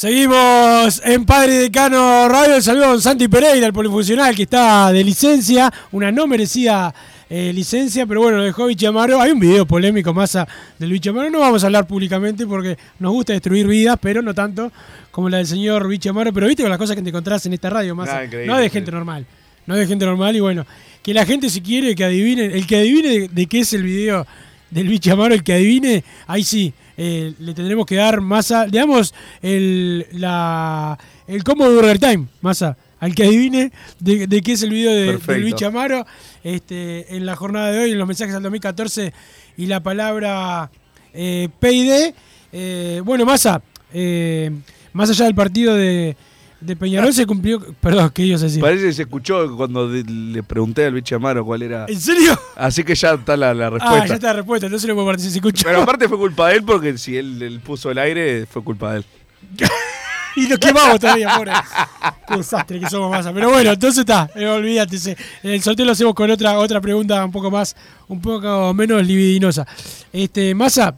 Seguimos 0.07 1.01
en 1.03 1.25
Padre 1.25 1.55
Decano 1.55 2.29
Radio. 2.29 2.55
El 2.55 2.63
saludo 2.63 2.85
a 2.85 2.87
don 2.91 3.01
Santi 3.01 3.27
Pereira, 3.27 3.67
el 3.67 3.73
polifuncional 3.73 4.33
que 4.33 4.43
está 4.43 4.89
de 4.93 5.03
licencia, 5.03 5.69
una 5.91 6.13
no 6.13 6.27
merecida 6.27 6.95
eh, 7.29 7.51
licencia, 7.53 8.05
pero 8.05 8.21
bueno, 8.21 8.41
dejó 8.41 8.67
Vichamaro. 8.67 9.19
Hay 9.19 9.31
un 9.31 9.39
video 9.41 9.65
polémico 9.65 10.13
más 10.13 10.37
del 10.79 10.93
Vichamaro. 10.93 11.29
No 11.29 11.41
vamos 11.41 11.61
a 11.61 11.65
hablar 11.65 11.87
públicamente 11.87 12.47
porque 12.47 12.77
nos 12.99 13.11
gusta 13.11 13.33
destruir 13.33 13.67
vidas, 13.67 13.97
pero 14.01 14.21
no 14.21 14.33
tanto 14.33 14.71
como 15.11 15.27
la 15.27 15.39
del 15.39 15.47
señor 15.47 15.85
Vichamaro. 15.89 16.31
Pero 16.31 16.47
viste 16.47 16.63
con 16.63 16.69
las 16.69 16.79
cosas 16.79 16.95
que 16.95 17.01
te 17.01 17.09
encontrás 17.09 17.45
en 17.45 17.51
esta 17.51 17.69
radio, 17.69 17.93
más 17.93 18.07
Ah, 18.07 18.21
no 18.45 18.57
de 18.57 18.69
gente 18.69 18.93
normal. 18.93 19.25
No 19.65 19.75
de 19.75 19.87
gente 19.87 20.05
normal 20.05 20.33
y 20.37 20.39
bueno, 20.39 20.65
que 21.03 21.13
la 21.13 21.25
gente 21.25 21.49
si 21.49 21.59
quiere 21.59 21.93
que 21.95 22.05
adivine, 22.05 22.45
el 22.45 22.65
que 22.65 22.77
adivine 22.77 23.09
de, 23.09 23.27
de 23.27 23.45
qué 23.47 23.59
es 23.59 23.73
el 23.73 23.83
video 23.83 24.25
del 24.69 24.87
Vichamaro, 24.87 25.33
el 25.33 25.43
que 25.43 25.53
adivine, 25.53 26.03
ahí 26.27 26.43
sí, 26.43 26.73
eh, 26.97 27.33
le 27.39 27.53
tendremos 27.53 27.85
que 27.85 27.95
dar 27.95 28.21
masa, 28.21 28.65
le 28.65 28.79
damos 28.79 29.13
el, 29.41 30.05
la, 30.11 30.97
el 31.27 31.43
combo 31.43 31.69
de 31.69 31.75
Burger 31.75 31.99
Time, 31.99 32.27
masa, 32.41 32.77
al 32.99 33.13
que 33.13 33.23
adivine 33.23 33.71
de, 33.99 34.27
de 34.27 34.41
qué 34.41 34.53
es 34.53 34.63
el 34.63 34.71
video 34.71 34.91
de, 34.91 35.05
del 35.05 35.19
Perfecto. 35.19 35.45
Vichamaro, 35.45 36.05
este, 36.43 37.15
en 37.15 37.25
la 37.25 37.35
jornada 37.35 37.71
de 37.71 37.79
hoy, 37.79 37.91
en 37.91 37.99
los 37.99 38.07
mensajes 38.07 38.35
al 38.35 38.43
2014 38.43 39.13
y 39.57 39.65
la 39.65 39.81
palabra 39.81 40.71
eh, 41.13 41.49
PID. 41.59 42.13
Eh, 42.53 43.01
bueno, 43.03 43.25
masa, 43.25 43.61
eh, 43.93 44.51
más 44.93 45.09
allá 45.09 45.25
del 45.25 45.35
partido 45.35 45.75
de, 45.75 46.15
de 46.59 46.75
Peñarol 46.75 47.13
se 47.13 47.25
cumplió, 47.25 47.59
perdón, 47.79 48.09
¿qué 48.13 48.23
ibas 48.23 48.41
a 48.41 48.45
decir? 48.45 48.61
Parece 48.61 48.85
que 48.85 48.93
se 48.93 49.01
escuchó 49.03 49.55
cuando 49.55 49.87
de- 49.89 50.03
le 50.03 50.41
pregunté 50.43 50.85
al 50.85 50.93
bicho 50.93 51.15
Amaro 51.15 51.45
cuál 51.45 51.61
era. 51.61 51.85
¿En 51.87 51.99
serio? 51.99 52.37
Así 52.55 52.83
que 52.83 52.95
ya 52.95 53.13
está 53.13 53.37
la, 53.37 53.53
la 53.53 53.69
respuesta. 53.69 54.03
Ah, 54.03 54.07
ya 54.07 54.13
está 54.15 54.27
la 54.27 54.33
respuesta, 54.33 54.65
entonces 54.65 54.87
no 54.87 54.95
puedo 54.95 55.07
participar. 55.07 55.31
Se 55.33 55.37
escuchó. 55.37 55.63
Pero 55.65 55.81
aparte 55.83 56.07
fue 56.09 56.17
culpa 56.17 56.49
de 56.49 56.55
él 56.55 56.63
porque 56.63 56.97
si 56.97 57.15
él, 57.15 57.41
él 57.43 57.59
puso 57.59 57.91
el 57.91 57.97
aire, 57.99 58.45
fue 58.47 58.63
culpa 58.63 58.93
de 58.93 58.97
él. 58.99 59.05
y 60.35 60.47
lo 60.47 60.57
quemamos 60.57 60.99
todavía, 60.99 61.35
pobre. 61.35 61.51
Qué 62.27 62.37
desastre 62.37 62.79
que 62.79 62.89
somos 62.89 63.09
masa. 63.11 63.31
Pero 63.33 63.49
bueno, 63.51 63.71
entonces 63.71 63.99
está, 63.99 64.29
eh, 64.35 64.47
olvídate. 64.47 64.97
El 65.43 65.61
sorteo 65.61 65.85
lo 65.85 65.91
hacemos 65.91 66.13
con 66.15 66.29
otra, 66.31 66.57
otra 66.57 66.81
pregunta 66.81 67.23
un 67.23 67.31
poco 67.31 67.49
más, 67.51 67.75
un 68.07 68.19
poco 68.21 68.73
menos 68.73 69.05
libidinosa. 69.05 69.65
Este, 70.11 70.53
Massa, 70.55 70.95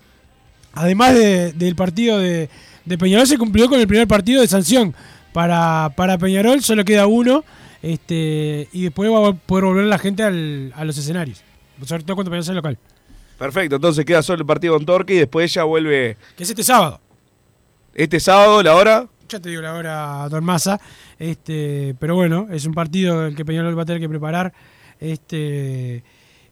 además 0.73 1.13
de- 1.15 1.51
del 1.53 1.75
partido 1.75 2.17
de, 2.17 2.49
de 2.85 2.97
Peñarol, 2.97 3.27
se 3.27 3.37
cumplió 3.37 3.67
con 3.69 3.79
el 3.79 3.87
primer 3.87 4.07
partido 4.07 4.41
de 4.41 4.47
sanción. 4.47 4.95
Para, 5.33 5.91
para 5.95 6.17
Peñarol 6.17 6.61
solo 6.61 6.83
queda 6.85 7.07
uno. 7.07 7.43
Este, 7.81 8.67
y 8.73 8.83
después 8.83 9.09
va 9.11 9.29
a 9.29 9.33
poder 9.33 9.65
volver 9.65 9.85
la 9.85 9.97
gente 9.97 10.23
al- 10.23 10.73
a 10.75 10.83
los 10.85 10.97
escenarios. 10.97 11.41
Sobre 11.85 12.03
todo 12.03 12.15
cuando 12.15 12.29
Peñarol 12.31 12.45
sea 12.45 12.53
local. 12.55 12.77
Perfecto, 13.37 13.77
entonces 13.77 14.03
queda 14.03 14.21
solo 14.21 14.41
el 14.41 14.45
partido 14.45 14.73
con 14.73 14.85
Torque 14.85 15.13
y 15.13 15.17
después 15.19 15.53
ya 15.53 15.63
vuelve 15.63 16.17
Que 16.35 16.43
es 16.43 16.49
este 16.49 16.63
sábado. 16.63 16.99
este 17.95 18.19
sábado, 18.19 18.61
la 18.63 18.75
hora. 18.75 19.07
Ya 19.29 19.39
te 19.39 19.49
digo 19.49 19.61
la 19.61 19.75
hora, 19.75 20.27
Don 20.29 20.43
Massa. 20.43 20.79
Este, 21.17 21.95
pero 21.99 22.15
bueno, 22.15 22.47
es 22.51 22.65
un 22.65 22.73
partido 22.73 23.27
el 23.27 23.35
que 23.35 23.45
Peñarol 23.45 23.77
va 23.77 23.83
a 23.83 23.85
tener 23.85 24.01
que 24.01 24.09
preparar. 24.09 24.51
Este, 24.99 26.03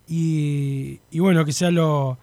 y, 0.08 1.00
y 1.12 1.20
bueno, 1.20 1.44
que 1.44 1.52
sea 1.52 1.72
lo, 1.72 2.18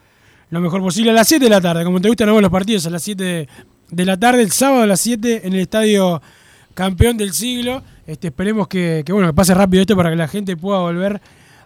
lo 0.50 0.60
mejor 0.60 0.80
posible. 0.80 1.10
A 1.10 1.14
las 1.14 1.28
7 1.28 1.44
de 1.44 1.50
la 1.50 1.60
tarde, 1.60 1.84
como 1.84 2.00
te 2.00 2.08
gustan 2.08 2.28
a 2.28 2.32
vos 2.32 2.40
los 2.42 2.50
partidos, 2.50 2.86
a 2.86 2.90
las 2.90 3.02
7 3.02 3.48
de 3.90 4.04
la 4.06 4.16
tarde, 4.18 4.42
el 4.42 4.50
sábado 4.52 4.82
a 4.82 4.86
las 4.86 5.00
7 5.00 5.42
en 5.46 5.52
el 5.54 5.60
estadio 5.60 6.22
campeón 6.74 7.16
del 7.16 7.32
siglo. 7.32 7.82
Este, 8.06 8.28
esperemos 8.28 8.68
que, 8.68 9.04
bueno, 9.08 9.28
que 9.28 9.34
pase 9.34 9.54
rápido 9.54 9.80
esto 9.80 9.96
para 9.96 10.10
que 10.10 10.16
la 10.16 10.28
gente 10.28 10.56
pueda 10.56 10.80
volver 10.80 11.20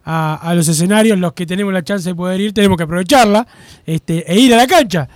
a, 0.04 0.52
los 0.54 0.68
escenarios. 0.68 1.18
Los 1.18 1.32
que 1.32 1.46
tenemos 1.46 1.72
la 1.72 1.82
chance 1.82 2.09
de 2.09 2.14
poder 2.14 2.40
ir, 2.40 2.52
tenemos 2.52 2.76
que 2.76 2.84
aprovecharla 2.84 3.46
este, 3.84 4.30
e 4.30 4.38
ir 4.38 4.54
a 4.54 4.56
la 4.56 4.66
cancha. 4.66 5.09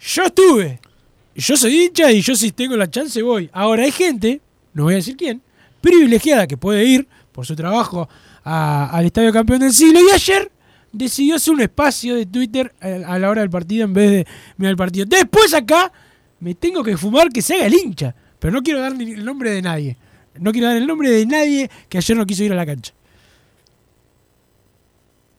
Yo 0.00 0.24
estuve, 0.24 0.80
yo 1.34 1.56
soy 1.56 1.84
hincha 1.84 2.10
y 2.12 2.20
yo 2.20 2.34
si 2.34 2.52
tengo 2.52 2.76
la 2.76 2.90
chance 2.90 3.20
voy. 3.22 3.48
Ahora 3.52 3.84
hay 3.84 3.92
gente, 3.92 4.40
no 4.74 4.84
voy 4.84 4.94
a 4.94 4.96
decir 4.96 5.16
quién, 5.16 5.42
privilegiada 5.80 6.46
que 6.46 6.56
puede 6.56 6.84
ir 6.84 7.08
por 7.32 7.46
su 7.46 7.56
trabajo 7.56 8.08
al 8.44 9.04
Estadio 9.04 9.32
Campeón 9.32 9.60
del 9.60 9.72
Siglo. 9.72 10.00
Y 10.00 10.14
ayer 10.14 10.50
decidió 10.92 11.36
hacer 11.36 11.54
un 11.54 11.60
espacio 11.60 12.16
de 12.16 12.26
Twitter 12.26 12.72
a, 12.80 13.14
a 13.14 13.18
la 13.18 13.30
hora 13.30 13.40
del 13.42 13.50
partido 13.50 13.84
en 13.84 13.92
vez 13.92 14.10
de 14.10 14.26
mirar 14.56 14.70
el 14.70 14.76
partido. 14.76 15.06
Después 15.06 15.52
acá 15.54 15.92
me 16.40 16.54
tengo 16.54 16.82
que 16.82 16.96
fumar 16.96 17.28
que 17.30 17.42
se 17.42 17.54
haga 17.54 17.66
el 17.66 17.74
hincha. 17.74 18.14
Pero 18.40 18.52
no 18.52 18.62
quiero 18.62 18.80
dar 18.80 18.96
ni 18.96 19.12
el 19.12 19.24
nombre 19.24 19.50
de 19.50 19.62
nadie. 19.62 19.96
No 20.38 20.50
quiero 20.50 20.66
dar 20.66 20.76
el 20.76 20.86
nombre 20.86 21.10
de 21.10 21.26
nadie 21.26 21.70
que 21.88 21.98
ayer 21.98 22.16
no 22.16 22.26
quiso 22.26 22.42
ir 22.42 22.52
a 22.52 22.56
la 22.56 22.66
cancha. 22.66 22.92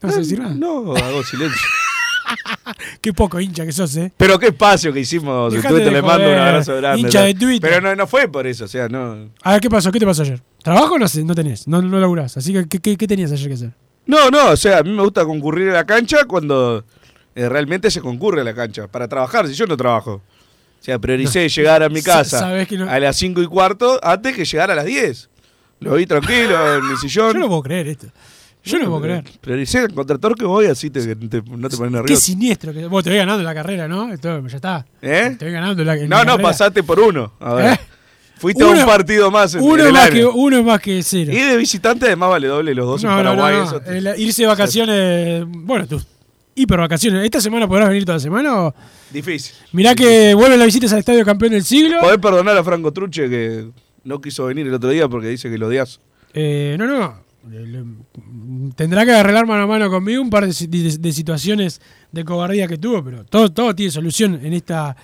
¿No 0.01 0.07
vas 0.07 0.15
a 0.15 0.19
decir 0.19 0.39
nada? 0.39 0.53
No, 0.55 0.95
hago 0.95 1.23
silencio. 1.23 1.59
Qué 3.01 3.13
poco 3.13 3.39
hincha 3.39 3.65
que 3.65 3.71
sos, 3.71 3.95
¿eh? 3.97 4.11
Pero 4.15 4.39
qué 4.39 4.47
espacio 4.47 4.93
que 4.93 5.01
hicimos 5.01 5.53
en 5.53 5.61
Twitter, 5.61 5.91
le 5.91 6.01
mando 6.01 6.27
un 6.27 6.37
abrazo 6.37 6.75
grande. 6.77 7.01
hincha 7.01 7.23
de 7.23 7.33
Twitter. 7.33 7.69
Pero 7.69 7.81
no, 7.81 7.95
no 7.95 8.07
fue 8.07 8.27
por 8.27 8.47
eso, 8.47 8.65
o 8.65 8.67
sea, 8.67 8.87
no. 8.87 9.29
A 9.41 9.53
ver, 9.53 9.61
¿qué 9.61 9.69
pasó? 9.69 9.91
¿Qué 9.91 9.99
te 9.99 10.05
pasó 10.05 10.21
ayer? 10.21 10.41
¿Trabajo 10.63 10.97
no, 10.97 11.05
no 11.25 11.35
tenés? 11.35 11.67
No, 11.67 11.81
no 11.81 11.99
laburás. 11.99 12.37
Así 12.37 12.53
que, 12.53 12.67
¿qué, 12.67 12.79
qué, 12.79 12.95
qué 12.95 13.07
tenías 13.07 13.31
ayer 13.31 13.47
que 13.47 13.53
hacer? 13.55 13.71
No, 14.05 14.29
no, 14.29 14.51
o 14.51 14.57
sea, 14.57 14.79
a 14.79 14.83
mí 14.83 14.91
me 14.91 15.03
gusta 15.03 15.25
concurrir 15.25 15.69
a 15.71 15.73
la 15.73 15.85
cancha 15.85 16.25
cuando 16.25 16.85
eh, 17.35 17.49
realmente 17.49 17.91
se 17.91 18.01
concurre 18.01 18.41
a 18.41 18.43
la 18.43 18.53
cancha. 18.53 18.87
Para 18.87 19.07
trabajar, 19.07 19.47
si 19.47 19.53
yo 19.53 19.65
no 19.67 19.75
trabajo. 19.75 20.21
O 20.81 20.83
sea, 20.83 20.97
prioricé 20.99 21.47
llegar 21.55 21.83
a 21.83 21.89
mi 21.89 22.01
Sa- 22.01 22.17
casa 22.23 22.51
no- 22.71 22.89
a 22.89 22.99
las 22.99 23.15
5 23.15 23.41
y 23.41 23.47
cuarto 23.47 23.99
antes 24.03 24.35
que 24.35 24.43
llegar 24.45 24.71
a 24.71 24.75
las 24.75 24.85
10. 24.85 25.29
Lo 25.79 25.93
vi 25.95 26.05
tranquilo 26.05 26.75
en 26.77 26.89
mi 26.89 26.97
sillón. 26.97 27.33
Yo 27.33 27.39
no 27.39 27.47
puedo 27.47 27.61
creer 27.63 27.87
esto. 27.87 28.07
Yo 28.63 28.77
no 28.77 28.85
puedo 28.89 29.01
creer. 29.01 29.23
Prioricé 29.41 29.79
el 29.79 30.35
que 30.37 30.45
voy, 30.45 30.67
así 30.67 30.91
te, 30.91 31.15
te- 31.15 31.41
no 31.41 31.67
te 31.69 31.77
pones 31.77 31.91
Qué 31.91 31.97
nervioso. 31.97 32.21
siniestro. 32.21 32.71
Que, 32.73 32.85
vos 32.85 33.03
te 33.03 33.09
voy 33.09 33.17
ganando 33.17 33.41
la 33.43 33.55
carrera, 33.55 33.87
¿no? 33.87 34.13
Esto, 34.13 34.47
ya 34.47 34.55
está. 34.55 34.85
¿Eh? 35.01 35.35
Te 35.39 35.45
voy 35.45 35.53
ganando 35.53 35.83
la, 35.83 35.95
en 35.95 36.07
No, 36.09 36.17
la 36.17 36.23
no, 36.25 36.31
carrera. 36.33 36.49
pasaste 36.49 36.83
por 36.83 36.99
uno. 36.99 37.33
A 37.39 37.53
ver. 37.55 37.73
¿Eh? 37.73 37.79
Fuiste 38.37 38.63
a 38.63 38.67
un 38.67 38.85
partido 38.85 39.29
más 39.31 39.53
en, 39.55 39.61
Uno 39.61 39.81
en 39.81 39.87
el 39.87 39.93
más, 39.93 40.09
que, 40.09 40.25
uno 40.25 40.57
es 40.57 40.63
más 40.65 40.79
que 40.81 41.01
cero. 41.03 41.31
Y 41.31 41.37
de 41.39 41.57
visitante 41.57 42.05
además 42.07 42.29
vale 42.31 42.47
doble 42.47 42.73
los 42.75 42.85
dos 42.87 43.03
en 43.03 43.09
No, 43.09 43.17
no, 43.17 43.23
Paraguay. 43.35 43.53
no, 43.55 43.59
no. 43.61 43.65
eso 43.67 43.81
te- 43.81 43.97
El 43.97 44.19
irse 44.19 44.41
de 44.43 44.47
vacaciones. 44.47 45.43
Bueno, 45.47 45.87
tus 45.87 46.05
hiper 46.55 46.79
vacaciones. 46.79 47.23
¿Esta 47.23 47.41
semana 47.41 47.67
podrás 47.67 47.89
venir 47.89 48.05
toda 48.05 48.17
la 48.17 48.21
semana? 48.21 48.61
O? 48.67 48.75
Difícil. 49.11 49.55
Mirá 49.73 49.95
que 49.95 50.33
vuelven 50.33 50.59
las 50.59 50.65
visitas 50.67 50.91
al 50.93 50.99
Estadio 50.99 51.23
Campeón 51.25 51.51
del 51.51 51.63
Siglo. 51.63 51.99
Podés 52.01 52.17
perdonar 52.19 52.57
a 52.57 52.63
Franco 52.63 52.91
Truche 52.93 53.29
que 53.29 53.69
no 54.03 54.19
quiso 54.21 54.45
venir 54.45 54.67
el 54.67 54.73
otro 54.73 54.89
día 54.89 55.07
porque 55.07 55.27
dice 55.27 55.49
que 55.49 55.57
lo 55.57 55.67
odias. 55.67 55.99
Eh, 56.33 56.75
no, 56.79 56.85
no. 56.87 57.21
Tendrá 58.75 59.05
que 59.05 59.11
arreglar 59.11 59.45
mano 59.47 59.63
a 59.63 59.67
mano 59.67 59.89
conmigo 59.89 60.21
un 60.21 60.29
par 60.29 60.45
de, 60.45 60.53
si- 60.53 60.67
de- 60.67 60.97
de 60.97 61.11
situaciones 61.11 61.81
de 62.11 62.23
cobardía 62.23 62.67
que 62.67 62.77
tuvo, 62.77 63.03
pero 63.03 63.23
todo, 63.25 63.51
todo 63.51 63.75
tiene 63.75 63.91
solución 63.91 64.39
en 64.43 64.53
esta, 64.53 64.95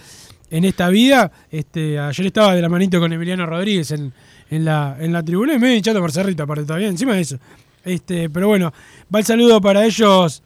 en 0.50 0.64
esta 0.66 0.89
vida. 0.89 1.32
Este, 1.52 2.00
ayer 2.00 2.26
estaba 2.28 2.56
de 2.56 2.62
la 2.62 2.70
manito 2.70 3.00
con 3.00 3.12
Emiliano 3.12 3.45
Rodríguez 3.45 3.91
en, 3.91 4.14
en 4.50 4.66
la, 4.66 4.98
en 5.00 5.12
la 5.14 5.24
tribuna 5.24 5.54
y 5.56 5.60
medio 5.60 5.76
hinchando 5.78 6.00
por 6.00 6.12
Cerrito, 6.12 6.43
aparte 6.43 6.64
todavía, 6.64 6.88
encima 6.88 7.16
de 7.16 7.22
eso. 7.22 7.39
Este, 7.84 8.30
pero 8.30 8.48
bueno, 8.48 8.72
va 9.14 9.20
el 9.20 9.26
saludo 9.26 9.60
para 9.62 9.86
ellos. 9.86 10.43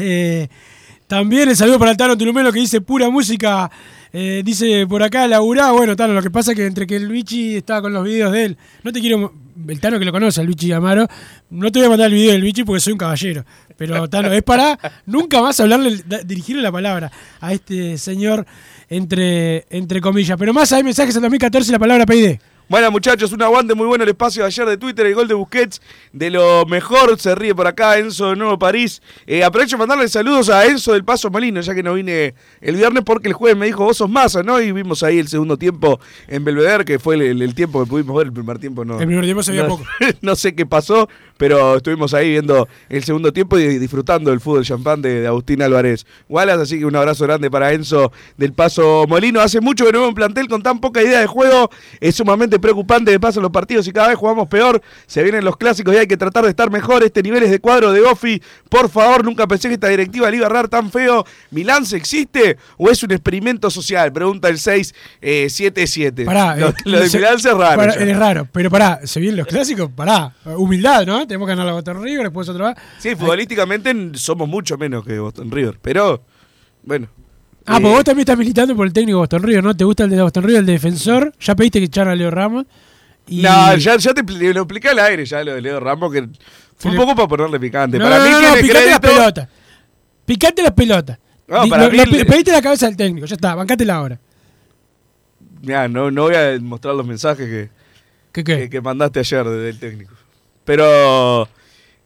Eh, 0.00 0.48
también 1.06 1.48
el 1.48 1.56
saludo 1.56 1.78
para 1.78 1.90
el 1.90 1.96
Tano 1.96 2.16
Tulumelo 2.16 2.52
que 2.52 2.60
dice 2.60 2.80
pura 2.80 3.10
música. 3.10 3.70
eh, 4.12 4.42
dice 4.44 4.86
por 4.86 5.02
acá, 5.02 5.26
laburá. 5.26 5.72
Bueno, 5.72 5.96
Tano, 5.96 6.14
lo 6.14 6.22
que 6.22 6.30
pasa 6.30 6.52
es 6.52 6.56
que 6.56 6.66
entre 6.66 6.86
que 6.86 6.96
el 6.96 7.04
Luigi 7.04 7.56
estaba 7.56 7.82
con 7.82 7.92
los 7.92 8.04
videos 8.04 8.32
de 8.32 8.44
él, 8.44 8.56
no 8.82 8.92
te 8.92 9.00
quiero. 9.00 9.32
El 9.68 9.78
Tano 9.78 9.98
que 9.98 10.04
lo 10.06 10.12
conoce, 10.12 10.40
el 10.40 10.46
Luigi 10.46 10.72
Amaro, 10.72 11.06
no 11.50 11.70
te 11.70 11.80
voy 11.80 11.86
a 11.86 11.90
mandar 11.90 12.06
el 12.06 12.14
video 12.14 12.32
del 12.32 12.40
Luigi 12.40 12.64
porque 12.64 12.80
soy 12.80 12.92
un 12.94 12.98
caballero. 12.98 13.44
Pero 13.76 14.08
Tano, 14.08 14.32
es 14.32 14.42
para 14.42 14.78
nunca 15.06 15.42
más 15.42 15.58
hablarle, 15.60 16.02
dirigirle 16.24 16.62
la 16.62 16.72
palabra 16.72 17.10
a 17.40 17.52
este 17.52 17.98
señor 17.98 18.46
entre, 18.88 19.66
entre 19.70 20.00
comillas. 20.00 20.38
Pero 20.38 20.54
más 20.54 20.72
hay 20.72 20.82
mensajes 20.82 21.14
en 21.16 21.22
2014 21.22 21.72
la 21.72 21.78
palabra 21.78 22.06
PID. 22.06 22.38
Bueno, 22.70 22.88
muchachos, 22.92 23.32
un 23.32 23.42
aguante 23.42 23.74
muy 23.74 23.88
bueno 23.88 24.04
el 24.04 24.10
espacio 24.10 24.42
de 24.42 24.46
ayer 24.46 24.64
de 24.64 24.76
Twitter, 24.76 25.04
el 25.04 25.14
gol 25.16 25.26
de 25.26 25.34
Busquets, 25.34 25.82
de 26.12 26.30
lo 26.30 26.64
mejor, 26.66 27.18
se 27.18 27.34
ríe 27.34 27.52
por 27.52 27.66
acá 27.66 27.98
Enzo 27.98 28.30
de 28.30 28.36
Nuevo 28.36 28.60
París. 28.60 29.02
Eh, 29.26 29.42
aprovecho 29.42 29.76
para 29.76 29.88
mandarle 29.88 30.08
saludos 30.08 30.48
a 30.50 30.64
Enzo 30.66 30.92
del 30.92 31.04
Paso 31.04 31.30
Molino, 31.30 31.60
ya 31.62 31.74
que 31.74 31.82
no 31.82 31.94
vine 31.94 32.32
el 32.60 32.76
viernes 32.76 33.02
porque 33.04 33.26
el 33.26 33.34
jueves 33.34 33.58
me 33.58 33.66
dijo, 33.66 33.82
vos 33.82 33.96
sos 33.96 34.08
masa, 34.08 34.44
¿no? 34.44 34.60
Y 34.60 34.70
vimos 34.70 35.02
ahí 35.02 35.18
el 35.18 35.26
segundo 35.26 35.56
tiempo 35.56 35.98
en 36.28 36.44
Belvedere, 36.44 36.84
que 36.84 37.00
fue 37.00 37.16
el, 37.16 37.22
el- 37.22 37.42
el 37.42 37.56
tiempo 37.56 37.82
que 37.82 37.90
pudimos 37.90 38.16
ver, 38.16 38.28
el 38.28 38.32
primer 38.32 38.60
tiempo 38.60 38.84
no. 38.84 39.00
El 39.00 39.06
primer 39.08 39.24
tiempo 39.24 39.42
se 39.42 39.50
veía 39.50 39.64
no, 39.64 39.70
poco. 39.70 39.84
no 40.22 40.36
sé 40.36 40.54
qué 40.54 40.64
pasó, 40.64 41.08
pero 41.36 41.74
estuvimos 41.78 42.14
ahí 42.14 42.30
viendo 42.30 42.68
el 42.88 43.02
segundo 43.02 43.32
tiempo 43.32 43.58
y 43.58 43.78
disfrutando 43.80 44.30
del 44.30 44.38
fútbol 44.38 44.64
champán 44.64 45.02
de, 45.02 45.22
de 45.22 45.26
Agustín 45.26 45.60
Álvarez 45.60 46.06
Wallace, 46.28 46.62
así 46.62 46.78
que 46.78 46.84
un 46.86 46.94
abrazo 46.94 47.24
grande 47.24 47.50
para 47.50 47.72
Enzo 47.72 48.12
del 48.36 48.52
Paso 48.52 49.06
Molino. 49.08 49.40
Hace 49.40 49.60
mucho 49.60 49.84
que 49.84 49.90
no 49.90 49.98
veo 49.98 50.08
un 50.10 50.14
plantel 50.14 50.46
con 50.46 50.62
tan 50.62 50.78
poca 50.78 51.02
idea 51.02 51.18
de 51.18 51.26
juego, 51.26 51.68
es 51.98 52.14
sumamente 52.14 52.59
preocupante 52.60 53.10
de 53.10 53.18
paso 53.20 53.40
los 53.40 53.50
partidos 53.50 53.86
y 53.88 53.92
cada 53.92 54.08
vez 54.08 54.16
jugamos 54.16 54.48
peor. 54.48 54.80
Se 55.06 55.22
vienen 55.22 55.44
los 55.44 55.56
clásicos 55.56 55.94
y 55.94 55.98
hay 55.98 56.06
que 56.06 56.16
tratar 56.16 56.44
de 56.44 56.50
estar 56.50 56.70
mejor. 56.70 57.02
Este 57.02 57.22
nivel 57.22 57.42
es 57.42 57.50
de 57.50 57.58
cuadro 57.60 57.92
de 57.92 58.02
Offi. 58.02 58.42
Por 58.68 58.88
favor, 58.90 59.24
nunca 59.24 59.46
pensé 59.46 59.68
que 59.68 59.74
esta 59.74 59.88
directiva 59.88 60.30
le 60.30 60.36
iba 60.38 60.46
a 60.46 60.50
errar 60.50 60.68
tan 60.68 60.90
feo. 60.90 61.24
¿Milán 61.50 61.84
se 61.86 61.96
existe 61.96 62.56
o 62.76 62.90
es 62.90 63.02
un 63.02 63.10
experimento 63.12 63.70
social? 63.70 64.12
Pregunta 64.12 64.48
el 64.48 64.58
677. 64.58 66.24
Pará, 66.24 66.56
lo, 66.56 66.68
eh, 66.68 66.74
lo 66.84 67.00
de 67.00 67.08
se- 67.08 67.18
Milán 67.18 67.34
es 67.36 67.44
raro. 67.44 67.58
pará, 67.76 67.94
ya. 67.94 68.04
es 68.04 68.16
raro, 68.18 68.48
pero 68.52 68.70
pará, 68.70 69.00
¿se 69.04 69.20
vienen 69.20 69.38
los 69.38 69.46
clásicos? 69.46 69.90
Pará, 69.94 70.34
humildad, 70.56 71.06
¿no? 71.06 71.26
Tenemos 71.26 71.46
que 71.46 71.50
ganar 71.52 71.66
la 71.66 71.72
Boston 71.72 72.02
River, 72.02 72.24
después 72.24 72.48
otra 72.48 72.68
vez. 72.68 72.76
Sí, 72.98 73.14
futbolísticamente 73.16 73.94
somos 74.14 74.48
mucho 74.48 74.76
menos 74.78 75.04
que 75.04 75.18
Boston 75.18 75.50
River, 75.50 75.78
pero 75.80 76.22
bueno. 76.82 77.08
Ah, 77.66 77.76
Eh, 77.76 77.80
pues 77.80 77.92
vos 77.94 78.04
también 78.04 78.20
estás 78.20 78.38
militando 78.38 78.74
por 78.74 78.86
el 78.86 78.92
técnico 78.92 79.16
de 79.18 79.20
Boston 79.20 79.42
River, 79.42 79.64
¿no? 79.64 79.76
¿Te 79.76 79.84
gusta 79.84 80.04
el 80.04 80.10
de 80.10 80.22
Boston 80.22 80.44
River, 80.44 80.60
el 80.60 80.66
defensor? 80.66 81.32
Ya 81.40 81.54
pediste 81.54 81.78
que 81.78 81.86
echara 81.86 82.12
a 82.12 82.14
Leo 82.16 82.30
Ramos. 82.30 82.66
Y... 83.28 83.42
No, 83.42 83.76
ya, 83.76 83.96
ya 83.96 84.14
te 84.14 84.22
lo 84.22 84.62
expliqué 84.62 84.88
al 84.88 84.98
aire 84.98 85.24
ya 85.24 85.44
lo 85.44 85.54
de 85.54 85.60
Leo 85.60 85.78
Ramos, 85.78 86.12
que 86.12 86.28
fue 86.76 86.90
un 86.92 86.96
poco 86.96 87.14
para 87.14 87.28
ponerle 87.28 87.60
picante. 87.60 87.98
No, 87.98 88.04
para 88.04 88.18
no, 88.18 88.24
mí 88.24 88.30
no, 88.30 88.38
tiene 88.40 88.62
picate 88.62 88.86
las 88.90 89.00
pelotas. 89.00 89.48
Picate 90.24 90.62
las 90.62 90.72
pelotas. 90.72 91.18
No, 91.46 91.68
para 91.68 91.84
lo- 91.86 91.90
mí 91.90 91.98
lo 91.98 92.04
pediste 92.26 92.52
la 92.52 92.62
cabeza 92.62 92.86
del 92.86 92.96
técnico, 92.96 93.26
ya 93.26 93.34
está, 93.34 93.54
bancátela 93.54 93.94
ahora. 93.96 94.18
Mirá, 95.62 95.88
no, 95.88 96.10
no 96.10 96.22
voy 96.22 96.34
a 96.34 96.58
mostrar 96.60 96.94
los 96.94 97.06
mensajes 97.06 97.46
que, 97.46 97.70
¿Qué 98.32 98.44
qué? 98.44 98.58
que, 98.60 98.70
que 98.70 98.80
mandaste 98.80 99.20
ayer 99.20 99.44
de- 99.46 99.58
del 99.58 99.78
técnico. 99.78 100.14
Pero 100.64 101.48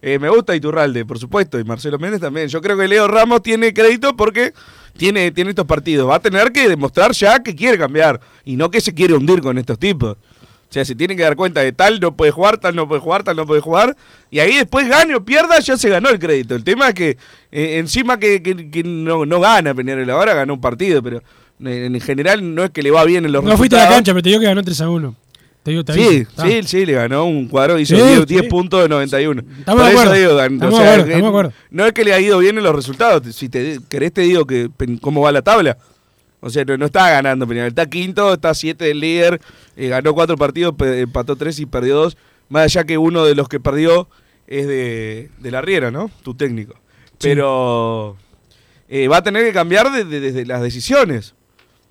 eh, 0.02 0.18
me 0.18 0.28
gusta 0.28 0.56
Iturralde, 0.56 1.04
por 1.04 1.18
supuesto, 1.18 1.58
y 1.58 1.64
Marcelo 1.64 1.98
Méndez 1.98 2.20
también. 2.20 2.48
Yo 2.48 2.60
creo 2.60 2.76
que 2.76 2.88
Leo 2.88 3.06
Ramos 3.06 3.42
tiene 3.42 3.72
crédito 3.72 4.16
porque 4.16 4.52
tiene, 4.96 5.30
tiene 5.32 5.50
estos 5.50 5.66
partidos. 5.66 6.08
Va 6.08 6.16
a 6.16 6.20
tener 6.20 6.52
que 6.52 6.68
demostrar 6.68 7.12
ya 7.12 7.42
que 7.42 7.54
quiere 7.54 7.78
cambiar 7.78 8.20
y 8.44 8.56
no 8.56 8.70
que 8.70 8.80
se 8.80 8.94
quiere 8.94 9.14
hundir 9.14 9.40
con 9.40 9.58
estos 9.58 9.78
tipos. 9.78 10.12
O 10.16 10.72
sea, 10.74 10.84
se 10.84 10.94
tiene 10.96 11.14
que 11.14 11.22
dar 11.22 11.36
cuenta 11.36 11.60
de 11.60 11.70
tal 11.72 12.00
no 12.00 12.16
puede 12.16 12.32
jugar, 12.32 12.58
tal 12.58 12.74
no 12.74 12.88
puede 12.88 13.00
jugar, 13.00 13.22
tal 13.22 13.36
no 13.36 13.46
puede 13.46 13.60
jugar. 13.60 13.96
Y 14.30 14.40
ahí 14.40 14.56
después 14.56 14.88
gane 14.88 15.14
o 15.14 15.24
pierda, 15.24 15.60
ya 15.60 15.76
se 15.76 15.88
ganó 15.88 16.08
el 16.08 16.18
crédito. 16.18 16.56
El 16.56 16.64
tema 16.64 16.88
es 16.88 16.94
que 16.94 17.10
eh, 17.52 17.78
encima 17.78 18.18
que, 18.18 18.42
que- 18.42 18.70
que 18.70 18.82
no, 18.82 19.24
no 19.24 19.38
gana 19.40 19.72
Peñarol 19.72 20.08
ahora, 20.10 20.34
ganó 20.34 20.54
un 20.54 20.60
partido, 20.60 21.00
pero 21.00 21.18
eh, 21.64 21.84
en 21.86 22.00
general 22.00 22.54
no 22.54 22.64
es 22.64 22.70
que 22.70 22.82
le 22.82 22.90
va 22.90 23.04
bien 23.04 23.24
en 23.24 23.30
los 23.30 23.44
No 23.44 23.56
fuiste 23.56 23.76
a 23.76 23.84
la 23.84 23.88
cancha, 23.88 24.12
pero 24.12 24.22
te 24.22 24.28
digo 24.30 24.40
que 24.40 24.46
ganó 24.46 24.64
3 24.64 24.80
a 24.80 24.88
1. 24.88 25.16
Te 25.64 25.70
digo, 25.72 25.82
te 25.84 25.94
Sí. 25.94 26.16
Está. 26.28 26.46
sí, 26.46 26.62
sí, 26.64 26.86
le 26.86 26.92
ganó 26.92 27.24
un 27.24 27.48
cuadro, 27.48 27.78
hizo 27.78 27.96
Sí, 27.96 28.02
10, 28.02 28.26
10 28.26 28.42
sí. 28.42 28.48
puntos 28.48 28.82
de 28.82 28.88
91. 28.88 29.42
Estamos 29.58 29.82
Por 29.82 29.84
de 29.90 29.90
eso 29.96 30.02
acuerdo. 30.02 30.20
digo, 30.20 30.38
gan- 30.40 30.52
Estamos 30.54 30.74
o 30.74 30.76
de 30.78 30.82
sea, 30.84 30.92
acuerdo, 30.92 31.04
que 31.06 31.10
estamos 31.12 31.22
de 31.22 31.28
acuerdo. 31.38 31.52
no 31.70 31.86
es 31.86 31.92
que 31.92 32.04
le 32.04 32.12
ha 32.14 32.20
ido 32.20 32.38
bien 32.38 32.58
en 32.58 32.64
los 32.64 32.76
resultados, 32.76 33.34
si 33.34 33.48
te 33.48 33.80
querés 33.88 34.12
te 34.12 34.20
digo 34.20 34.44
que 34.46 34.68
cómo 35.00 35.22
va 35.22 35.32
la 35.32 35.42
tabla. 35.42 35.76
O 36.40 36.50
sea, 36.50 36.64
no, 36.66 36.76
no 36.76 36.84
está 36.86 37.08
ganando 37.10 37.48
Peñarol, 37.48 37.68
está 37.68 37.86
quinto, 37.86 38.34
está 38.34 38.52
7 38.52 38.84
del 38.84 39.00
líder, 39.00 39.40
eh, 39.76 39.88
ganó 39.88 40.12
4 40.12 40.36
partidos, 40.36 40.74
empató 40.78 41.34
3 41.36 41.58
y 41.58 41.64
perdió 41.66 41.96
2. 41.96 42.16
Más 42.50 42.64
allá 42.64 42.84
que 42.84 42.98
uno 42.98 43.24
de 43.24 43.34
los 43.34 43.48
que 43.48 43.58
perdió 43.58 44.06
es 44.46 44.66
de, 44.66 45.30
de 45.38 45.50
la 45.50 45.62
Riera, 45.62 45.90
¿no? 45.90 46.10
Tu 46.22 46.34
técnico. 46.34 46.74
Pero 47.18 48.16
eh, 48.90 49.08
va 49.08 49.16
a 49.16 49.22
tener 49.22 49.44
que 49.44 49.52
cambiar 49.54 49.90
de- 49.90 50.04
de- 50.04 50.20
desde 50.20 50.44
las 50.44 50.60
decisiones 50.60 51.34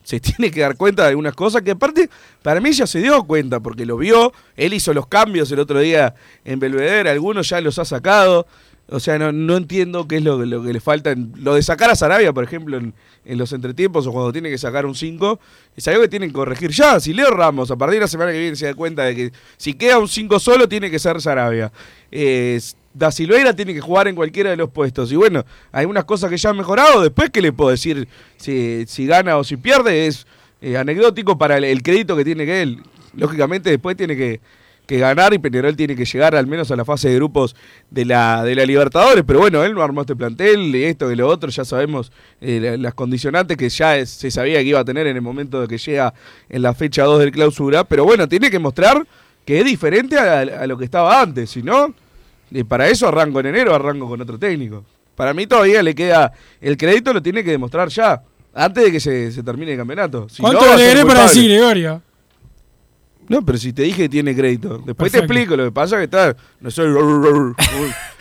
se 0.03 0.19
tiene 0.19 0.51
que 0.51 0.61
dar 0.61 0.75
cuenta 0.77 1.03
de 1.03 1.09
algunas 1.09 1.33
cosas 1.35 1.61
que 1.61 1.71
aparte 1.71 2.09
para 2.41 2.59
mí 2.61 2.71
ya 2.73 2.85
se 2.87 2.99
dio 2.99 3.23
cuenta 3.23 3.59
porque 3.59 3.85
lo 3.85 3.97
vio, 3.97 4.33
él 4.55 4.73
hizo 4.73 4.93
los 4.93 5.07
cambios 5.07 5.51
el 5.51 5.59
otro 5.59 5.79
día 5.79 6.13
en 6.45 6.59
Belvedere, 6.59 7.09
algunos 7.09 7.49
ya 7.49 7.61
los 7.61 7.79
ha 7.79 7.85
sacado, 7.85 8.45
o 8.89 8.99
sea, 8.99 9.17
no, 9.17 9.31
no 9.31 9.55
entiendo 9.55 10.07
qué 10.07 10.17
es 10.17 10.23
lo, 10.23 10.45
lo 10.45 10.61
que 10.61 10.73
le 10.73 10.81
falta, 10.81 11.11
en- 11.11 11.31
lo 11.37 11.55
de 11.55 11.63
sacar 11.63 11.89
a 11.89 11.95
Sarabia, 11.95 12.33
por 12.33 12.43
ejemplo, 12.43 12.77
en, 12.77 12.93
en 13.23 13.37
los 13.37 13.53
entretiempos 13.53 14.05
o 14.05 14.11
cuando 14.11 14.33
tiene 14.33 14.49
que 14.49 14.57
sacar 14.57 14.85
un 14.85 14.93
5, 14.93 15.39
es 15.77 15.87
algo 15.87 16.01
que 16.01 16.09
tienen 16.09 16.29
que 16.29 16.33
corregir 16.33 16.71
ya, 16.71 16.99
si 16.99 17.13
Leo 17.13 17.29
Ramos 17.31 17.71
a 17.71 17.77
partir 17.77 17.95
de 17.95 18.01
la 18.01 18.07
semana 18.09 18.33
que 18.33 18.39
viene 18.39 18.57
se 18.57 18.65
da 18.65 18.73
cuenta 18.73 19.03
de 19.05 19.15
que 19.15 19.31
si 19.55 19.73
queda 19.73 19.97
un 19.99 20.09
5 20.09 20.37
solo 20.39 20.67
tiene 20.67 20.91
que 20.91 20.99
ser 20.99 21.21
Sarabia. 21.21 21.71
Eh, 22.11 22.59
Da 22.93 23.11
Silveira 23.11 23.55
tiene 23.55 23.73
que 23.73 23.81
jugar 23.81 24.07
en 24.07 24.15
cualquiera 24.15 24.51
de 24.51 24.55
los 24.55 24.69
puestos. 24.69 25.11
Y 25.11 25.15
bueno, 25.15 25.43
hay 25.71 25.85
unas 25.85 26.05
cosas 26.05 26.29
que 26.29 26.37
ya 26.37 26.49
han 26.51 26.57
mejorado. 26.57 27.01
Después, 27.01 27.29
¿qué 27.31 27.41
le 27.41 27.51
puedo 27.51 27.71
decir? 27.71 28.07
Si, 28.37 28.85
si 28.87 29.07
gana 29.07 29.37
o 29.37 29.43
si 29.43 29.57
pierde, 29.57 30.05
es 30.07 30.27
eh, 30.61 30.77
anecdótico 30.77 31.37
para 31.37 31.57
el, 31.57 31.81
crédito 31.81 32.15
que 32.15 32.23
tiene 32.23 32.45
que 32.45 32.61
él. 32.61 32.83
Lógicamente, 33.15 33.71
después 33.71 33.97
tiene 33.97 34.15
que, 34.15 34.41
que 34.85 34.99
ganar 34.99 35.33
y 35.33 35.39
Peñarol 35.39 35.75
tiene 35.75 35.95
que 35.95 36.05
llegar 36.05 36.35
al 36.35 36.45
menos 36.45 36.69
a 36.69 36.75
la 36.75 36.85
fase 36.85 37.09
de 37.09 37.15
grupos 37.15 37.55
de 37.89 38.05
la, 38.05 38.43
de 38.43 38.53
la 38.55 38.63
Libertadores. 38.65 39.23
Pero 39.25 39.39
bueno, 39.39 39.63
él 39.63 39.73
no 39.73 39.81
armó 39.81 40.01
este 40.01 40.15
plantel, 40.15 40.75
esto 40.75 41.11
y 41.11 41.15
lo 41.15 41.27
otro. 41.27 41.49
Ya 41.49 41.65
sabemos 41.65 42.11
eh, 42.41 42.59
la- 42.61 42.77
las 42.77 42.93
condicionantes 42.93 43.57
que 43.57 43.69
ya 43.69 44.05
se 44.05 44.29
sabía 44.29 44.59
que 44.59 44.65
iba 44.65 44.79
a 44.79 44.85
tener 44.85 45.07
en 45.07 45.15
el 45.15 45.21
momento 45.23 45.59
de 45.61 45.67
que 45.67 45.79
llega 45.79 46.13
en 46.47 46.61
la 46.61 46.75
fecha 46.75 47.03
2 47.05 47.19
del 47.21 47.31
clausura. 47.31 47.85
Pero 47.85 48.05
bueno, 48.05 48.27
tiene 48.27 48.51
que 48.51 48.59
mostrar 48.59 49.03
que 49.45 49.59
es 49.59 49.65
diferente 49.65 50.17
a, 50.19 50.41
a 50.41 50.67
lo 50.67 50.77
que 50.77 50.85
estaba 50.85 51.19
antes. 51.21 51.49
Si 51.49 51.63
no 51.63 51.93
Y 52.53 52.63
para 52.63 52.87
eso 52.87 53.07
arranco 53.07 53.39
en 53.39 53.47
enero, 53.47 53.73
arranco 53.73 54.07
con 54.07 54.21
otro 54.21 54.37
técnico. 54.37 54.85
Para 55.15 55.33
mí 55.33 55.47
todavía 55.47 55.81
le 55.81 55.95
queda. 55.95 56.31
El 56.61 56.77
crédito 56.77 57.11
lo 57.11 57.21
tiene 57.21 57.43
que 57.43 57.51
demostrar 57.51 57.89
ya. 57.89 58.21
Antes 58.53 58.83
de 58.83 58.91
que 58.91 58.99
se, 58.99 59.31
se 59.31 59.41
termine 59.41 59.71
el 59.71 59.77
campeonato. 59.79 60.29
Si 60.29 60.41
¿Cuánto 60.41 60.61
no, 60.61 60.77
le 60.77 60.85
agregué 60.85 61.05
para 61.05 61.23
decir, 61.23 61.49
Gregorio? 61.49 62.01
No, 63.29 63.43
pero 63.45 63.57
si 63.57 63.73
te 63.73 63.83
dije 63.83 64.03
que 64.03 64.09
tiene 64.09 64.35
crédito. 64.35 64.81
Después 64.85 65.11
te 65.11 65.19
explico. 65.19 65.55
Lo 65.55 65.65
que 65.65 65.71
pasa 65.71 65.95
es 65.95 65.99
que 65.99 66.03
está. 66.05 66.35
No 66.59 66.69
soy. 66.71 66.93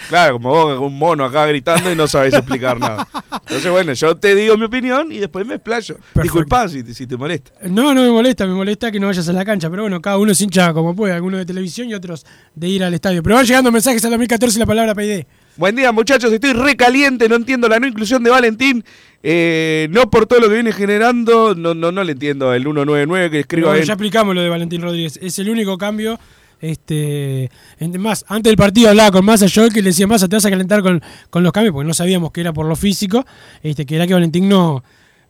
claro, 0.08 0.34
como 0.34 0.50
vos, 0.50 0.78
un 0.80 0.98
mono 0.98 1.24
acá 1.24 1.46
gritando 1.46 1.90
y 1.90 1.96
no 1.96 2.06
sabes 2.06 2.34
explicar 2.34 2.78
nada. 2.78 3.06
Entonces, 3.32 3.70
bueno, 3.70 3.92
yo 3.92 4.16
te 4.16 4.34
digo 4.34 4.56
mi 4.56 4.64
opinión 4.64 5.10
y 5.12 5.18
después 5.18 5.46
me 5.46 5.54
explayo. 5.54 5.96
Disculpa 6.22 6.68
si, 6.68 6.82
te- 6.82 6.94
si 6.94 7.06
te 7.06 7.16
molesta. 7.16 7.50
No, 7.68 7.94
no 7.94 8.02
me 8.02 8.10
molesta, 8.10 8.46
me 8.46 8.54
molesta 8.54 8.90
que 8.92 9.00
no 9.00 9.06
vayas 9.08 9.28
a 9.28 9.32
la 9.32 9.44
cancha, 9.44 9.68
pero 9.70 9.82
bueno, 9.82 10.00
cada 10.00 10.18
uno 10.18 10.32
es 10.32 10.40
hincha 10.40 10.72
como 10.72 10.94
puede, 10.94 11.12
algunos 11.14 11.38
de 11.40 11.46
televisión 11.46 11.88
y 11.88 11.94
otros 11.94 12.24
de 12.54 12.68
ir 12.68 12.84
al 12.84 12.94
estadio. 12.94 13.22
Pero 13.22 13.36
van 13.36 13.44
llegando 13.46 13.70
mensajes 13.72 14.04
al 14.04 14.10
2014 14.12 14.56
y 14.56 14.60
la 14.60 14.66
palabra 14.66 14.94
PID. 14.94 15.24
Buen 15.56 15.76
día, 15.76 15.92
muchachos. 15.92 16.32
Estoy 16.32 16.54
recaliente. 16.54 17.28
No 17.28 17.36
entiendo 17.36 17.68
la 17.68 17.78
no 17.78 17.86
inclusión 17.86 18.22
de 18.22 18.30
Valentín. 18.30 18.82
Eh, 19.22 19.88
no 19.90 20.10
por 20.10 20.26
todo 20.26 20.40
lo 20.40 20.48
que 20.48 20.54
viene 20.54 20.72
generando. 20.72 21.54
No, 21.54 21.74
no, 21.74 21.92
no 21.92 22.04
le 22.04 22.12
entiendo 22.12 22.52
el 22.52 22.62
199 22.62 23.30
que 23.30 23.40
escriba 23.40 23.68
Bueno, 23.70 23.84
ya 23.84 23.92
explicamos 23.92 24.34
lo 24.34 24.42
de 24.42 24.48
Valentín 24.48 24.82
Rodríguez. 24.82 25.18
Es 25.22 25.38
el 25.38 25.48
único 25.48 25.78
cambio. 25.78 26.18
Este, 26.60 27.50
más, 27.98 28.24
antes 28.28 28.48
del 28.48 28.56
partido 28.56 28.90
hablaba 28.90 29.10
con 29.10 29.24
Massa 29.24 29.46
yo 29.46 29.68
que 29.68 29.82
le 29.82 29.88
decía 29.88 30.06
Massa, 30.06 30.28
te 30.28 30.36
vas 30.36 30.44
a 30.44 30.50
calentar 30.50 30.80
con, 30.80 31.02
con 31.28 31.42
los 31.42 31.50
cambios, 31.50 31.72
porque 31.72 31.88
no 31.88 31.92
sabíamos 31.92 32.30
que 32.30 32.40
era 32.40 32.52
por 32.52 32.66
lo 32.66 32.76
físico, 32.76 33.26
este, 33.64 33.84
que 33.84 33.96
era 33.96 34.06
que 34.06 34.14
Valentín 34.14 34.48
no, 34.48 34.84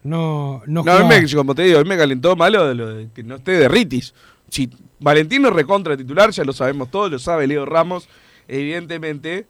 no, 0.04 0.62
no, 0.66 0.82
No, 0.82 1.08
me, 1.08 1.26
como 1.32 1.54
te 1.54 1.62
digo, 1.62 1.82
me 1.86 1.96
calentó 1.96 2.36
malo 2.36 2.68
de 2.68 2.74
lo 2.74 2.94
de 2.94 3.08
que 3.14 3.22
no 3.22 3.36
esté 3.36 3.52
de 3.52 3.66
Ritis. 3.66 4.12
Si 4.50 4.68
Valentino 5.00 5.48
es 5.48 5.54
recontra 5.54 5.96
titular, 5.96 6.30
ya 6.30 6.44
lo 6.44 6.52
sabemos 6.52 6.90
todos, 6.90 7.10
lo 7.10 7.18
sabe 7.18 7.46
Leo 7.46 7.64
Ramos, 7.64 8.10
evidentemente, 8.46 9.46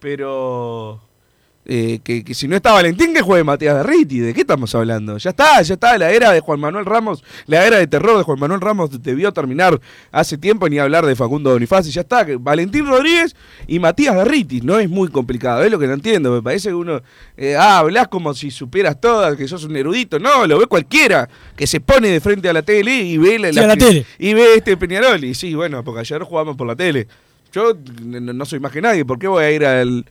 pero 0.00 1.02
eh, 1.68 1.98
que, 2.04 2.22
que 2.22 2.32
si 2.32 2.46
no 2.46 2.54
está 2.54 2.72
Valentín, 2.72 3.12
que 3.12 3.22
juegue 3.22 3.42
Matías 3.42 3.76
de 3.76 3.82
Riti. 3.82 4.20
¿De 4.20 4.32
qué 4.32 4.42
estamos 4.42 4.72
hablando? 4.74 5.18
Ya 5.18 5.30
está, 5.30 5.60
ya 5.62 5.74
está, 5.74 5.98
la 5.98 6.10
era 6.10 6.30
de 6.30 6.40
Juan 6.40 6.60
Manuel 6.60 6.84
Ramos, 6.84 7.24
la 7.46 7.66
era 7.66 7.78
de 7.78 7.86
terror 7.86 8.16
de 8.16 8.22
Juan 8.22 8.38
Manuel 8.38 8.60
Ramos 8.60 9.02
debió 9.02 9.32
terminar 9.32 9.80
hace 10.12 10.38
tiempo, 10.38 10.68
ni 10.68 10.78
hablar 10.78 11.04
de 11.04 11.16
Facundo 11.16 11.50
Bonifacio, 11.50 11.90
ya 11.92 12.02
está, 12.02 12.24
Valentín 12.38 12.86
Rodríguez 12.86 13.34
y 13.66 13.78
Matías 13.78 14.14
de 14.14 14.24
Riti, 14.24 14.60
no 14.60 14.78
es 14.78 14.88
muy 14.88 15.08
complicado, 15.08 15.64
es 15.64 15.70
lo 15.70 15.78
que 15.78 15.86
no 15.86 15.94
entiendo, 15.94 16.30
me 16.30 16.42
parece 16.42 16.68
que 16.68 16.74
uno, 16.74 17.02
eh, 17.36 17.56
ah, 17.56 17.78
hablas 17.78 18.08
como 18.08 18.32
si 18.34 18.50
supieras 18.50 19.00
todas, 19.00 19.36
que 19.36 19.48
sos 19.48 19.64
un 19.64 19.76
erudito, 19.76 20.18
no, 20.18 20.46
lo 20.46 20.58
ve 20.58 20.66
cualquiera, 20.66 21.28
que 21.56 21.66
se 21.66 21.80
pone 21.80 22.08
de 22.08 22.20
frente 22.20 22.48
a 22.48 22.52
la 22.52 22.62
tele 22.62 22.94
y 22.94 23.18
ve 23.18 23.38
la, 23.38 23.52
Sí, 23.52 23.60
la 23.60 23.76
tele. 23.76 24.06
y 24.18 24.34
ve 24.34 24.54
este 24.54 24.76
Peñarol, 24.76 25.24
y 25.24 25.34
sí, 25.34 25.54
bueno, 25.54 25.82
porque 25.82 26.00
ayer 26.00 26.22
jugamos 26.22 26.56
por 26.56 26.66
la 26.66 26.76
tele. 26.76 27.08
Yo 27.52 27.72
no 28.02 28.44
soy 28.44 28.60
más 28.60 28.70
que 28.70 28.82
nadie, 28.82 29.04
¿por 29.04 29.18
qué 29.18 29.28
voy 29.28 29.42
a 29.42 29.50
ir 29.50 29.64
al, 29.64 30.04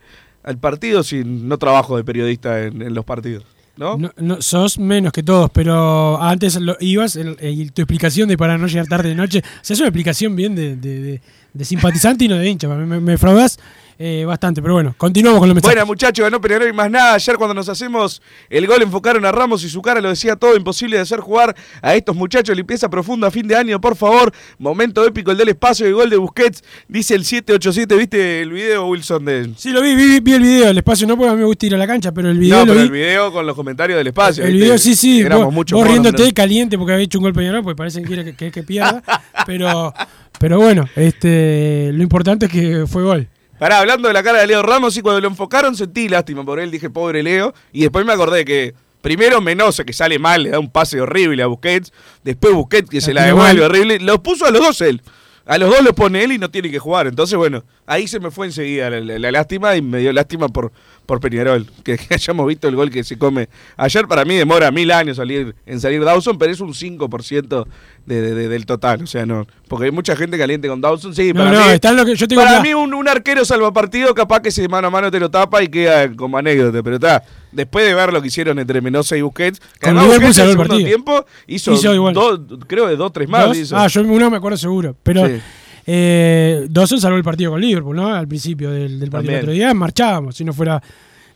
al 0.46 0.56
partido 0.58 1.02
si 1.02 1.22
no 1.24 1.58
trabajo 1.58 1.96
de 1.98 2.04
periodista 2.04 2.62
en, 2.62 2.80
los 2.94 3.04
partidos? 3.04 3.44
¿No? 3.76 3.98
No, 3.98 4.10
no, 4.16 4.40
sos 4.40 4.78
menos 4.78 5.12
que 5.12 5.22
todos, 5.22 5.50
pero 5.52 6.18
antes 6.22 6.58
lo, 6.58 6.78
ibas 6.80 7.14
el- 7.16 7.36
tu 7.72 7.82
explicación 7.82 8.26
de 8.26 8.38
para 8.38 8.56
no 8.56 8.66
llegar 8.68 8.86
tarde 8.86 9.10
de 9.10 9.14
noche, 9.14 9.42
o 9.44 9.72
es 9.74 9.78
una 9.78 9.88
explicación 9.88 10.34
bien 10.34 10.54
de, 10.54 10.76
de- 10.76 11.00
de- 11.02 11.20
de 11.52 11.64
simpatizante 11.66 12.24
y 12.24 12.28
no 12.28 12.36
de 12.36 12.48
hincha. 12.48 12.68
Me, 12.68 12.86
me, 12.86 13.00
me 13.00 13.18
fraudas 13.18 13.58
eh, 13.98 14.24
bastante, 14.26 14.60
pero 14.60 14.74
bueno, 14.74 14.94
continuamos 14.98 15.40
con 15.40 15.48
los 15.48 15.54
mensajes. 15.54 15.74
Bueno, 15.76 15.86
muchachos, 15.86 16.22
ganó 16.24 16.40
Peñarol 16.40 16.68
y 16.68 16.72
más 16.72 16.90
nada. 16.90 17.14
Ayer 17.14 17.36
cuando 17.36 17.54
nos 17.54 17.68
hacemos 17.68 18.20
el 18.50 18.66
gol 18.66 18.82
enfocaron 18.82 19.24
a 19.24 19.32
Ramos 19.32 19.64
y 19.64 19.68
su 19.70 19.80
cara 19.80 20.00
lo 20.00 20.08
decía 20.10 20.36
todo. 20.36 20.56
Imposible 20.56 20.96
de 20.96 21.02
hacer 21.02 21.20
jugar 21.20 21.54
a 21.80 21.94
estos 21.94 22.14
muchachos. 22.14 22.54
Limpieza 22.56 22.88
profunda 22.90 23.28
a 23.28 23.30
fin 23.30 23.48
de 23.48 23.56
año, 23.56 23.80
por 23.80 23.96
favor. 23.96 24.32
Momento 24.58 25.04
épico 25.06 25.30
el 25.30 25.38
del 25.38 25.48
espacio 25.48 25.88
y 25.88 25.92
gol 25.92 26.10
de 26.10 26.16
Busquets. 26.18 26.62
Dice 26.88 27.14
el 27.14 27.24
787. 27.24 27.96
¿Viste 27.96 28.42
el 28.42 28.50
video, 28.52 28.86
Wilson? 28.86 29.24
De... 29.24 29.50
Sí, 29.56 29.70
lo 29.70 29.80
vi, 29.82 29.94
vi, 29.94 30.20
vi 30.20 30.32
el 30.34 30.42
video, 30.42 30.68
el 30.70 30.78
espacio 30.78 31.06
no 31.06 31.16
porque 31.16 31.30
a 31.30 31.34
mí 31.34 31.40
me 31.40 31.46
gusta 31.46 31.66
ir 31.66 31.74
a 31.74 31.78
la 31.78 31.86
cancha, 31.86 32.12
pero 32.12 32.30
el 32.30 32.38
video 32.38 32.58
no, 32.58 32.66
lo 32.66 32.72
pero 32.72 32.80
vi. 32.80 32.86
el 32.86 32.92
video 32.92 33.32
con 33.32 33.46
los 33.46 33.54
comentarios 33.56 33.96
del 33.98 34.06
espacio. 34.08 34.44
El 34.44 34.52
¿viste? 34.52 34.64
video 34.64 34.78
sí, 34.78 34.94
sí, 34.94 35.20
Éramos 35.20 35.46
vos, 35.46 35.54
muchos 35.54 35.76
vos 35.76 35.86
monos, 35.86 36.02
riéndote 36.02 36.26
¿no? 36.28 36.34
caliente 36.34 36.76
porque 36.78 36.92
había 36.92 37.04
hecho 37.04 37.18
un 37.18 37.24
gol 37.24 37.32
Peñarol, 37.32 37.62
porque 37.62 37.76
parece 37.76 38.00
que 38.02 38.06
quiere 38.06 38.24
que, 38.24 38.34
que- 38.36 38.50
que 38.50 38.62
pierda, 38.62 39.02
pero, 39.46 39.92
pero 40.38 40.58
bueno, 40.58 40.86
este, 40.96 41.90
lo 41.92 42.02
importante 42.02 42.46
es 42.46 42.52
que 42.52 42.84
fue 42.86 43.02
gol. 43.02 43.28
Pará, 43.58 43.78
hablando 43.78 44.08
de 44.08 44.14
la 44.14 44.22
cara 44.22 44.38
de 44.40 44.46
Leo 44.46 44.62
Ramos, 44.62 44.96
y 44.96 45.02
cuando 45.02 45.20
lo 45.20 45.28
enfocaron 45.28 45.74
sentí 45.76 46.08
lástima 46.08 46.44
por 46.44 46.60
él, 46.60 46.70
dije, 46.70 46.90
pobre 46.90 47.22
Leo. 47.22 47.54
Y 47.72 47.80
después 47.82 48.04
me 48.04 48.12
acordé 48.12 48.44
que 48.44 48.74
primero 49.00 49.40
Menosa, 49.40 49.84
que 49.84 49.92
sale 49.92 50.18
mal, 50.18 50.42
le 50.42 50.50
da 50.50 50.58
un 50.58 50.70
pase 50.70 51.00
horrible 51.00 51.42
a 51.42 51.46
Busquets. 51.46 51.92
Después 52.24 52.52
Busquets, 52.54 52.90
que 52.90 53.00
se 53.00 53.14
la 53.14 53.22
devuelve 53.24 53.64
horrible. 53.64 53.98
Los 54.00 54.18
puso 54.20 54.46
a 54.46 54.50
los 54.50 54.60
dos 54.60 54.80
él. 54.82 55.00
A 55.48 55.58
los 55.58 55.70
dos 55.70 55.80
los 55.84 55.92
pone 55.94 56.24
él 56.24 56.32
y 56.32 56.38
no 56.38 56.50
tiene 56.50 56.70
que 56.72 56.80
jugar. 56.80 57.06
Entonces, 57.06 57.38
bueno, 57.38 57.62
ahí 57.86 58.08
se 58.08 58.18
me 58.18 58.32
fue 58.32 58.46
enseguida 58.46 58.90
la, 58.90 59.00
la- 59.00 59.18
la 59.20 59.30
lástima 59.30 59.76
y 59.76 59.80
me 59.80 59.98
dio 59.98 60.12
lástima 60.12 60.48
por, 60.48 60.72
por 61.06 61.20
Peñarol. 61.20 61.66
Que, 61.84 61.96
que 61.96 62.14
hayamos 62.14 62.46
visto 62.46 62.68
el 62.68 62.76
gol 62.76 62.90
que 62.90 63.02
se 63.04 63.16
come. 63.16 63.48
Ayer 63.76 64.06
para 64.06 64.24
mí 64.24 64.34
demora 64.36 64.70
mil 64.70 64.90
años 64.90 65.16
salir, 65.16 65.54
en 65.64 65.80
salir 65.80 66.04
Dawson, 66.04 66.36
pero 66.38 66.52
es 66.52 66.60
un 66.60 66.74
5% 66.74 67.66
de, 68.06 68.20
de- 68.20 68.34
de- 68.34 68.48
del 68.48 68.66
total. 68.66 69.02
O 69.02 69.06
sea, 69.06 69.24
no. 69.26 69.46
Porque 69.68 69.86
hay 69.86 69.90
mucha 69.90 70.14
gente 70.16 70.36
caliente 70.38 70.68
con 70.68 70.80
Dawson. 70.80 71.14
Sí, 71.14 71.32
No, 71.32 71.40
para 71.44 71.52
no, 71.52 71.66
mí, 71.66 71.72
está 71.72 71.90
en 71.90 71.96
lo 71.96 72.04
que 72.04 72.14
yo 72.16 72.28
tengo 72.28 72.42
para 72.42 72.56
acá. 72.58 72.62
mí 72.62 72.74
un, 72.74 72.92
un 72.94 73.08
arquero 73.08 73.44
salvapartido 73.44 74.14
capaz 74.14 74.40
que 74.40 74.50
ese 74.50 74.68
mano 74.68 74.88
a 74.88 74.90
mano 74.90 75.10
te 75.10 75.18
lo 75.18 75.30
tapa 75.30 75.62
y 75.62 75.68
queda 75.68 76.14
como 76.14 76.38
anécdota. 76.38 76.82
Pero 76.82 76.96
está, 76.96 77.22
después 77.52 77.84
de 77.86 77.94
ver 77.94 78.12
lo 78.12 78.20
que 78.20 78.28
hicieron 78.28 78.58
entre 78.58 78.80
Menosa 78.80 79.16
y 79.16 79.22
Busquets, 79.22 79.60
que 79.80 79.86
además 79.86 80.06
Busquets 80.06 80.22
en 80.22 80.24
el 80.24 80.28
el 80.28 80.34
segundo 80.52 80.68
partido. 80.68 80.86
tiempo 80.88 81.26
hizo, 81.46 81.72
Hizo 81.72 81.94
igual. 81.94 82.14
dos, 82.14 82.40
creo 82.66 82.86
de 82.86 82.96
dos, 82.96 83.12
tres 83.12 83.28
más. 83.28 83.46
¿Dos? 83.46 83.56
hizo. 83.56 83.76
Ah, 83.76 83.86
yo 83.88 84.02
uno 84.02 84.30
me 84.30 84.36
acuerdo 84.36 84.56
seguro, 84.58 84.96
pero 85.02 85.26
Sí. 85.26 85.40
Eh, 85.86 86.66
Dawson 86.70 87.00
salvó 87.00 87.16
el 87.16 87.24
partido 87.24 87.52
con 87.52 87.60
Liverpool, 87.60 87.96
¿no? 87.96 88.12
Al 88.14 88.26
principio 88.28 88.70
del, 88.70 88.98
del 88.98 89.10
partido 89.10 89.32
del 89.34 89.42
otro 89.42 89.52
día, 89.52 89.72
marchábamos, 89.74 90.36
si 90.36 90.44
no 90.44 90.52
fuera 90.52 90.82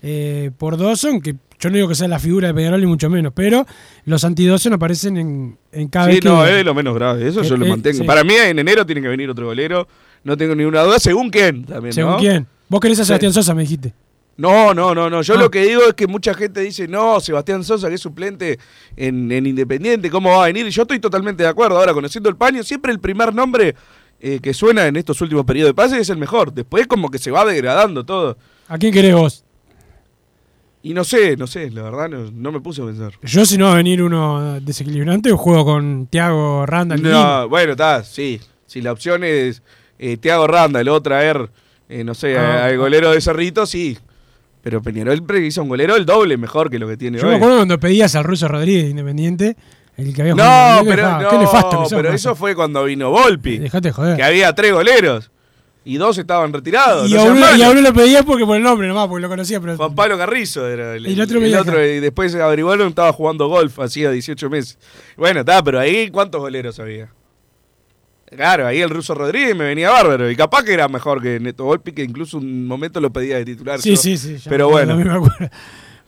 eh, 0.03 0.51
por 0.59 0.76
Dawson, 0.76 1.20
que 1.20 1.36
yo 1.59 1.68
no 1.68 1.76
digo 1.76 1.88
que 1.88 1.94
sea 1.94 2.09
la 2.09 2.18
figura 2.18 2.48
de 2.48 2.55
Peñarol 2.55 2.80
ni 2.80 2.86
mucho 2.86 3.11
menos, 3.11 3.32
pero 3.34 3.66
los 4.07 4.24
anti-Dawson 4.24 4.72
aparecen 4.72 5.16
en, 5.18 5.59
en 5.72 5.88
cada 5.88 6.07
Sí, 6.07 6.12
vez 6.12 6.20
que... 6.20 6.28
no, 6.28 6.44
es 6.46 6.55
de 6.55 6.64
lo 6.64 6.74
menos 6.74 6.94
grave. 6.94 7.28
Eso 7.28 7.42
que- 7.42 7.48
yo 7.48 7.57
lo 7.57 7.66
eh, 7.66 7.68
mantengo. 7.68 7.98
sí. 7.98 8.05
Para 8.05 8.24
mí 8.24 8.32
en 8.34 8.59
enero 8.59 8.84
tiene 8.86 9.03
que 9.03 9.09
venir 9.09 9.28
otro 9.28 9.46
golero. 9.46 9.86
No 10.24 10.36
tengo 10.36 10.55
ninguna 10.55 10.82
duda. 10.82 10.98
Según 10.98 11.30
quién 11.30 11.64
también, 11.64 11.92
¿Según 11.92 12.12
¿no? 12.12 12.18
quién? 12.18 12.46
Vos 12.68 12.80
querés 12.80 12.98
a. 13.01 13.05
Sebastián 13.05 13.32
Sosa, 13.34 13.55
me 13.55 13.62
dijiste. 13.62 13.92
No, 14.38 14.72
no, 14.72 14.94
no, 14.94 15.11
no. 15.11 15.20
Yo 15.20 15.34
Ah. 15.34 15.38
lo 15.38 15.51
que 15.51 15.64
digo 15.64 15.82
es 15.86 15.92
que 15.92 16.07
mucha 16.07 16.32
gente 16.32 16.61
dice, 16.62 16.88
no, 16.88 17.20
Sebastián 17.20 17.62
Sosa, 17.62 17.88
que 17.88 17.96
es 17.96 18.01
suplente 18.01 18.59
en, 18.96 19.30
en 19.30 19.46
Independiente, 19.46 20.09
¿cómo 20.09 20.30
va 20.30 20.44
a 20.44 20.46
venir? 20.46 20.66
Y 20.66 20.70
yo 20.70 20.82
estoy 20.82 20.98
totalmente 20.98 21.42
de 21.42 21.48
acuerdo. 21.51 21.76
Ahora, 21.78 21.92
conociendo 21.92 22.30
el 22.30 22.36
paño, 22.36 22.62
siempre 22.62 22.90
el 22.90 23.01
primer 23.01 23.34
nombre 23.34 23.74
eh, 24.20 24.38
que 24.40 24.52
suena 24.54 24.86
en 24.86 24.96
estos 24.96 25.20
últimos 25.20 25.44
periodos 25.44 25.70
de 25.70 25.74
pases 25.74 25.98
es 25.98 26.10
el 26.10 26.18
mejor. 26.18 26.52
Después 26.52 26.86
como 26.86 27.10
que 27.10 27.18
se 27.18 27.30
va 27.30 27.44
degradando 27.44 28.04
todo. 28.04 28.36
¿A 28.68 28.78
quién 28.78 28.92
querés 28.92 29.14
vos? 29.14 29.44
Y 30.82 30.94
no 30.94 31.04
sé, 31.04 31.36
no 31.36 31.46
sé, 31.46 31.70
la 31.70 31.82
verdad 31.82 32.08
no, 32.08 32.30
no 32.30 32.52
me 32.52 32.60
puse 32.60 32.80
a 32.80 32.86
pensar. 32.86 33.12
Yo, 33.22 33.44
si 33.44 33.58
no 33.58 33.66
va 33.66 33.72
a 33.72 33.76
venir 33.76 34.02
uno 34.02 34.60
desequilibrante, 34.60 35.30
juego 35.32 35.64
con 35.66 36.06
Thiago 36.06 36.64
Randall. 36.64 37.02
No, 37.02 37.48
bueno, 37.50 37.72
está, 37.72 38.02
sí. 38.02 38.40
Si 38.66 38.80
la 38.80 38.92
opción 38.92 39.22
es 39.24 39.62
eh, 39.98 40.16
Thiago 40.16 40.46
Randa, 40.46 40.82
luego 40.82 41.02
traer, 41.02 41.50
eh, 41.88 42.02
no 42.02 42.14
sé, 42.14 42.38
Ah. 42.38 42.64
al 42.66 42.78
golero 42.78 43.10
de 43.10 43.20
Cerrito, 43.20 43.66
sí. 43.66 43.98
Pero 44.62 44.80
Peñarol 44.82 45.22
hizo 45.42 45.62
un 45.62 45.68
golero 45.68 45.96
el 45.96 46.06
doble 46.06 46.36
mejor 46.38 46.70
que 46.70 46.78
lo 46.78 46.86
que 46.88 46.96
tiene 46.96 47.18
Yo 47.18 47.24
hoy. 47.24 47.30
me 47.32 47.36
acuerdo 47.36 47.56
cuando 47.56 47.78
pedías 47.80 48.14
al 48.14 48.24
ruso 48.24 48.48
Rodríguez 48.48 48.84
de 48.84 48.90
Independiente, 48.90 49.56
el 50.01 50.14
que 50.14 50.22
había 50.22 50.34
No, 50.34 50.42
jugado 50.42 50.84
pero, 50.84 50.90
Independiente, 51.03 51.22
no, 51.24 51.30
qué 51.30 51.38
nefasto 51.38 51.82
que 51.88 51.96
pero 51.96 52.12
eso 52.12 52.34
fue 52.34 52.55
cuando 52.55 52.84
vino 52.84 53.11
Volpi. 53.11 53.59
Dejate 53.59 53.88
de 53.88 53.92
joder. 53.92 54.16
Que 54.16 54.22
había 54.22 54.55
tres 54.55 54.72
goleros. 54.72 55.30
Y 55.82 55.96
dos 55.96 56.18
estaban 56.18 56.53
retirados. 56.53 57.09
Y 57.11 57.16
a, 57.16 57.22
uno, 57.22 57.38
y 57.40 57.42
a 57.42 57.51
malos. 57.53 57.68
uno 57.72 57.80
lo 57.80 57.94
pedías 57.94 58.22
porque 58.24 58.44
por 58.44 58.57
el 58.57 58.62
nombre 58.62 58.86
nomás, 58.86 59.09
porque 59.09 59.22
lo 59.22 59.28
conocía, 59.30 59.61
pero 59.61 59.76
Juan 59.78 59.94
Pablo 59.94 60.18
Carrizo 60.18 60.68
era 60.68 60.94
el, 60.94 61.07
Y 61.07 61.12
el 61.14 61.20
otro 61.22 61.40
dijo- 61.40 61.80
y 61.80 62.01
después 62.01 62.34
averiguaron 62.34 62.88
estaba 62.88 63.12
jugando 63.14 63.48
golf 63.48 63.78
hacía 63.80 64.11
18 64.11 64.51
meses. 64.51 64.78
Bueno, 65.16 65.40
está, 65.40 65.62
pero 65.64 65.80
ahí 65.80 66.11
¿cuántos 66.11 66.40
goleros 66.42 66.78
había? 66.78 67.09
Claro, 68.36 68.66
ahí 68.66 68.80
el 68.80 68.90
ruso 68.90 69.14
Rodríguez 69.14 69.57
me 69.57 69.64
venía 69.64 69.90
bárbaro. 69.90 70.30
Y 70.30 70.36
capaz 70.36 70.62
que 70.62 70.72
era 70.74 70.86
mejor 70.86 71.20
que 71.20 71.40
Neto 71.40 71.64
Volpi, 71.64 71.92
que 71.92 72.05
incluso 72.05 72.38
un 72.38 72.66
momento 72.66 73.01
lo 73.01 73.11
pedía 73.11 73.36
de 73.38 73.44
titular. 73.44 73.80
Sí, 73.80 73.90
yo. 73.90 73.96
sí, 73.96 74.16
sí. 74.16 74.36
Pero 74.48 74.66
me 74.66 74.72
bueno. 74.72 74.96
Me 74.96 75.03
acuerdo, 75.11 75.36
me 75.40 75.48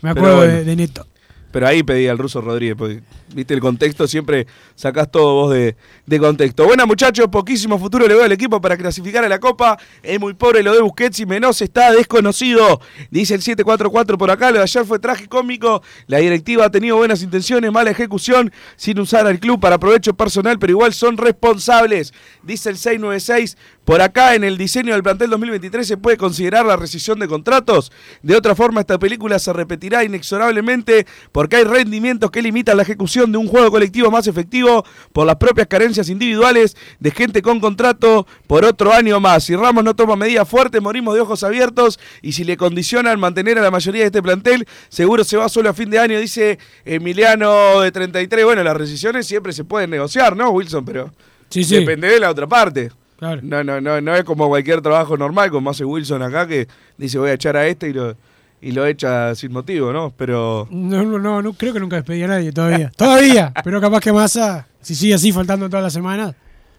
Pero 0.00 0.10
acuerdo 0.10 0.36
bueno. 0.36 0.52
de, 0.52 0.64
de 0.64 0.76
Neto. 0.76 1.06
Pero 1.52 1.68
ahí 1.68 1.82
pedía 1.82 2.10
el 2.12 2.18
ruso 2.18 2.40
Rodríguez, 2.40 2.74
porque 2.76 3.02
viste 3.34 3.54
el 3.54 3.60
contexto, 3.60 4.08
siempre 4.08 4.46
sacás 4.74 5.10
todo 5.10 5.34
vos 5.34 5.52
de, 5.52 5.76
contexto. 6.18 6.64
Bueno, 6.64 6.86
muchachos, 6.86 7.28
poquísimo 7.28 7.78
futuro 7.78 8.06
le 8.06 8.14
veo 8.14 8.24
al 8.24 8.32
equipo 8.32 8.60
para 8.60 8.76
clasificar 8.76 9.24
a 9.24 9.28
la 9.28 9.38
Copa. 9.38 9.78
Es 10.02 10.18
muy 10.18 10.34
pobre 10.34 10.62
lo 10.62 10.74
de 10.74 10.80
Busquets 10.80 11.20
y 11.20 11.26
Menos 11.26 11.60
está 11.62 11.92
desconocido. 11.92 12.80
Dice 13.10 13.34
el 13.34 13.42
744 13.42 14.18
por 14.18 14.30
acá, 14.30 14.50
lo 14.50 14.58
de 14.58 14.64
ayer 14.64 14.84
fue 14.84 14.98
tragicómico. 14.98 15.82
La 16.06 16.18
directiva 16.18 16.66
ha 16.66 16.70
tenido 16.70 16.96
buenas 16.96 17.22
intenciones, 17.22 17.70
mala 17.70 17.90
ejecución, 17.90 18.52
sin 18.76 18.98
usar 18.98 19.26
al 19.26 19.38
club 19.38 19.60
para 19.60 19.78
provecho 19.78 20.14
personal, 20.14 20.58
pero 20.58 20.72
igual 20.72 20.92
son 20.92 21.16
responsables. 21.16 22.12
Dice 22.42 22.70
el 22.70 22.76
696. 22.76 23.56
Por 23.84 24.00
acá, 24.00 24.36
en 24.36 24.44
el 24.44 24.56
diseño 24.58 24.92
del 24.92 25.02
plantel 25.02 25.30
2023 25.30 25.86
se 25.86 25.96
puede 25.96 26.16
considerar 26.16 26.64
la 26.64 26.76
rescisión 26.76 27.18
de 27.18 27.26
contratos. 27.26 27.90
De 28.22 28.36
otra 28.36 28.54
forma, 28.54 28.80
esta 28.80 28.96
película 28.96 29.40
se 29.40 29.52
repetirá 29.52 30.04
inexorablemente 30.04 31.04
porque 31.42 31.56
hay 31.56 31.64
rendimientos 31.64 32.30
que 32.30 32.40
limitan 32.40 32.76
la 32.76 32.84
ejecución 32.84 33.32
de 33.32 33.36
un 33.36 33.48
juego 33.48 33.68
colectivo 33.72 34.12
más 34.12 34.28
efectivo 34.28 34.84
por 35.12 35.26
las 35.26 35.34
propias 35.34 35.66
carencias 35.66 36.08
individuales 36.08 36.76
de 37.00 37.10
gente 37.10 37.42
con 37.42 37.58
contrato 37.58 38.28
por 38.46 38.64
otro 38.64 38.92
año 38.92 39.18
más. 39.18 39.42
Si 39.42 39.56
Ramos 39.56 39.82
no 39.82 39.96
toma 39.96 40.14
medidas 40.14 40.48
fuertes, 40.48 40.80
morimos 40.80 41.16
de 41.16 41.20
ojos 41.20 41.42
abiertos 41.42 41.98
y 42.22 42.30
si 42.30 42.44
le 42.44 42.56
condicionan 42.56 43.18
mantener 43.18 43.58
a 43.58 43.62
la 43.62 43.72
mayoría 43.72 44.02
de 44.02 44.06
este 44.06 44.22
plantel, 44.22 44.68
seguro 44.88 45.24
se 45.24 45.36
va 45.36 45.48
solo 45.48 45.68
a 45.68 45.74
fin 45.74 45.90
de 45.90 45.98
año, 45.98 46.20
dice 46.20 46.60
Emiliano 46.84 47.80
de 47.80 47.90
33. 47.90 48.44
Bueno, 48.44 48.62
las 48.62 48.76
rescisiones 48.76 49.26
siempre 49.26 49.52
se 49.52 49.64
pueden 49.64 49.90
negociar, 49.90 50.36
¿no, 50.36 50.50
Wilson? 50.50 50.84
Pero 50.84 51.10
Sí, 51.48 51.64
sí. 51.64 51.74
depende 51.74 52.06
de 52.06 52.20
la 52.20 52.30
otra 52.30 52.46
parte. 52.46 52.92
Claro. 53.18 53.40
No, 53.42 53.64
no, 53.64 53.80
no, 53.80 54.00
no 54.00 54.14
es 54.14 54.22
como 54.22 54.46
cualquier 54.46 54.80
trabajo 54.80 55.16
normal, 55.16 55.50
como 55.50 55.70
hace 55.70 55.84
Wilson 55.84 56.22
acá, 56.22 56.46
que 56.46 56.68
dice 56.98 57.18
voy 57.18 57.30
a 57.30 57.32
echar 57.32 57.56
a 57.56 57.66
este 57.66 57.88
y 57.88 57.94
lo, 57.94 58.16
y 58.62 58.70
lo 58.70 58.86
echa 58.86 59.34
sin 59.34 59.52
motivo, 59.52 59.92
¿no? 59.92 60.14
Pero 60.16 60.68
No, 60.70 61.02
no, 61.02 61.18
no, 61.18 61.42
no, 61.42 61.52
creo 61.52 61.72
que 61.72 61.80
nunca 61.80 61.96
despedí 61.96 62.22
a 62.22 62.28
nadie 62.28 62.52
todavía. 62.52 62.90
todavía, 62.96 63.52
pero 63.64 63.80
capaz 63.80 64.00
que 64.00 64.12
Massa, 64.12 64.68
si 64.80 64.94
sigue 64.94 65.14
así 65.14 65.32
faltando 65.32 65.68
toda 65.68 65.82
la 65.82 65.90
semana. 65.90 66.34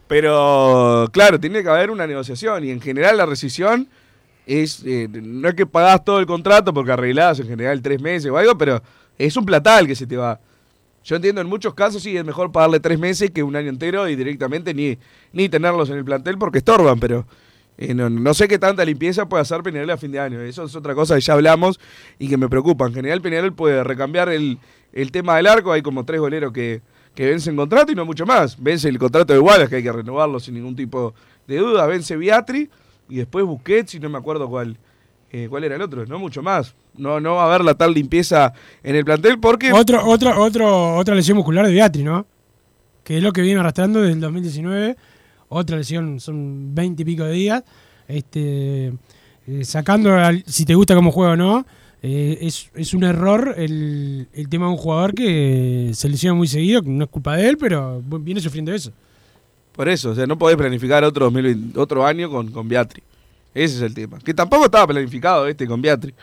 Pero, 0.08 1.10
claro, 1.12 1.40
tiene 1.40 1.62
que 1.62 1.70
haber 1.70 1.92
una 1.92 2.08
negociación 2.08 2.64
y 2.64 2.72
en 2.72 2.80
general 2.80 3.18
la 3.18 3.26
rescisión 3.26 3.88
es, 4.46 4.84
eh, 4.86 5.08
no 5.12 5.50
es 5.50 5.56
que 5.56 5.66
pagás 5.66 6.04
todo 6.04 6.20
el 6.20 6.26
contrato 6.26 6.74
porque 6.74 6.92
arreglás 6.92 7.40
en 7.40 7.48
general 7.48 7.82
tres 7.82 8.02
meses 8.02 8.32
o 8.32 8.38
algo, 8.38 8.58
pero 8.58 8.82
es 9.18 9.36
un 9.36 9.46
platal 9.46 9.86
que 9.86 9.96
se 9.96 10.08
te 10.08 10.16
va. 10.16 10.40
Yo 11.04 11.18
entiendo 11.18 11.42
en 11.42 11.48
muchos 11.48 11.74
casos 11.74 12.02
sí 12.02 12.16
es 12.16 12.24
mejor 12.24 12.52
pagarle 12.52 12.80
tres 12.80 12.98
meses 12.98 13.32
que 13.32 13.44
un 13.44 13.56
año 13.58 13.70
entero 13.70 14.08
y 14.08 14.16
directamente 14.16 14.74
ni, 14.74 14.98
ni 15.34 15.50
tenerlos 15.50 15.90
en 15.90 15.98
el 15.98 16.06
plantel 16.06 16.38
porque 16.38 16.60
estorban, 16.60 17.00
pero 17.00 17.26
eh, 17.78 17.94
no, 17.94 18.10
no 18.10 18.34
sé 18.34 18.48
qué 18.48 18.60
tanta 18.60 18.86
limpieza 18.86 19.28
puede 19.28 19.42
hacer 19.42 19.64
Peñarol 19.64 19.90
a 19.90 19.98
fin 19.98 20.12
de 20.12 20.20
año. 20.20 20.42
Eso 20.42 20.64
es 20.64 20.76
otra 20.76 20.94
cosa 20.94 21.16
que 21.16 21.22
ya 21.22 21.34
hablamos 21.34 21.80
y 22.20 22.30
que 22.30 22.38
me 22.38 22.48
preocupa. 22.48 22.86
En 22.86 22.94
general 22.94 23.22
Peñarol 23.22 23.54
puede 23.54 23.84
recambiar 23.84 24.30
el, 24.30 24.60
el 24.92 25.12
tema 25.12 25.38
del 25.38 25.48
arco, 25.48 25.72
hay 25.72 25.82
como 25.82 26.06
tres 26.06 26.20
goleros 26.20 26.54
que, 26.54 26.82
que 27.16 27.26
vencen 27.26 27.56
contrato 27.56 27.92
y 27.92 27.96
no 27.96 28.06
mucho 28.06 28.26
más. 28.26 28.62
Vence 28.62 28.88
el 28.90 29.00
contrato 29.00 29.34
de 29.34 29.40
Wallace, 29.40 29.70
que 29.70 29.76
hay 29.78 29.84
que 29.84 29.92
renovarlo 29.92 30.40
sin 30.40 30.54
ningún 30.54 30.76
tipo 30.76 31.14
de 31.48 31.58
duda. 31.58 31.86
Vence 31.88 32.16
Beatri 32.16 32.70
y 33.10 33.18
después 33.18 33.46
Busquets 33.46 33.96
y 33.96 34.00
no 34.00 34.10
me 34.10 34.18
acuerdo 34.18 34.48
cuál, 34.48 34.78
eh, 35.32 35.48
cuál 35.50 35.64
era 35.64 35.76
el 35.76 35.82
otro. 35.82 36.06
No 36.06 36.20
mucho 36.20 36.44
más. 36.44 36.76
No, 36.96 37.20
no 37.20 37.36
va 37.36 37.44
a 37.44 37.48
haber 37.48 37.66
la 37.66 37.74
tal 37.74 37.94
limpieza 37.94 38.54
en 38.84 38.96
el 38.96 39.04
plantel 39.04 39.40
porque... 39.40 39.74
Otro, 39.74 40.06
otro, 40.06 40.40
otro, 40.40 40.96
otra 40.96 41.16
lesión 41.16 41.38
muscular 41.38 41.66
de 41.66 41.74
Beatri, 41.74 42.04
¿no? 42.04 42.28
Que 43.04 43.18
es 43.18 43.24
lo 43.24 43.34
que 43.34 43.42
viene 43.42 43.60
arrastrando 43.60 44.00
desde 44.00 44.14
el 44.14 44.22
2019. 44.22 44.96
Otra 45.54 45.78
lesión, 45.78 46.20
son 46.20 46.74
20 46.76 47.02
y 47.02 47.06
pico 47.06 47.24
de 47.24 47.32
días. 47.32 47.64
Este, 48.08 48.94
eh, 49.48 49.64
sacando 49.64 50.16
si 50.46 50.66
te 50.66 50.76
gusta 50.76 50.96
cómo 50.96 51.12
juega 51.12 51.34
o 51.34 51.36
no, 51.36 51.66
eh, 52.02 52.40
es, 52.42 52.70
es 52.76 52.94
un 52.94 53.04
error 53.04 53.56
el, 53.58 54.28
el 54.34 54.50
tema 54.50 54.66
de 54.66 54.72
un 54.72 54.78
jugador 54.78 55.14
que 55.14 55.92
se 55.94 56.10
lesiona 56.10 56.36
muy 56.36 56.48
seguido, 56.48 56.82
que 56.82 56.90
no 56.90 57.06
es 57.06 57.10
culpa 57.10 57.38
de 57.38 57.48
él, 57.48 57.58
pero 57.58 58.02
viene 58.02 58.42
sufriendo 58.42 58.74
eso. 58.74 58.92
Por 59.74 59.90
eso, 59.90 60.12
o 60.12 60.16
sea, 60.16 60.28
no 60.28 60.38
podés 60.38 60.58
planificar 60.58 61.04
otro, 61.04 61.26
2020 61.26 61.80
otro 61.80 62.06
año 62.06 62.30
con, 62.30 62.52
con 62.52 62.68
Beatri. 62.68 63.02
Ese 63.54 63.78
es 63.78 63.82
el 63.82 63.94
tema. 63.94 64.20
Que 64.20 64.34
tampoco 64.34 64.66
estaba 64.66 64.88
planificado 64.88 65.48
este 65.48 65.68
con 65.68 65.82
Beatri. 65.82 66.14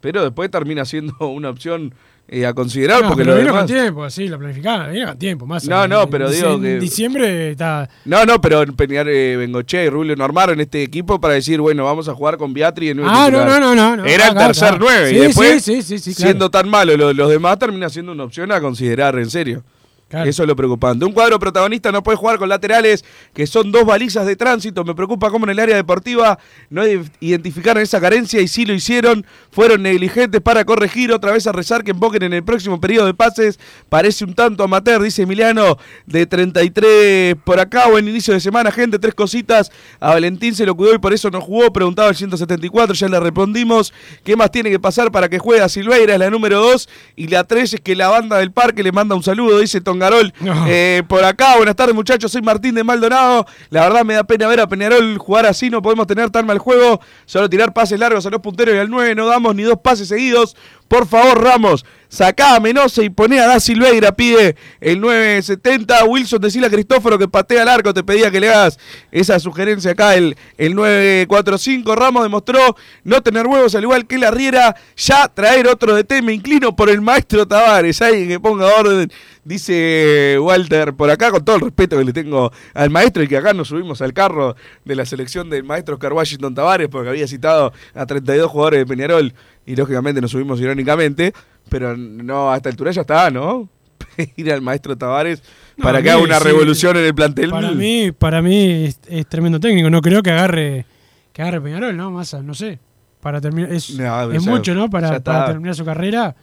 Pero 0.00 0.22
después 0.22 0.50
termina 0.50 0.84
siendo 0.84 1.14
una 1.28 1.50
opción 1.50 1.94
eh, 2.28 2.44
a 2.44 2.52
considerar 2.54 3.02
No, 3.02 3.08
porque 3.08 3.22
pero 3.22 3.34
lo 3.34 3.40
vino 3.40 3.52
demás... 3.52 3.70
con 3.70 3.76
tiempo, 3.76 4.10
sí, 4.10 4.28
lo 4.28 4.38
planificaban, 4.38 4.92
vino 4.92 5.06
con 5.06 5.18
tiempo, 5.18 5.46
más. 5.46 5.64
No, 5.68 5.84
en- 5.84 5.90
no, 5.90 6.02
en 6.02 6.10
pero 6.10 6.28
dic- 6.28 6.32
digo 6.34 6.54
en 6.54 6.62
que- 6.62 6.78
diciembre 6.80 7.50
está... 7.52 7.88
No, 8.04 8.24
no, 8.24 8.40
pero 8.40 8.64
Peñar, 8.74 9.08
eh, 9.08 9.36
Bengoche 9.36 9.84
y 9.84 9.88
Rubio 9.88 10.16
no 10.16 10.24
armaron 10.24 10.60
este 10.60 10.82
equipo 10.82 11.20
para 11.20 11.34
decir, 11.34 11.60
bueno, 11.60 11.84
vamos 11.84 12.08
a 12.08 12.14
jugar 12.14 12.36
con 12.36 12.52
Beatri 12.52 12.88
en 12.90 13.00
Ah, 13.04 13.28
no, 13.30 13.44
no, 13.44 13.60
no, 13.74 13.96
no, 13.96 14.04
Era 14.04 14.26
el 14.26 14.32
claro, 14.32 14.46
tercer 14.48 14.68
claro. 14.70 14.78
nueve. 14.80 15.10
Sí, 15.10 15.16
y 15.16 15.18
después, 15.20 15.62
sí, 15.62 15.82
sí, 15.82 15.98
claro. 15.98 16.14
siendo 16.16 16.50
tan 16.50 16.68
malo 16.68 16.96
lo- 16.96 17.12
los 17.12 17.30
demás, 17.30 17.58
termina 17.58 17.88
siendo 17.88 18.12
una 18.12 18.24
opción 18.24 18.50
a 18.52 18.60
considerar 18.60 19.16
en 19.18 19.30
serio. 19.30 19.62
Eso 20.08 20.44
es 20.44 20.46
lo 20.46 20.54
preocupante. 20.54 21.04
Un 21.04 21.10
cuadro 21.10 21.36
protagonista 21.40 21.90
no 21.90 22.00
puede 22.00 22.16
jugar 22.16 22.38
con 22.38 22.48
laterales, 22.48 23.04
que 23.34 23.44
son 23.44 23.72
dos 23.72 23.84
balizas 23.84 24.24
de 24.24 24.36
tránsito. 24.36 24.84
Me 24.84 24.94
preocupa 24.94 25.30
cómo 25.30 25.46
en 25.46 25.50
el 25.50 25.58
área 25.58 25.74
deportiva 25.74 26.38
no 26.70 26.84
identificaron 27.18 27.82
esa 27.82 28.00
carencia 28.00 28.40
y 28.40 28.46
sí 28.46 28.64
lo 28.64 28.72
hicieron. 28.72 29.26
Fueron 29.50 29.82
negligentes 29.82 30.40
para 30.40 30.64
corregir. 30.64 31.12
Otra 31.12 31.32
vez 31.32 31.48
a 31.48 31.52
rezar 31.52 31.82
que 31.82 31.90
emboquen 31.90 32.22
en 32.22 32.34
el 32.34 32.44
próximo 32.44 32.80
periodo 32.80 33.06
de 33.06 33.14
pases. 33.14 33.58
Parece 33.88 34.24
un 34.24 34.34
tanto 34.34 34.62
amateur, 34.62 35.02
dice 35.02 35.22
Emiliano, 35.22 35.76
de 36.06 36.24
33 36.24 37.34
por 37.44 37.58
acá. 37.58 37.88
Buen 37.88 38.06
inicio 38.06 38.32
de 38.32 38.38
semana, 38.38 38.70
gente. 38.70 39.00
Tres 39.00 39.14
cositas. 39.14 39.72
A 39.98 40.10
Valentín 40.10 40.54
se 40.54 40.66
lo 40.66 40.76
cuidó 40.76 40.94
y 40.94 40.98
por 40.98 41.14
eso 41.14 41.32
no 41.32 41.40
jugó. 41.40 41.72
Preguntaba 41.72 42.10
el 42.10 42.14
174, 42.14 42.94
ya 42.94 43.08
le 43.08 43.18
respondimos. 43.18 43.92
¿Qué 44.22 44.36
más 44.36 44.52
tiene 44.52 44.70
que 44.70 44.78
pasar 44.78 45.10
para 45.10 45.28
que 45.28 45.40
juegue 45.40 45.62
a 45.62 45.68
Silveira? 45.68 46.12
Es 46.12 46.20
la 46.20 46.30
número 46.30 46.60
2. 46.60 46.88
Y 47.16 47.26
la 47.26 47.42
3 47.42 47.74
es 47.74 47.80
que 47.80 47.96
la 47.96 48.06
banda 48.06 48.38
del 48.38 48.52
parque 48.52 48.84
le 48.84 48.92
manda 48.92 49.16
un 49.16 49.24
saludo, 49.24 49.58
dice 49.58 49.80
Tongarol. 49.96 50.32
Eh, 50.68 51.02
por 51.08 51.24
acá, 51.24 51.56
buenas 51.56 51.74
tardes 51.74 51.94
muchachos, 51.94 52.30
soy 52.30 52.42
Martín 52.42 52.74
de 52.74 52.84
Maldonado. 52.84 53.46
La 53.70 53.82
verdad 53.82 54.04
me 54.04 54.14
da 54.14 54.24
pena 54.24 54.46
ver 54.46 54.60
a 54.60 54.68
Peñarol 54.68 55.16
jugar 55.18 55.46
así, 55.46 55.70
no 55.70 55.80
podemos 55.80 56.06
tener 56.06 56.30
tan 56.30 56.46
mal 56.46 56.58
juego. 56.58 57.00
Solo 57.24 57.48
tirar 57.48 57.72
pases 57.72 57.98
largos 57.98 58.26
a 58.26 58.30
los 58.30 58.40
punteros 58.40 58.74
y 58.74 58.78
al 58.78 58.90
9 58.90 59.14
no 59.14 59.26
damos 59.26 59.54
ni 59.54 59.62
dos 59.62 59.78
pases 59.82 60.08
seguidos. 60.08 60.56
Por 60.88 61.06
favor, 61.08 61.42
Ramos, 61.42 61.84
sacá 62.08 62.54
a 62.54 62.60
Menose 62.60 63.04
y 63.04 63.10
poné 63.10 63.40
a 63.40 63.46
Da 63.48 63.58
Silveira, 63.58 64.12
pide 64.12 64.54
el 64.80 65.00
970. 65.00 66.04
Wilson, 66.04 66.40
decile 66.40 66.68
a 66.68 66.70
Cristóforo 66.70 67.18
que 67.18 67.26
patea 67.26 67.62
al 67.62 67.68
arco, 67.68 67.92
te 67.92 68.04
pedía 68.04 68.30
que 68.30 68.38
le 68.40 68.50
hagas 68.50 68.78
esa 69.10 69.40
sugerencia 69.40 69.92
acá, 69.92 70.14
el, 70.14 70.36
el 70.58 70.76
945. 70.76 71.96
Ramos 71.96 72.22
demostró 72.22 72.76
no 73.02 73.20
tener 73.20 73.46
huevos, 73.46 73.74
al 73.74 73.82
igual 73.82 74.06
que 74.06 74.16
la 74.18 74.30
Riera, 74.30 74.76
ya 74.96 75.26
traer 75.28 75.66
otro 75.66 75.94
de 75.94 76.04
T. 76.04 76.22
Me 76.22 76.32
inclino 76.32 76.76
por 76.76 76.88
el 76.88 77.00
maestro 77.00 77.46
Tavares, 77.48 78.00
alguien 78.00 78.28
que 78.28 78.38
ponga 78.38 78.66
orden. 78.66 79.10
Dice 79.44 80.38
Walter, 80.40 80.94
por 80.94 81.08
acá, 81.08 81.30
con 81.30 81.44
todo 81.44 81.56
el 81.56 81.62
respeto 81.62 81.96
que 81.96 82.04
le 82.04 82.12
tengo 82.12 82.52
al 82.74 82.90
maestro 82.90 83.22
y 83.22 83.28
que 83.28 83.36
acá 83.36 83.54
nos 83.54 83.68
subimos 83.68 84.02
al 84.02 84.12
carro 84.12 84.56
de 84.84 84.96
la 84.96 85.06
selección 85.06 85.50
del 85.50 85.62
maestro 85.62 85.94
Oscar 85.94 86.12
Washington 86.12 86.54
Tavares, 86.54 86.88
porque 86.88 87.10
había 87.10 87.28
citado 87.28 87.72
a 87.94 88.06
32 88.06 88.50
jugadores 88.50 88.80
de 88.80 88.86
Peñarol 88.86 89.34
y 89.66 89.76
lógicamente 89.76 90.20
nos 90.20 90.30
subimos 90.30 90.60
irónicamente, 90.60 91.32
pero 91.68 91.96
no, 91.96 92.50
a 92.52 92.56
esta 92.56 92.68
altura 92.68 92.92
ya 92.92 93.00
está, 93.02 93.30
¿no? 93.30 93.68
Ir 94.36 94.52
al 94.52 94.62
maestro 94.62 94.96
Tavares 94.96 95.42
No, 95.76 95.82
para 95.82 95.98
que 95.98 96.04
mí, 96.04 96.10
haga 96.10 96.22
una 96.22 96.38
sí, 96.38 96.44
revolución 96.44 96.96
en 96.96 97.04
el 97.04 97.14
plantel. 97.14 97.50
Para 97.50 97.72
mí, 97.72 98.12
para 98.12 98.42
mí 98.42 98.84
es, 98.84 99.00
es 99.08 99.26
tremendo 99.26 99.58
técnico. 99.60 99.90
No 99.90 100.00
creo 100.00 100.22
que 100.22 100.30
agarre 100.30 100.86
que 101.32 101.42
agarre 101.42 101.60
Peñarol, 101.60 101.96
¿no? 101.96 102.10
Massa, 102.10 102.42
no 102.42 102.54
sé. 102.54 102.78
Para 103.20 103.40
terminar 103.40 103.72
es, 103.72 103.90
No, 103.98 104.30
es 104.32 104.44
ya- 104.44 104.50
mucho, 104.50 104.74
¿no? 104.74 104.88
para 104.88 105.20
terminar 105.20 105.74
su 105.74 105.84
carrera. 105.84 106.34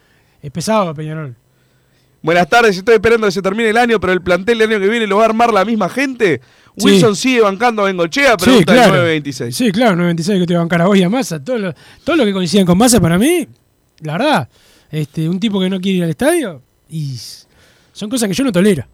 Es 0.42 0.52
pesado 0.52 0.94
Peñarol. 0.94 1.36
Buenas 2.22 2.48
tardes, 2.48 2.78
estoy 2.78 2.96
esperando 2.96 3.28
que 3.28 3.32
se 3.32 3.42
termine 3.42 3.70
el 3.70 3.78
año, 3.78 4.00
pero 4.00 4.14
el 4.14 4.22
plantel 4.22 4.58
del 4.58 4.70
año 4.72 4.80
que 4.80 4.88
viene 4.90 5.08
lo 5.08 5.18
va 5.18 5.24
a 5.24 5.26
armar 5.26 5.52
la 5.52 5.66
misma 5.66 5.90
gente. 5.90 6.40
Sí. 6.78 6.86
Wilson 6.86 7.16
sigue 7.16 7.42
bancando 7.42 7.84
a 7.84 7.86
Bengochea, 7.86 8.32
Sí, 8.32 8.46
pregunta 8.46 8.72
el 8.74 8.78
claro. 8.78 8.92
926. 8.94 9.56
Sí, 9.56 9.72
claro, 9.72 9.92
926 9.96 10.40
que 10.40 10.48
te 10.48 10.54
va 10.54 10.60
a 10.60 10.64
bancar 10.64 10.82
a 10.82 10.86
vos 10.88 10.98
y 10.98 11.04
a 11.04 11.10
Massa. 11.10 11.44
Todo 11.44 11.58
lo, 11.60 11.74
todo 12.04 12.16
lo 12.16 12.26
que 12.26 12.34
coinciden 12.34 12.66
con 12.66 12.78
Massa 12.78 13.00
para 13.00 13.18
mí, 13.18 13.48
la 14.02 14.14
verdad, 14.14 14.50
este, 14.92 15.30
un 15.30 15.40
tipo 15.40 15.60
que 15.60 15.70
no 15.70 15.80
quiere 15.80 15.98
ir 16.00 16.04
al 16.04 16.10
estadio 16.10 16.62
y 16.90 17.16
son 17.92 18.10
cosas 18.10 18.28
que 18.28 18.34
yo 18.34 18.44
no 18.44 18.52
tolero. 18.52 18.86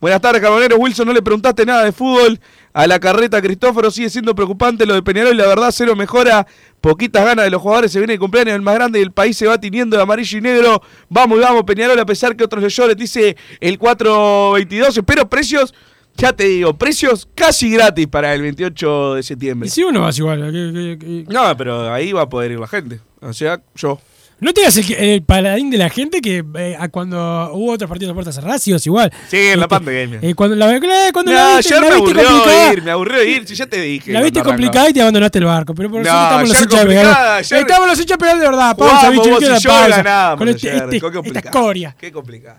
Buenas 0.00 0.20
tardes, 0.20 0.42
Carboneros. 0.42 0.76
Wilson, 0.80 1.06
no 1.06 1.12
le 1.12 1.22
preguntaste 1.22 1.64
nada 1.64 1.84
de 1.84 1.92
fútbol. 1.92 2.40
A 2.72 2.88
la 2.88 2.98
carreta 2.98 3.40
Cristóforo 3.40 3.88
sigue 3.88 4.10
siendo 4.10 4.34
preocupante 4.34 4.84
lo 4.84 4.94
de 4.94 5.02
Peñarol. 5.04 5.36
La 5.36 5.46
verdad, 5.46 5.68
cero 5.72 5.94
mejora. 5.94 6.44
Poquitas 6.80 7.24
ganas 7.24 7.44
de 7.44 7.52
los 7.52 7.62
jugadores. 7.62 7.92
Se 7.92 8.00
viene 8.00 8.14
el 8.14 8.18
cumpleaños 8.18 8.54
del 8.54 8.62
más 8.62 8.74
grande 8.74 8.98
y 8.98 9.02
el 9.02 9.12
país 9.12 9.36
se 9.36 9.46
va 9.46 9.60
tiniendo 9.60 9.96
de 9.96 10.02
amarillo 10.02 10.38
y 10.38 10.40
negro. 10.40 10.82
Vamos 11.08 11.38
y 11.38 11.42
vamos, 11.42 11.62
Peñarol, 11.62 11.96
a 12.00 12.04
pesar 12.04 12.34
que 12.34 12.42
otros 12.42 12.60
le 12.64 12.68
lloren, 12.68 12.98
dice 12.98 13.36
el 13.60 13.78
422. 13.78 14.96
Espero 14.96 15.28
precios, 15.30 15.72
ya 16.16 16.32
te 16.32 16.44
digo, 16.44 16.74
precios 16.74 17.28
casi 17.34 17.70
gratis 17.70 18.06
para 18.06 18.34
el 18.34 18.42
28 18.42 19.14
de 19.14 19.22
septiembre. 19.22 19.66
Y 19.66 19.70
si 19.70 19.82
uno 19.82 20.00
vas 20.02 20.18
igual. 20.18 20.40
que- 20.52 20.98
que- 20.98 21.24
que- 21.26 21.32
No, 21.32 21.56
pero 21.56 21.92
ahí 21.92 22.12
va 22.12 22.22
a 22.22 22.28
poder 22.28 22.52
ir 22.52 22.60
la 22.60 22.68
gente. 22.68 23.00
O 23.20 23.32
sea, 23.32 23.60
yo. 23.74 24.00
No 24.40 24.52
te 24.52 24.62
hagas 24.62 24.76
el, 24.76 24.92
el 24.94 25.22
paladín 25.22 25.70
de 25.70 25.78
la 25.78 25.88
gente 25.88 26.20
que 26.20 26.42
eh, 26.56 26.76
cuando 26.90 27.16
hubo 27.54 27.70
otros 27.70 27.88
partidos 27.88 28.10
de 28.10 28.14
puertas 28.14 28.34
cerradas, 28.34 28.66
ibas 28.66 28.84
igual. 28.84 29.12
Sí, 29.28 29.36
en 29.36 29.60
la 29.60 29.66
Este, 29.66 29.68
pandemia. 29.68 30.18
eh, 30.20 30.34
cuando 30.34 30.56
la, 30.56 30.66
cuando 31.12 31.30
No, 31.30 31.38
la 31.38 31.56
viste, 31.58 31.74
ayer 31.74 31.80
la 31.80 31.88
me 31.96 32.02
viste 32.02 32.10
aburrió 32.20 32.28
complicada, 32.40 32.72
ir, 32.72 32.82
me 32.82 32.90
aburrió 32.90 33.22
ir, 33.22 33.46
si 33.46 33.54
ya 33.54 33.66
te 33.66 33.80
dije. 33.80 34.12
la 34.12 34.20
viste 34.20 34.42
complicada 34.42 34.90
y 34.90 34.92
te 34.92 35.00
abandonaste 35.00 35.38
el 35.38 35.44
barco. 35.44 35.74
Pero 35.76 35.90
por 35.90 36.02
No, 36.02 36.08
eso 36.08 36.22
estamos 36.24 36.48
los 36.48 36.60
hinchas 36.60 36.80
complicada, 36.80 37.36
ayer- 37.36 37.58
Estamos 37.60 37.86
los 37.86 38.00
hinchas 38.00 38.18
Peñarol 38.18 38.40
de 38.40 38.46
verdad. 38.48 38.76
Pausa, 38.76 39.10
bicho, 39.10 39.30
vos 39.30 39.42
y 39.42 39.46
la 39.46 39.58
yo 39.58 39.70
pausa. 39.70 39.88
ganábamos 39.98 40.38
Con 40.38 40.48
este, 40.48 40.76
este- 40.76 41.00
qué 41.00 41.20
esta 41.28 41.38
escoria. 41.38 41.96
Qué 41.96 42.10
complicado. 42.10 42.58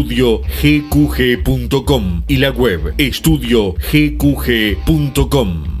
gqg.com 0.07 2.03
y 2.27 2.37
la 2.37 2.51
web 2.51 2.93
estudiogqg.com. 2.97 5.80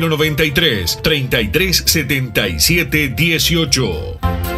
093 0.00 1.00
33 1.02 1.82
77 1.86 3.14
18. 3.14 4.57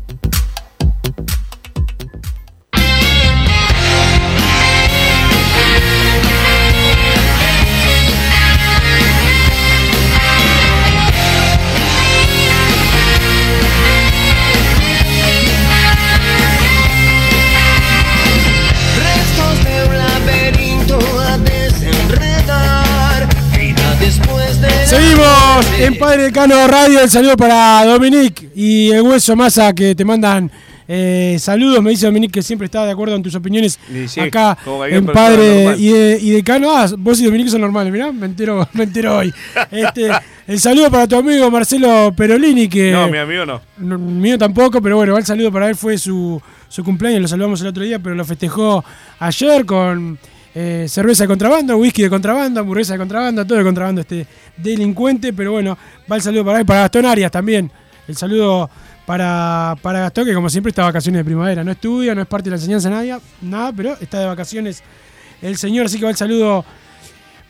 Después 26.01 26.17
de 26.17 26.17
Padre 26.17 26.23
Decano 26.23 26.67
Radio, 26.67 26.99
el 27.01 27.09
saludo 27.09 27.37
para 27.37 27.85
Dominic 27.85 28.49
y 28.55 28.89
el 28.89 29.01
Hueso 29.03 29.35
Massa 29.35 29.71
que 29.73 29.93
te 29.93 30.03
mandan 30.03 30.51
eh, 30.87 31.37
saludos. 31.39 31.81
Me 31.83 31.91
dice 31.91 32.07
Dominic 32.07 32.31
que 32.31 32.41
siempre 32.41 32.65
está 32.65 32.85
de 32.85 32.91
acuerdo 32.91 33.15
en 33.15 33.21
tus 33.21 33.35
opiniones 33.35 33.79
sí, 34.07 34.19
acá 34.19 34.57
en 34.89 35.05
Padre 35.05 35.75
y, 35.77 35.89
de- 35.89 36.17
y 36.19 36.31
Decano. 36.31 36.75
Ah, 36.75 36.87
vos 36.97 37.19
y 37.19 37.25
Dominic 37.25 37.49
son 37.49 37.61
normales, 37.61 37.93
mirá, 37.93 38.11
me 38.11 38.25
entero, 38.25 38.67
me 38.73 38.83
entero 38.85 39.17
hoy. 39.17 39.31
Este, 39.69 40.09
el 40.47 40.59
saludo 40.59 40.89
para 40.89 41.07
tu 41.07 41.17
amigo 41.17 41.51
Marcelo 41.51 42.11
Perolini 42.17 42.67
que... 42.67 42.91
No, 42.91 43.07
mi 43.07 43.19
amigo 43.19 43.45
no. 43.45 43.61
No, 43.77 43.97
mío 43.99 44.37
tampoco, 44.39 44.81
pero 44.81 44.97
bueno, 44.97 45.15
el 45.17 45.25
saludo 45.25 45.51
para 45.51 45.69
él 45.69 45.75
fue 45.75 45.97
su, 45.99 46.41
su 46.67 46.83
cumpleaños, 46.83 47.21
lo 47.21 47.27
saludamos 47.27 47.61
el 47.61 47.67
otro 47.67 47.83
día, 47.83 47.99
pero 47.99 48.15
lo 48.15 48.25
festejó 48.25 48.83
ayer 49.19 49.65
con 49.65 50.17
eh, 50.53 50.85
cerveza 50.89 51.23
de 51.23 51.27
contrabando, 51.27 51.77
whisky 51.77 52.03
de 52.03 52.09
contrabando, 52.09 52.59
hamburguesa 52.59 52.93
de 52.93 52.99
contrabando, 52.99 53.45
todo 53.45 53.57
de 53.57 53.63
contrabando 53.63 54.01
este 54.01 54.27
delincuente, 54.57 55.33
pero 55.33 55.53
bueno, 55.53 55.77
va 56.11 56.15
el 56.15 56.21
saludo 56.21 56.45
para 56.45 56.59
él, 56.59 56.65
para 56.65 56.81
Gastón 56.81 57.05
Arias 57.05 57.31
también, 57.31 57.71
el 58.07 58.15
saludo 58.17 58.69
para, 59.05 59.75
para 59.81 60.01
Gastón, 60.01 60.25
que 60.25 60.33
como 60.33 60.49
siempre 60.49 60.71
está 60.71 60.83
de 60.83 60.87
vacaciones 60.87 61.19
de 61.19 61.25
primavera, 61.25 61.63
no 61.63 61.71
estudia, 61.71 62.13
no 62.13 62.21
es 62.21 62.27
parte 62.27 62.45
de 62.45 62.51
la 62.51 62.57
enseñanza 62.57 62.89
nadie, 62.89 63.17
nada, 63.41 63.71
pero 63.71 63.97
está 63.99 64.19
de 64.19 64.25
vacaciones 64.25 64.83
el 65.41 65.57
señor, 65.57 65.85
así 65.85 65.97
que 65.97 66.05
va 66.05 66.11
el 66.11 66.17
saludo 66.17 66.63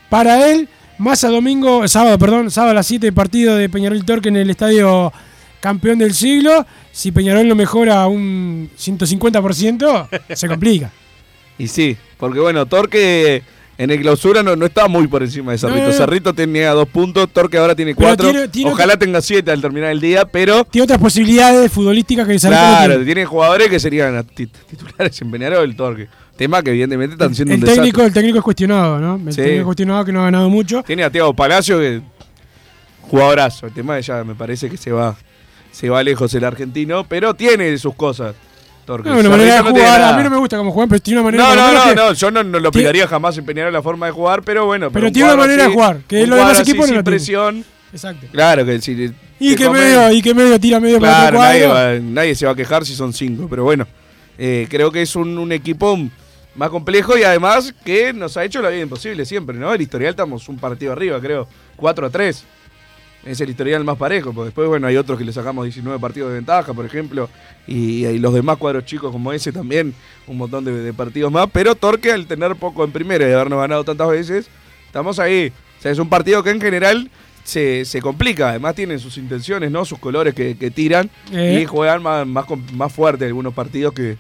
para 0.10 0.50
él. 0.52 0.70
Más 0.98 1.24
a 1.24 1.30
domingo, 1.30 1.88
sábado, 1.88 2.20
perdón, 2.20 2.52
sábado 2.52 2.72
a 2.72 2.76
las 2.76 2.86
7 2.86 3.12
partido 3.12 3.56
de 3.56 3.70
Peñarol 3.70 4.06
Torque 4.06 4.30
en 4.30 4.36
el 4.36 4.52
estadio 4.52 5.12
campeón 5.60 5.98
del 5.98 6.14
siglo. 6.14 6.66
Si 6.92 7.12
Peñarol 7.12 7.48
no 7.48 7.56
mejora 7.56 8.06
un 8.06 8.70
150%, 8.78 10.36
se 10.36 10.48
complica. 10.48 10.92
Y 11.62 11.68
sí, 11.68 11.96
porque 12.18 12.40
bueno, 12.40 12.66
Torque 12.66 13.44
en 13.78 13.90
el 13.92 14.02
clausura 14.02 14.44
no, 14.44 14.56
no 14.56 14.66
está 14.66 14.88
muy 14.88 15.08
por 15.08 15.22
encima 15.24 15.52
de 15.52 15.58
Cerrito. 15.58 15.88
No. 15.88 15.94
Cerrito 15.94 16.34
tenía 16.34 16.72
dos 16.72 16.88
puntos, 16.88 17.30
Torque 17.32 17.58
ahora 17.58 17.76
tiene 17.76 17.94
Pero 17.96 18.08
cuatro. 18.08 18.30
tiene- 18.32 18.48
tiene 18.48 18.72
Ojalá 18.72 18.98
tenga 18.98 19.22
siete 19.22 19.52
al 19.52 19.62
terminar 19.62 19.92
el 19.92 20.00
día, 20.00 20.26
pero 20.26 20.64
Tiene 20.66 20.84
otras 20.84 21.00
posibilidades 21.00 21.72
futbolísticas 21.72 22.28
que 22.28 22.40
Cerrito 22.40 22.60
claro, 22.60 22.90
tiene. 22.94 23.06
tiene 23.06 23.26
jugadores 23.26 23.70
que 23.70 23.80
serían 23.80 24.16
tit- 24.28 24.50
titulares 24.70 25.22
en 25.22 25.32
Peñarol 25.32 25.64
el 25.64 25.76
Torque. 25.76 26.08
Tema 26.38 26.64
que 26.64 26.72
evidentemente 26.72 27.14
están 27.14 27.36
siendo 27.36 27.54
El 27.54 27.60
un 27.60 27.66
técnico, 27.66 27.84
desastre. 28.02 28.06
el 28.08 28.14
técnico 28.14 28.38
es 28.40 28.44
cuestionado, 28.44 29.00
¿no? 29.00 29.16
El 29.28 29.34
Sí. 29.34 29.42
técnico 29.42 29.60
es 29.60 29.66
cuestionado 29.66 30.06
que 30.06 30.12
no 30.12 30.22
ha 30.22 30.26
ganado 30.26 30.50
mucho. 30.50 30.82
Tiene 30.84 31.04
a 31.04 31.12
Thiago 31.12 31.36
Palacio 31.36 31.78
que 31.80 32.02
jugadorazo. 33.02 33.68
El 33.68 33.74
tema 33.74 33.96
de 33.96 34.02
ya 34.02 34.24
me 34.24 34.36
parece 34.36 34.70
que 34.70 34.78
se 34.78 34.92
va 34.92 35.16
se 35.72 35.90
va 35.90 36.04
lejos 36.04 36.34
el 36.34 36.44
argentino, 36.44 37.06
pero 37.08 37.34
tiene 37.34 37.78
sus 37.78 37.96
cosas. 37.96 38.36
No, 38.98 39.20
una 39.20 39.30
manera 39.30 39.56
de 39.58 39.64
no 39.64 39.70
jugar, 39.72 40.02
a 40.02 40.18
mí 40.18 40.24
no 40.24 40.30
me 40.30 40.38
gusta 40.38 40.58
cómo 40.58 40.72
juegan, 40.72 40.90
pero 40.90 41.02
tiene 41.02 41.20
una 41.22 41.26
manera 41.32 41.44
No, 41.44 41.50
por 41.50 41.58
lo 41.58 41.64
no, 41.72 41.74
no, 41.86 41.90
que- 41.90 41.96
no, 41.96 42.14
yo 42.14 42.32
no, 42.32 42.44
no 42.44 42.60
lo 42.60 42.72
pillaría 42.72 43.08
jamás 43.08 43.38
en 43.38 43.46
Peñarol 43.46 43.74
la 43.74 43.82
forma 43.82 44.06
de 44.08 44.12
jugar, 44.12 44.44
pero 44.44 44.66
bueno. 44.66 44.92
Pero 44.92 45.08
un 45.08 45.14
tiene 45.14 45.30
una 45.34 45.38
manera 45.38 45.64
de 45.68 45.74
jugar, 45.74 46.00
que 46.08 46.24
un 46.24 46.30
los 46.30 46.40
demás 46.40 46.60
equipos 46.60 46.90
no 46.90 46.96
lo 46.96 47.04
presión. 47.04 47.64
Exacto. 47.94 48.28
Claro 48.32 48.66
que 48.66 48.80
si 48.82 49.12
Y 49.40 49.56
que, 49.56 49.68
comen- 49.68 49.72
medio, 49.74 50.12
y 50.14 50.22
que 50.22 50.34
medio 50.34 50.60
tira 50.60 50.80
medio 50.80 51.00
para 51.00 51.12
Claro, 51.32 51.38
otro 51.40 51.50
nadie, 51.50 51.68
va- 51.68 52.00
nadie 52.02 52.36
se 52.36 52.46
va 52.46 52.54
a 52.54 52.56
quejar 52.56 52.86
si 52.86 52.96
son 52.96 53.12
cinco, 53.14 53.48
pero 53.50 53.64
bueno, 53.64 53.86
eh, 54.38 54.68
creo 54.70 54.92
que 54.92 55.02
es 55.02 55.16
un, 55.16 55.38
un 55.38 55.52
equipo 55.52 55.98
más 56.56 56.70
complejo 56.70 57.18
y 57.18 57.24
además 57.24 57.74
que 57.84 58.14
nos 58.14 58.38
ha 58.38 58.44
hecho 58.46 58.62
la 58.62 58.70
vida 58.70 58.82
imposible 58.82 59.26
siempre, 59.26 59.58
¿no? 59.58 59.74
El 59.74 59.82
historial 59.82 60.12
estamos 60.12 60.48
un 60.50 60.58
partido 60.58 60.92
arriba, 60.94 61.20
creo, 61.20 61.48
4 61.76 62.08
a 62.08 62.10
3. 62.10 62.44
Es 63.26 63.40
el 63.40 63.50
historial 63.52 63.84
más 63.84 63.98
parejo, 63.98 64.34
porque 64.34 64.46
después, 64.46 64.68
bueno, 64.68 64.88
hay 64.88 64.98
otros 64.98 65.18
que 65.20 65.24
le 65.26 65.32
sacamos 65.32 65.64
19 65.66 66.00
partidos 66.00 66.30
de 66.30 66.36
ventaja, 66.36 66.74
por 66.74 66.86
ejemplo, 66.86 67.30
y, 67.68 68.06
y 68.06 68.18
los 68.18 68.34
demás 68.34 68.58
cuadros 68.58 68.86
chicos 68.86 69.12
como 69.12 69.32
ese 69.32 69.52
también, 69.52 69.94
un 70.26 70.38
montón 70.38 70.66
de, 70.66 70.72
de 70.72 70.94
partidos 70.94 71.32
más, 71.32 71.48
pero 71.54 71.76
Torque 71.76 72.12
al 72.12 72.26
tener 72.26 72.56
poco 72.56 72.84
en 72.84 72.92
primera 72.92 73.30
y 73.30 73.32
habernos 73.32 73.60
ganado 73.60 73.84
tantas 73.84 74.10
veces, 74.10 74.50
estamos 74.88 75.20
ahí. 75.20 75.54
O 75.78 75.82
sea, 75.82 75.92
es 75.92 76.00
un 76.00 76.10
partido 76.10 76.42
que 76.44 76.50
en 76.50 76.60
general 76.62 77.12
se, 77.44 77.86
se 77.86 78.02
complica, 78.02 78.50
además 78.50 78.74
tienen 78.76 79.00
sus 79.00 79.18
intenciones, 79.18 79.70
¿no? 79.72 79.86
Sus 79.86 80.00
colores 80.00 80.34
que, 80.34 80.58
que 80.58 80.72
tiran 80.72 81.10
Eh. 81.32 81.60
y 81.62 81.66
juegan 81.66 82.02
más, 82.02 82.26
más, 82.26 82.46
más 82.74 82.92
fuerte 82.92 83.26
algunos 83.26 83.54
partidos 83.54 83.94
que, 83.94 84.18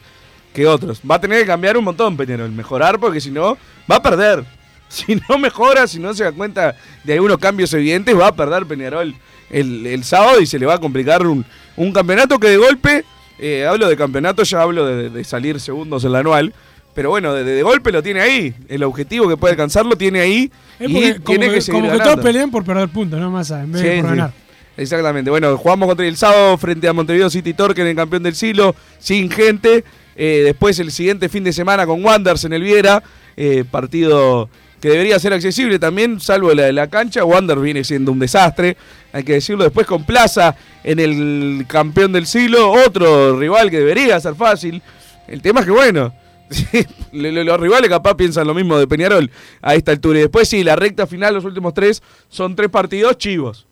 que 0.53 0.67
otros. 0.67 1.01
Va 1.09 1.15
a 1.15 1.21
tener 1.21 1.39
que 1.41 1.47
cambiar 1.47 1.77
un 1.77 1.85
montón, 1.85 2.17
Peñarol, 2.17 2.51
mejorar, 2.51 2.99
porque 2.99 3.19
si 3.21 3.31
no, 3.31 3.57
va 3.89 3.95
a 3.95 4.01
perder. 4.03 4.43
Si 4.91 5.15
no 5.29 5.37
mejora, 5.37 5.87
si 5.87 5.99
no 5.99 6.13
se 6.13 6.25
da 6.25 6.33
cuenta 6.33 6.75
de 7.05 7.13
algunos 7.13 7.37
cambios 7.37 7.73
evidentes, 7.73 8.13
va 8.19 8.27
a 8.27 8.35
perder 8.35 8.65
Peñarol 8.65 9.15
el, 9.49 9.87
el 9.87 10.03
sábado 10.03 10.41
y 10.41 10.45
se 10.45 10.59
le 10.59 10.65
va 10.65 10.73
a 10.73 10.79
complicar 10.79 11.25
un, 11.25 11.45
un 11.77 11.93
campeonato 11.93 12.37
que 12.39 12.49
de 12.49 12.57
golpe, 12.57 13.05
eh, 13.39 13.65
hablo 13.65 13.87
de 13.87 13.95
campeonato, 13.95 14.43
ya 14.43 14.61
hablo 14.61 14.85
de, 14.85 15.09
de 15.09 15.23
salir 15.23 15.61
segundos 15.61 16.03
en 16.03 16.11
la 16.11 16.19
anual, 16.19 16.53
pero 16.93 17.09
bueno, 17.09 17.33
de, 17.33 17.45
de 17.45 17.63
golpe 17.63 17.93
lo 17.93 18.03
tiene 18.03 18.19
ahí. 18.19 18.53
El 18.67 18.83
objetivo 18.83 19.29
que 19.29 19.37
puede 19.37 19.53
alcanzar 19.53 19.85
lo 19.85 19.95
tiene 19.95 20.19
ahí 20.19 20.51
Es 20.77 20.89
y 20.89 20.93
como 21.13 21.23
tiene 21.23 21.47
que, 21.47 21.53
que, 21.55 21.61
seguir 21.61 21.83
como 21.83 21.93
que 21.97 22.03
todos 22.03 22.19
pelean 22.19 22.51
por 22.51 22.65
perder 22.65 22.89
puntos, 22.89 23.17
no 23.17 23.31
más 23.31 23.49
en 23.51 23.71
vez 23.71 23.81
de 23.81 23.95
Sí, 23.95 24.01
por 24.01 24.09
sí. 24.11 24.15
ganar. 24.17 24.33
Exactamente. 24.75 25.29
Bueno, 25.31 25.57
jugamos 25.57 25.87
contra 25.87 26.05
el 26.05 26.17
sábado 26.17 26.57
frente 26.57 26.87
a 26.89 26.93
Montevideo 26.93 27.29
City 27.29 27.53
Torque 27.53 27.79
en 27.81 27.87
el 27.87 27.95
campeón 27.95 28.23
del 28.23 28.35
siglo, 28.35 28.75
sin 28.99 29.31
gente. 29.31 29.83
Eh, 30.17 30.41
después 30.43 30.77
el 30.79 30.91
siguiente 30.91 31.29
fin 31.29 31.43
de 31.45 31.53
semana 31.53 31.85
con 31.85 32.03
Wanders 32.03 32.43
en 32.43 32.53
el 32.53 32.61
Viera, 32.61 33.01
eh, 33.37 33.63
partido 33.69 34.49
que 34.81 34.89
debería 34.89 35.19
ser 35.19 35.31
accesible 35.33 35.77
también, 35.79 36.19
salvo 36.19 36.53
la 36.53 36.63
de 36.63 36.73
la 36.73 36.87
cancha. 36.89 37.23
Wanders 37.23 37.61
viene 37.61 37.83
siendo 37.83 38.11
un 38.11 38.19
desastre, 38.19 38.75
hay 39.13 39.23
que 39.23 39.33
decirlo. 39.33 39.63
Después 39.63 39.85
con 39.87 40.03
Plaza 40.05 40.55
en 40.83 40.99
el 40.99 41.65
campeón 41.67 42.11
del 42.11 42.25
siglo, 42.25 42.71
otro 42.71 43.37
rival 43.39 43.69
que 43.69 43.77
debería 43.79 44.19
ser 44.19 44.35
fácil. 44.35 44.81
El 45.27 45.41
tema 45.41 45.59
es 45.61 45.67
que, 45.67 45.71
bueno, 45.71 46.13
lo- 47.13 47.31
lo- 47.31 47.43
los 47.43 47.59
rivales 47.59 47.89
capaz 47.89 48.15
piensan 48.15 48.47
lo 48.47 48.53
mismo 48.53 48.77
de 48.77 48.87
Peñarol 48.87 49.29
a 49.61 49.75
esta 49.75 49.91
altura. 49.91 50.17
Y 50.19 50.21
después 50.23 50.49
sí, 50.49 50.63
la 50.63 50.75
recta 50.75 51.05
final, 51.07 51.33
los 51.35 51.45
últimos 51.45 51.73
tres, 51.73 52.01
son 52.27 52.55
tres 52.55 52.69
partidos 52.69 53.17
chivos. 53.17 53.67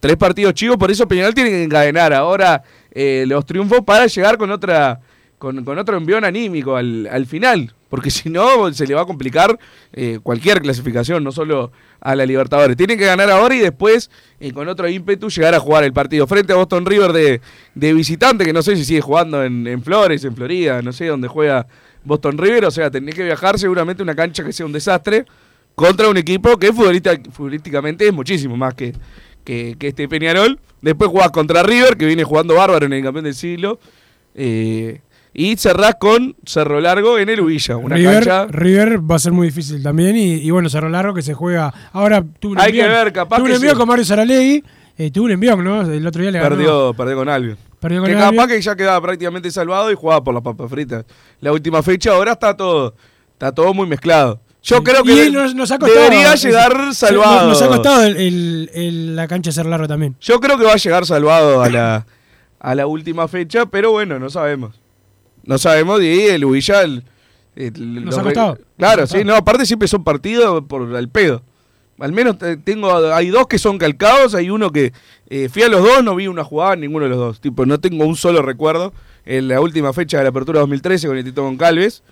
Tres 0.00 0.16
partidos 0.16 0.54
chivos, 0.54 0.76
por 0.76 0.90
eso 0.90 1.08
Peñarol 1.08 1.34
tiene 1.34 1.50
que 1.50 1.62
encadenar 1.64 2.12
ahora 2.12 2.62
eh, 2.92 3.24
los 3.26 3.44
triunfos 3.46 3.80
para 3.84 4.06
llegar 4.06 4.36
con 4.38 4.50
otra 4.50 5.00
con, 5.38 5.64
con 5.64 5.78
otro 5.78 5.96
envión 5.96 6.24
anímico 6.24 6.76
al, 6.76 7.06
al 7.10 7.26
final. 7.26 7.72
Porque 7.88 8.10
si 8.10 8.28
no, 8.28 8.72
se 8.72 8.86
le 8.86 8.94
va 8.94 9.02
a 9.02 9.06
complicar 9.06 9.58
eh, 9.92 10.18
cualquier 10.22 10.60
clasificación, 10.60 11.22
no 11.24 11.32
solo 11.32 11.72
a 12.00 12.14
la 12.14 12.26
Libertadores. 12.26 12.76
Tiene 12.76 12.96
que 12.96 13.06
ganar 13.06 13.30
ahora 13.30 13.54
y 13.54 13.58
después, 13.58 14.10
eh, 14.40 14.52
con 14.52 14.68
otro 14.68 14.88
ímpetu, 14.88 15.28
llegar 15.28 15.54
a 15.54 15.60
jugar 15.60 15.84
el 15.84 15.92
partido 15.92 16.26
frente 16.26 16.52
a 16.52 16.56
Boston 16.56 16.86
River 16.86 17.12
de, 17.12 17.40
de 17.74 17.92
visitante, 17.94 18.44
que 18.44 18.52
no 18.52 18.62
sé 18.62 18.76
si 18.76 18.84
sigue 18.84 19.00
jugando 19.00 19.44
en, 19.44 19.66
en 19.66 19.82
Flores, 19.82 20.24
en 20.24 20.34
Florida, 20.34 20.82
no 20.82 20.92
sé 20.92 21.06
dónde 21.06 21.28
juega 21.28 21.66
Boston 22.04 22.38
River. 22.38 22.64
O 22.66 22.70
sea, 22.70 22.90
tendría 22.90 23.14
que 23.14 23.24
viajar 23.24 23.58
seguramente 23.58 24.02
una 24.02 24.14
cancha 24.14 24.44
que 24.44 24.52
sea 24.52 24.66
un 24.66 24.72
desastre 24.72 25.26
contra 25.74 26.08
un 26.08 26.16
equipo 26.16 26.56
que 26.58 26.72
futbolísticamente 26.72 28.06
es 28.06 28.12
muchísimo 28.12 28.56
más 28.56 28.74
que, 28.74 28.94
que, 29.44 29.76
que 29.78 29.88
este 29.88 30.08
Peñarol. 30.08 30.58
Después 30.80 31.10
jugás 31.10 31.30
contra 31.30 31.62
River, 31.62 31.96
que 31.96 32.06
viene 32.06 32.24
jugando 32.24 32.54
bárbaro 32.54 32.86
en 32.86 32.92
el 32.92 33.02
campeón 33.02 33.24
del 33.24 33.34
siglo. 33.34 33.78
Eh, 34.34 35.00
y 35.38 35.56
cerrás 35.56 35.96
con 35.96 36.34
Cerro 36.46 36.80
Largo 36.80 37.18
en 37.18 37.28
el 37.28 37.40
Ubilla, 37.40 37.76
una 37.76 37.94
River, 37.96 38.14
cancha. 38.26 38.46
River 38.48 39.10
va 39.10 39.16
a 39.16 39.18
ser 39.18 39.32
muy 39.32 39.48
difícil 39.48 39.82
también. 39.82 40.16
Y, 40.16 40.34
y 40.36 40.50
bueno, 40.50 40.70
Cerro 40.70 40.88
Largo 40.88 41.12
que 41.14 41.20
se 41.20 41.34
juega. 41.34 41.72
Ahora 41.92 42.24
tuvo 42.40 42.52
un 42.52 42.58
Hay 42.60 42.72
que 42.72 42.82
ver, 42.88 43.12
capaz 43.12 43.36
tuvo 43.36 43.46
un 43.46 43.52
envío 43.52 43.72
sí. 43.72 43.76
con 43.76 43.86
Mario 43.88 44.04
Saralegui. 44.06 44.64
Eh, 44.98 45.10
tuvo 45.10 45.26
un 45.26 45.32
envión, 45.32 45.62
¿no? 45.62 45.82
El 45.82 46.06
otro 46.06 46.22
día 46.22 46.30
le 46.30 46.38
ganó. 46.38 46.56
Perdió, 46.56 46.94
perdió 46.94 47.16
con 47.16 47.28
Albion. 47.28 47.58
Perdió 47.78 48.00
con 48.00 48.08
que 48.08 48.16
Albion. 48.16 48.34
capaz 48.34 48.48
que 48.48 48.62
ya 48.62 48.74
quedaba 48.76 49.00
prácticamente 49.02 49.50
salvado 49.50 49.92
y 49.92 49.94
jugaba 49.94 50.24
por 50.24 50.32
las 50.32 50.42
papas 50.42 50.70
fritas. 50.70 51.04
La 51.42 51.52
última 51.52 51.82
fecha, 51.82 52.12
ahora 52.12 52.32
está 52.32 52.56
todo, 52.56 52.94
está 53.32 53.52
todo 53.52 53.74
muy 53.74 53.86
mezclado. 53.86 54.40
Yo 54.62 54.82
creo 54.82 55.04
que 55.04 55.12
Y 55.12 55.16
de- 55.16 55.30
nos, 55.30 55.54
nos 55.54 55.70
ha 55.70 55.78
costado, 55.78 56.00
debería 56.02 56.34
llegar 56.34 56.94
salvado. 56.94 57.46
Nos 57.50 57.60
ha 57.60 57.68
costado 57.68 58.04
el, 58.04 58.16
el- 58.16 58.70
el- 58.74 59.14
la 59.16 59.28
cancha 59.28 59.52
Cerro 59.52 59.68
Largo 59.68 59.86
también. 59.86 60.16
Yo 60.20 60.40
creo 60.40 60.56
que 60.56 60.64
va 60.64 60.72
a 60.72 60.76
llegar 60.76 61.04
salvado 61.04 61.62
a 61.62 61.68
la, 61.68 62.06
a 62.58 62.74
la 62.74 62.86
última 62.86 63.28
fecha, 63.28 63.66
pero 63.66 63.92
bueno, 63.92 64.18
no 64.18 64.30
sabemos. 64.30 64.80
No 65.46 65.58
sabemos, 65.58 66.02
y 66.02 66.22
el 66.22 66.44
Ubilla... 66.44 66.82
el- 66.82 67.04
el- 67.54 68.04
Nos 68.04 68.18
ha 68.18 68.22
costado. 68.22 68.58
Claro, 68.76 69.06
sí, 69.06 69.24
no, 69.24 69.34
aparte 69.34 69.64
siempre 69.64 69.88
son 69.88 70.04
partidos 70.04 70.62
por 70.68 70.94
el 70.94 71.08
pedo. 71.08 71.42
Al 71.98 72.12
menos 72.12 72.36
te- 72.38 72.58
tengo, 72.58 72.94
hay 73.14 73.28
dos 73.30 73.46
que 73.46 73.58
son 73.58 73.78
calcados, 73.78 74.34
hay 74.34 74.50
uno 74.50 74.70
que 74.70 74.92
eh, 75.30 75.48
fui 75.48 75.62
a 75.62 75.68
los 75.68 75.82
dos, 75.82 76.04
no 76.04 76.14
vi 76.14 76.26
una 76.28 76.44
jugada 76.44 76.74
en 76.74 76.80
ninguno 76.80 77.04
de 77.04 77.10
los 77.10 77.18
dos. 77.18 77.40
Tipo, 77.40 77.64
no 77.64 77.80
tengo 77.80 78.04
un 78.04 78.16
solo 78.16 78.42
recuerdo. 78.42 78.92
En 79.24 79.48
la 79.48 79.60
última 79.60 79.92
fecha 79.94 80.18
de 80.18 80.24
la 80.24 80.28
apertura 80.30 80.60
2013 80.60 81.08
con 81.08 81.16
el 81.16 81.24
Tito 81.24 81.42
Goncalves 81.42 82.02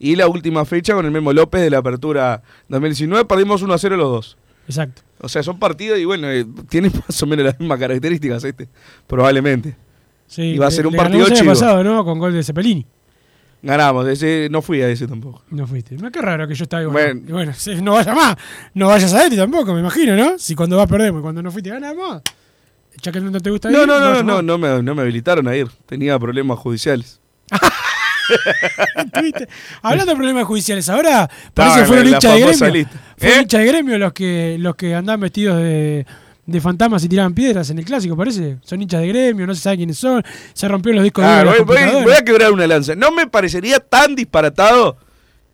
y 0.00 0.16
la 0.16 0.26
última 0.26 0.64
fecha 0.64 0.94
con 0.94 1.04
el 1.04 1.10
Memo 1.12 1.32
López 1.32 1.60
de 1.60 1.70
la 1.70 1.78
apertura 1.78 2.42
2019, 2.68 3.26
perdimos 3.26 3.60
1 3.62 3.74
a 3.74 3.78
0 3.78 3.96
los 3.96 4.08
dos. 4.10 4.36
Exacto. 4.66 5.02
O 5.20 5.28
sea, 5.28 5.42
son 5.42 5.58
partidos 5.58 5.98
y 6.00 6.04
bueno, 6.06 6.28
eh, 6.30 6.46
tienen 6.70 6.90
más 7.08 7.22
o 7.22 7.26
menos 7.26 7.44
las 7.44 7.60
mismas 7.60 7.78
características 7.78 8.42
este, 8.44 8.68
probablemente. 9.06 9.76
Sí, 10.26 10.42
y 10.42 10.58
va 10.58 10.66
a 10.66 10.70
ser 10.70 10.86
un 10.86 10.94
partido 10.94 11.26
año 11.26 11.44
pasado, 11.44 11.84
¿no? 11.84 12.04
Con 12.04 12.18
gol 12.18 12.32
de 12.32 12.42
Cepelini. 12.42 12.86
Ganamos, 13.62 14.06
ese 14.08 14.48
no 14.50 14.60
fui 14.60 14.82
a 14.82 14.90
ese 14.90 15.08
tampoco. 15.08 15.42
No 15.50 15.66
fuiste. 15.66 15.96
No, 15.96 16.10
qué 16.10 16.20
raro 16.20 16.46
que 16.46 16.54
yo 16.54 16.64
estaba 16.64 16.82
igual. 16.82 17.22
Bueno. 17.24 17.32
Bueno, 17.32 17.52
no 17.82 17.92
vayas 17.92 18.14
más. 18.14 18.36
No 18.74 18.88
vayas 18.88 19.14
a 19.14 19.24
este 19.24 19.36
tampoco, 19.36 19.72
me 19.72 19.80
imagino, 19.80 20.16
¿no? 20.16 20.38
Si 20.38 20.54
cuando 20.54 20.76
vas 20.76 20.86
perdemos 20.86 21.20
y 21.20 21.22
cuando 21.22 21.42
no 21.42 21.50
fuiste 21.50 21.70
ganamos. 21.70 22.22
Ya 23.02 23.10
que 23.10 23.20
no 23.20 23.40
te 23.40 23.50
gusta 23.50 23.70
No, 23.70 23.82
ir, 23.82 23.88
no, 23.88 23.98
no, 23.98 24.22
no, 24.22 24.42
no 24.42 24.58
me, 24.58 24.82
no 24.82 24.94
me 24.94 25.02
habilitaron 25.02 25.48
a 25.48 25.56
ir. 25.56 25.68
Tenía 25.86 26.18
problemas 26.18 26.58
judiciales. 26.58 27.20
Hablando 29.82 30.12
de 30.12 30.16
problemas 30.16 30.44
judiciales, 30.44 30.88
ahora 30.88 31.28
parece 31.52 31.80
que 31.80 31.86
fueron 31.86 32.08
hinchas 32.08 32.34
de 32.34 32.40
gremio. 32.40 32.88
Fueron 33.16 33.38
¿Eh? 33.38 33.42
hinchas 33.42 33.60
de 33.60 33.66
gremio 33.66 33.98
los 33.98 34.12
que, 34.12 34.56
los 34.58 34.76
que 34.76 34.94
andan 34.94 35.20
vestidos 35.20 35.58
de, 35.58 36.06
de 36.46 36.60
fantasmas 36.60 37.02
y 37.04 37.08
tiraban 37.08 37.32
piedras 37.34 37.70
en 37.70 37.78
el 37.78 37.84
clásico, 37.84 38.16
parece. 38.16 38.58
Son 38.62 38.80
hinchas 38.82 39.00
de 39.00 39.08
gremio, 39.08 39.46
no 39.46 39.54
se 39.54 39.62
sabe 39.62 39.78
quiénes 39.78 39.96
son. 39.98 40.22
Se 40.52 40.68
rompió 40.68 40.92
los 40.92 41.02
discos 41.02 41.24
Ah, 41.24 41.38
de 41.44 41.60
voy, 41.62 42.02
voy- 42.04 42.12
a 42.14 42.22
quebrar 42.24 42.52
una 42.52 42.66
lanza. 42.66 42.94
No 42.94 43.10
me 43.12 43.26
parecería 43.26 43.80
tan 43.80 44.14
disparatado 44.14 44.98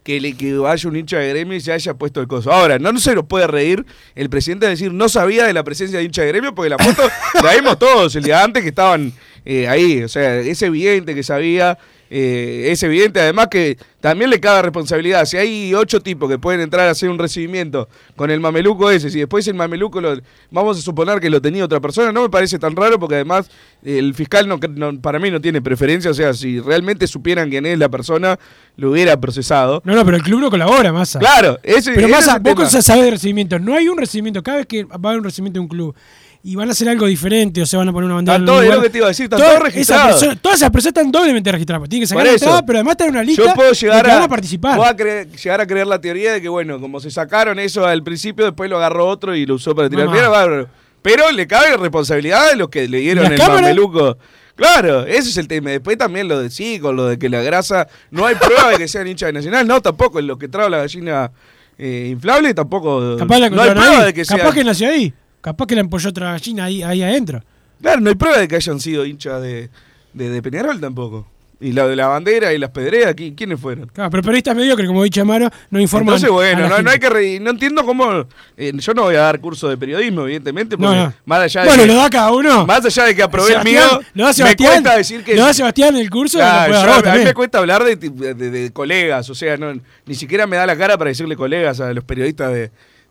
que, 0.03 0.20
le, 0.20 0.32
que 0.34 0.55
vaya 0.55 0.88
un 0.88 0.97
hincha 0.97 1.18
de 1.18 1.28
gremio 1.28 1.57
y 1.57 1.61
se 1.61 1.72
haya 1.72 1.95
puesto 1.95 2.20
el 2.20 2.26
coso. 2.26 2.51
Ahora, 2.53 2.78
no, 2.78 2.91
no 2.93 2.99
se 2.99 3.14
nos 3.14 3.26
puede 3.26 3.47
reír 3.47 3.84
el 4.14 4.30
presidente 4.30 4.66
de 4.66 4.70
decir 4.70 4.93
no 4.93 5.09
sabía 5.09 5.45
de 5.47 5.53
la 5.53 5.62
presencia 5.62 5.99
de 5.99 6.05
hincha 6.07 6.22
de 6.22 6.28
gremio 6.28 6.55
porque 6.55 6.70
la 6.70 6.78
foto 6.78 7.03
la 7.45 7.55
vimos 7.55 7.78
todos 7.78 8.16
el 8.16 8.24
día 8.24 8.43
antes 8.43 8.62
que 8.62 8.70
estaban 8.70 9.12
eh, 9.45 9.68
ahí. 9.68 10.03
O 10.03 10.09
sea, 10.09 10.36
es 10.41 10.61
evidente 10.62 11.14
que 11.14 11.22
sabía. 11.22 11.78
Eh, 12.11 12.66
es 12.72 12.82
evidente 12.82 13.20
además 13.20 13.46
que 13.48 13.78
también 14.00 14.30
le 14.30 14.40
cabe 14.40 14.62
responsabilidad. 14.62 15.24
Si 15.26 15.36
hay 15.36 15.74
ocho 15.74 16.00
tipos 16.00 16.28
que 16.28 16.38
pueden 16.38 16.61
entrar 16.61 16.88
a 16.88 16.90
hacer 16.90 17.08
un 17.08 17.18
recibimiento 17.18 17.88
con 18.16 18.30
el 18.30 18.40
mameluco 18.40 18.90
ese, 18.90 19.11
si 19.11 19.18
después 19.20 19.46
el 19.46 19.54
mameluco 19.54 20.00
lo, 20.00 20.18
vamos 20.50 20.78
a 20.78 20.80
suponer 20.80 21.20
que 21.20 21.30
lo 21.30 21.40
tenía 21.40 21.64
otra 21.64 21.80
persona, 21.80 22.11
no 22.11 22.22
me 22.22 22.28
parece 22.30 22.58
tan 22.58 22.74
raro 22.74 22.98
porque 22.98 23.16
además 23.16 23.50
el 23.84 24.12
fiscal 24.14 24.48
no, 24.48 24.58
no- 24.74 25.00
para 25.00 25.18
mí 25.18 25.30
no 25.30 25.40
tiene 25.40 25.62
preferencia. 25.62 26.11
O 26.11 26.14
sea, 26.14 26.34
si 26.34 26.58
realmente 26.61 27.06
supieran 27.06 27.48
quién 27.50 27.64
es 27.66 27.78
la 27.78 27.88
persona, 27.88 28.38
lo 28.76 28.90
hubiera 28.90 29.20
procesado. 29.20 29.82
No, 29.84 29.94
no, 29.94 30.04
pero 30.04 30.16
el 30.16 30.22
club 30.22 30.40
no 30.40 30.50
colabora, 30.50 30.92
Massa. 30.92 31.18
Claro, 31.18 31.58
ese, 31.62 31.92
Pero 31.92 32.06
ese 32.06 32.16
Massa, 32.16 32.40
es 32.42 32.46
el 32.46 32.54
vos 32.54 32.70
sabés 32.70 33.04
de 33.04 33.11
recibimiento. 33.11 33.58
No 33.58 33.74
hay 33.74 33.88
un 33.88 33.98
recibimiento. 33.98 34.42
Cada 34.42 34.58
vez 34.58 34.66
que 34.66 34.84
va 34.84 34.94
a 34.94 35.08
haber 35.08 35.18
un 35.18 35.24
recibimiento 35.24 35.58
de 35.58 35.62
un 35.62 35.68
club 35.68 35.94
y 36.43 36.57
van 36.57 36.68
a 36.68 36.72
hacer 36.72 36.88
algo 36.88 37.07
diferente 37.07 37.61
o 37.62 37.66
se 37.66 37.76
van 37.76 37.88
a 37.88 37.93
poner 37.93 38.07
una 38.07 38.14
bandera. 38.16 38.38
Están 38.38 38.57
en 38.57 38.64
es 38.70 38.74
lo 38.76 38.82
que 38.82 38.91
te 38.91 38.99
iba 38.99 39.07
a 39.07 39.09
decir, 39.11 39.24
están 39.24 39.38
todas 39.41 39.53
todos 39.55 39.61
esas 39.66 39.74
registrados. 39.74 40.11
personas- 40.12 40.38
todas 40.43 40.59
esas 40.59 40.70
personas 40.70 40.97
están 40.97 41.12
doblemente 41.12 41.53
registradas. 41.53 41.88
Tienen 41.88 42.03
que 42.03 42.07
sacar 42.07 42.26
entrada, 42.26 42.62
pero 42.66 42.78
además 42.78 42.97
tener 42.97 43.11
una 43.12 43.22
lista 43.22 43.43
Yo 43.45 43.55
puedo 43.55 43.72
llegar 43.72 44.05
que 44.05 44.11
a, 44.11 44.14
van 44.14 44.22
a 44.24 44.28
participar. 44.28 44.76
puedo 44.76 44.88
a 44.91 44.97
creer- 44.97 45.28
llegar 45.36 45.61
a 45.61 45.66
creer 45.66 45.86
la 45.86 46.01
teoría 46.01 46.32
de 46.32 46.41
que, 46.41 46.49
bueno, 46.49 46.80
como 46.80 46.99
se 47.01 47.11
sacaron 47.11 47.59
eso 47.59 47.84
al 47.86 48.03
principio, 48.03 48.45
después 48.47 48.70
lo 48.70 48.76
agarró 48.78 49.07
otro 49.07 49.34
y 49.36 49.45
lo 49.47 49.55
usó 49.57 49.74
para 49.74 49.88
tirar 49.91 50.11
piedra. 50.11 50.66
Pero 51.03 51.30
le 51.30 51.47
cabe 51.47 51.76
responsabilidad 51.76 52.51
de 52.51 52.57
los 52.57 52.68
que 52.68 52.86
le 52.88 52.99
dieron 52.99 53.24
¿Las 53.24 53.32
el 53.32 53.38
cámaras? 53.38 53.62
mameluco. 53.62 54.18
Claro, 54.55 55.07
ese 55.07 55.30
es 55.30 55.36
el 55.38 55.49
tema. 55.49 55.70
Después 55.70 55.97
también 55.97 56.28
lo 56.28 56.38
de 56.41 56.51
sí, 56.51 56.78
con 56.78 56.95
lo 56.95 57.07
de 57.07 57.18
que 57.18 57.30
la 57.30 57.41
grasa. 57.41 57.88
No 58.11 58.26
hay 58.26 58.34
prueba 58.34 58.68
de 58.70 58.76
que 58.76 58.88
sean 58.88 59.07
hinchas 59.07 59.28
de 59.28 59.32
Nacional. 59.32 59.66
No, 59.66 59.80
tampoco. 59.80 60.20
Lo 60.20 60.36
que 60.38 60.49
trajo 60.49 60.68
la 60.68 60.76
gallina 60.78 61.30
eh, 61.78 62.09
inflable, 62.12 62.53
tampoco. 62.53 63.16
Capaz 63.18 63.38
la 63.38 63.49
no 63.49 63.62
hay 63.62 63.70
prueba 63.70 63.99
ahí. 64.01 64.05
de 64.07 64.12
que 64.14 64.24
Capaz 64.26 64.43
sean- 64.43 64.55
que 64.55 64.64
nació 64.64 64.88
ahí. 64.91 65.14
Capaz 65.41 65.66
que 65.66 65.74
la 65.74 65.80
empolló 65.80 66.11
otra 66.11 66.32
gallina 66.32 66.64
ahí, 66.64 66.82
ahí 66.82 67.03
adentro. 67.03 67.43
Claro, 67.80 68.01
no 68.01 68.11
hay 68.11 68.14
prueba 68.16 68.38
de 68.38 68.49
que 68.49 68.57
hayan 68.57 68.78
sido 68.80 69.07
hinchas 69.07 69.41
de, 69.41 69.70
de, 70.12 70.28
de 70.28 70.43
Peñarol 70.43 70.80
tampoco. 70.80 71.26
Y 71.62 71.72
la 71.72 71.86
de 71.86 71.95
la 71.95 72.07
bandera 72.09 72.55
y 72.55 72.59
las 72.59 72.70
pedreras, 72.70 73.14
¿qui- 73.14 73.34
¿quiénes 73.36 73.61
fueron? 73.61 73.86
Claro, 73.93 74.09
pero 74.11 74.22
periodistas 74.22 74.57
mediocres, 74.57 74.88
como 74.88 75.03
dicho 75.05 75.20
Amaro, 75.20 75.51
no 75.68 75.78
informan. 75.78 76.14
Entonces, 76.14 76.30
bueno, 76.30 76.66
no, 76.70 76.80
no 76.80 76.91
hay 76.91 76.99
que 76.99 77.11
re- 77.11 77.38
no 77.38 77.51
entiendo 77.51 77.84
cómo. 77.84 78.26
eh, 78.57 78.72
yo 78.74 78.95
no 78.95 79.03
voy 79.03 79.14
a 79.16 79.20
dar 79.20 79.41
curso 79.41 79.68
de 79.68 79.76
periodismo, 79.76 80.22
evidentemente, 80.22 80.78
porque 80.78 80.97
No, 80.97 81.05
no. 81.09 81.14
más 81.26 81.41
allá 81.41 81.61
de 81.61 81.66
Bueno, 81.68 81.82
que, 81.82 81.86
lo 81.88 81.95
da 81.97 82.09
cada 82.09 82.32
uno. 82.32 82.64
Más 82.66 82.82
allá 82.86 83.05
de 83.05 83.14
que 83.14 83.22
aprobé 83.22 83.53
el 83.53 83.64
mío, 83.64 83.82
lo 84.14 84.24
da 84.24 84.32
me 84.45 84.57
cuesta 84.57 84.97
decir 84.97 85.22
que. 85.22 85.36
lo 85.36 85.45
da 85.45 85.53
Sebastián 85.53 85.97
el 85.97 86.09
curso, 86.09 86.38
Claro, 86.38 86.72
yo- 87.03 87.11
a 87.11 87.14
mí 87.16 87.24
me 87.24 87.34
cuesta 87.34 87.59
hablar 87.59 87.84
de, 87.84 87.97
de- 87.97 88.32
de- 88.34 88.51
de 88.51 88.72
colegas, 88.72 89.28
o 89.28 89.34
sea, 89.34 89.59
no, 89.59 89.74
ni 90.07 90.14
siquiera 90.14 90.47
me 90.47 90.57
da 90.57 90.64
la 90.66 90.78
cara 90.78 90.97
para 90.97 91.09
decirle 91.09 91.36
colegas 91.36 91.78
a 91.80 91.93
los 91.93 92.05
periodistas 92.05 92.55
de, 92.55 92.70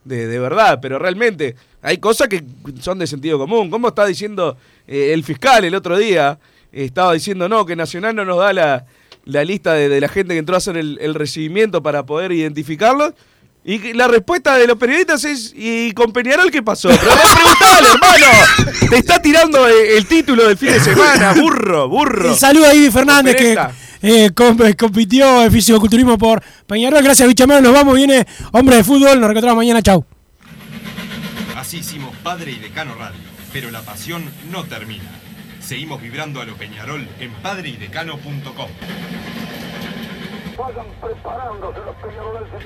de- 0.09 0.27
de 0.27 0.39
verdad, 0.39 0.79
pero 0.81 0.99
realmente 0.99 1.55
hay 1.81 1.97
cosas 1.99 2.27
que 2.27 2.43
son 2.81 2.99
de 2.99 3.07
sentido 3.07 3.37
común. 3.37 3.69
¿Cómo 3.69 3.87
está 3.89 4.05
diciendo 4.05 4.57
eh, 4.87 5.11
el 5.13 5.23
fiscal 5.23 5.63
el 5.63 5.75
otro 5.75 5.97
día? 5.97 6.37
eh, 6.73 6.83
estaba 6.85 7.13
diciendo, 7.13 7.47
no, 7.47 7.65
que 7.65 7.75
Nacional 7.75 8.15
no 8.15 8.25
nos 8.25 8.37
da 8.39 8.51
la, 8.53 8.85
la 9.25 9.43
lista 9.43 9.73
de, 9.73 9.87
de 9.89 10.01
la 10.01 10.07
gente 10.09 10.33
que 10.33 10.39
entró 10.39 10.55
a 10.55 10.57
hacer 10.57 10.75
el, 10.77 10.97
el 11.01 11.13
recibimiento 11.15 11.81
para 11.81 12.05
poder 12.05 12.31
identificarlos. 12.31 13.13
Y 13.65 13.93
la 13.93 14.07
respuesta 14.07 14.55
de 14.57 14.65
los 14.67 14.77
periodistas 14.77 15.23
es, 15.25 15.53
¿y 15.55 15.91
con 15.93 16.13
Peñarol 16.13 16.49
qué 16.49 16.63
pasó? 16.63 16.87
Pero 16.89 17.11
preguntale, 17.35 17.87
hermano. 17.93 18.87
Te 18.89 18.97
está 18.97 19.21
tirando 19.21 19.67
eh, 19.67 19.97
el 19.97 20.05
título 20.07 20.47
del 20.47 20.57
fin 20.57 20.69
de 20.73 20.79
semana, 20.79 21.33
burro, 21.33 21.89
burro. 21.89 22.29
Un 22.29 22.35
saludo 22.37 22.65
a 22.67 22.73
Ivy 22.73 22.89
Fernández 22.91 23.35
que. 23.35 23.57
Eh, 24.01 24.29
eh, 24.29 24.75
compitió 24.75 25.43
en 25.43 25.51
fisicoculturismo 25.51 26.17
por 26.17 26.41
Peñarol. 26.67 27.03
Gracias, 27.03 27.27
Bichamaro. 27.27 27.61
Nos 27.61 27.73
vamos. 27.73 27.95
Viene 27.95 28.25
Hombre 28.51 28.77
de 28.77 28.83
Fútbol. 28.83 29.19
Nos 29.19 29.27
reencontramos 29.27 29.57
mañana. 29.57 29.81
Chau. 29.81 30.05
Así 31.55 31.77
hicimos 31.77 32.15
Padre 32.23 32.51
y 32.51 32.55
Decano 32.55 32.95
Radio, 32.95 33.19
pero 33.51 33.69
la 33.69 33.81
pasión 33.81 34.23
no 34.51 34.63
termina. 34.63 35.03
Seguimos 35.59 36.01
vibrando 36.01 36.41
a 36.41 36.45
lo 36.45 36.55
Peñarol 36.55 37.07
en 37.19 37.31
padreidecano.com. 37.33 38.69
Vayan 40.57 40.85
preparándose 40.99 41.79
los 41.85 41.95
peñarolenses. 41.97 42.65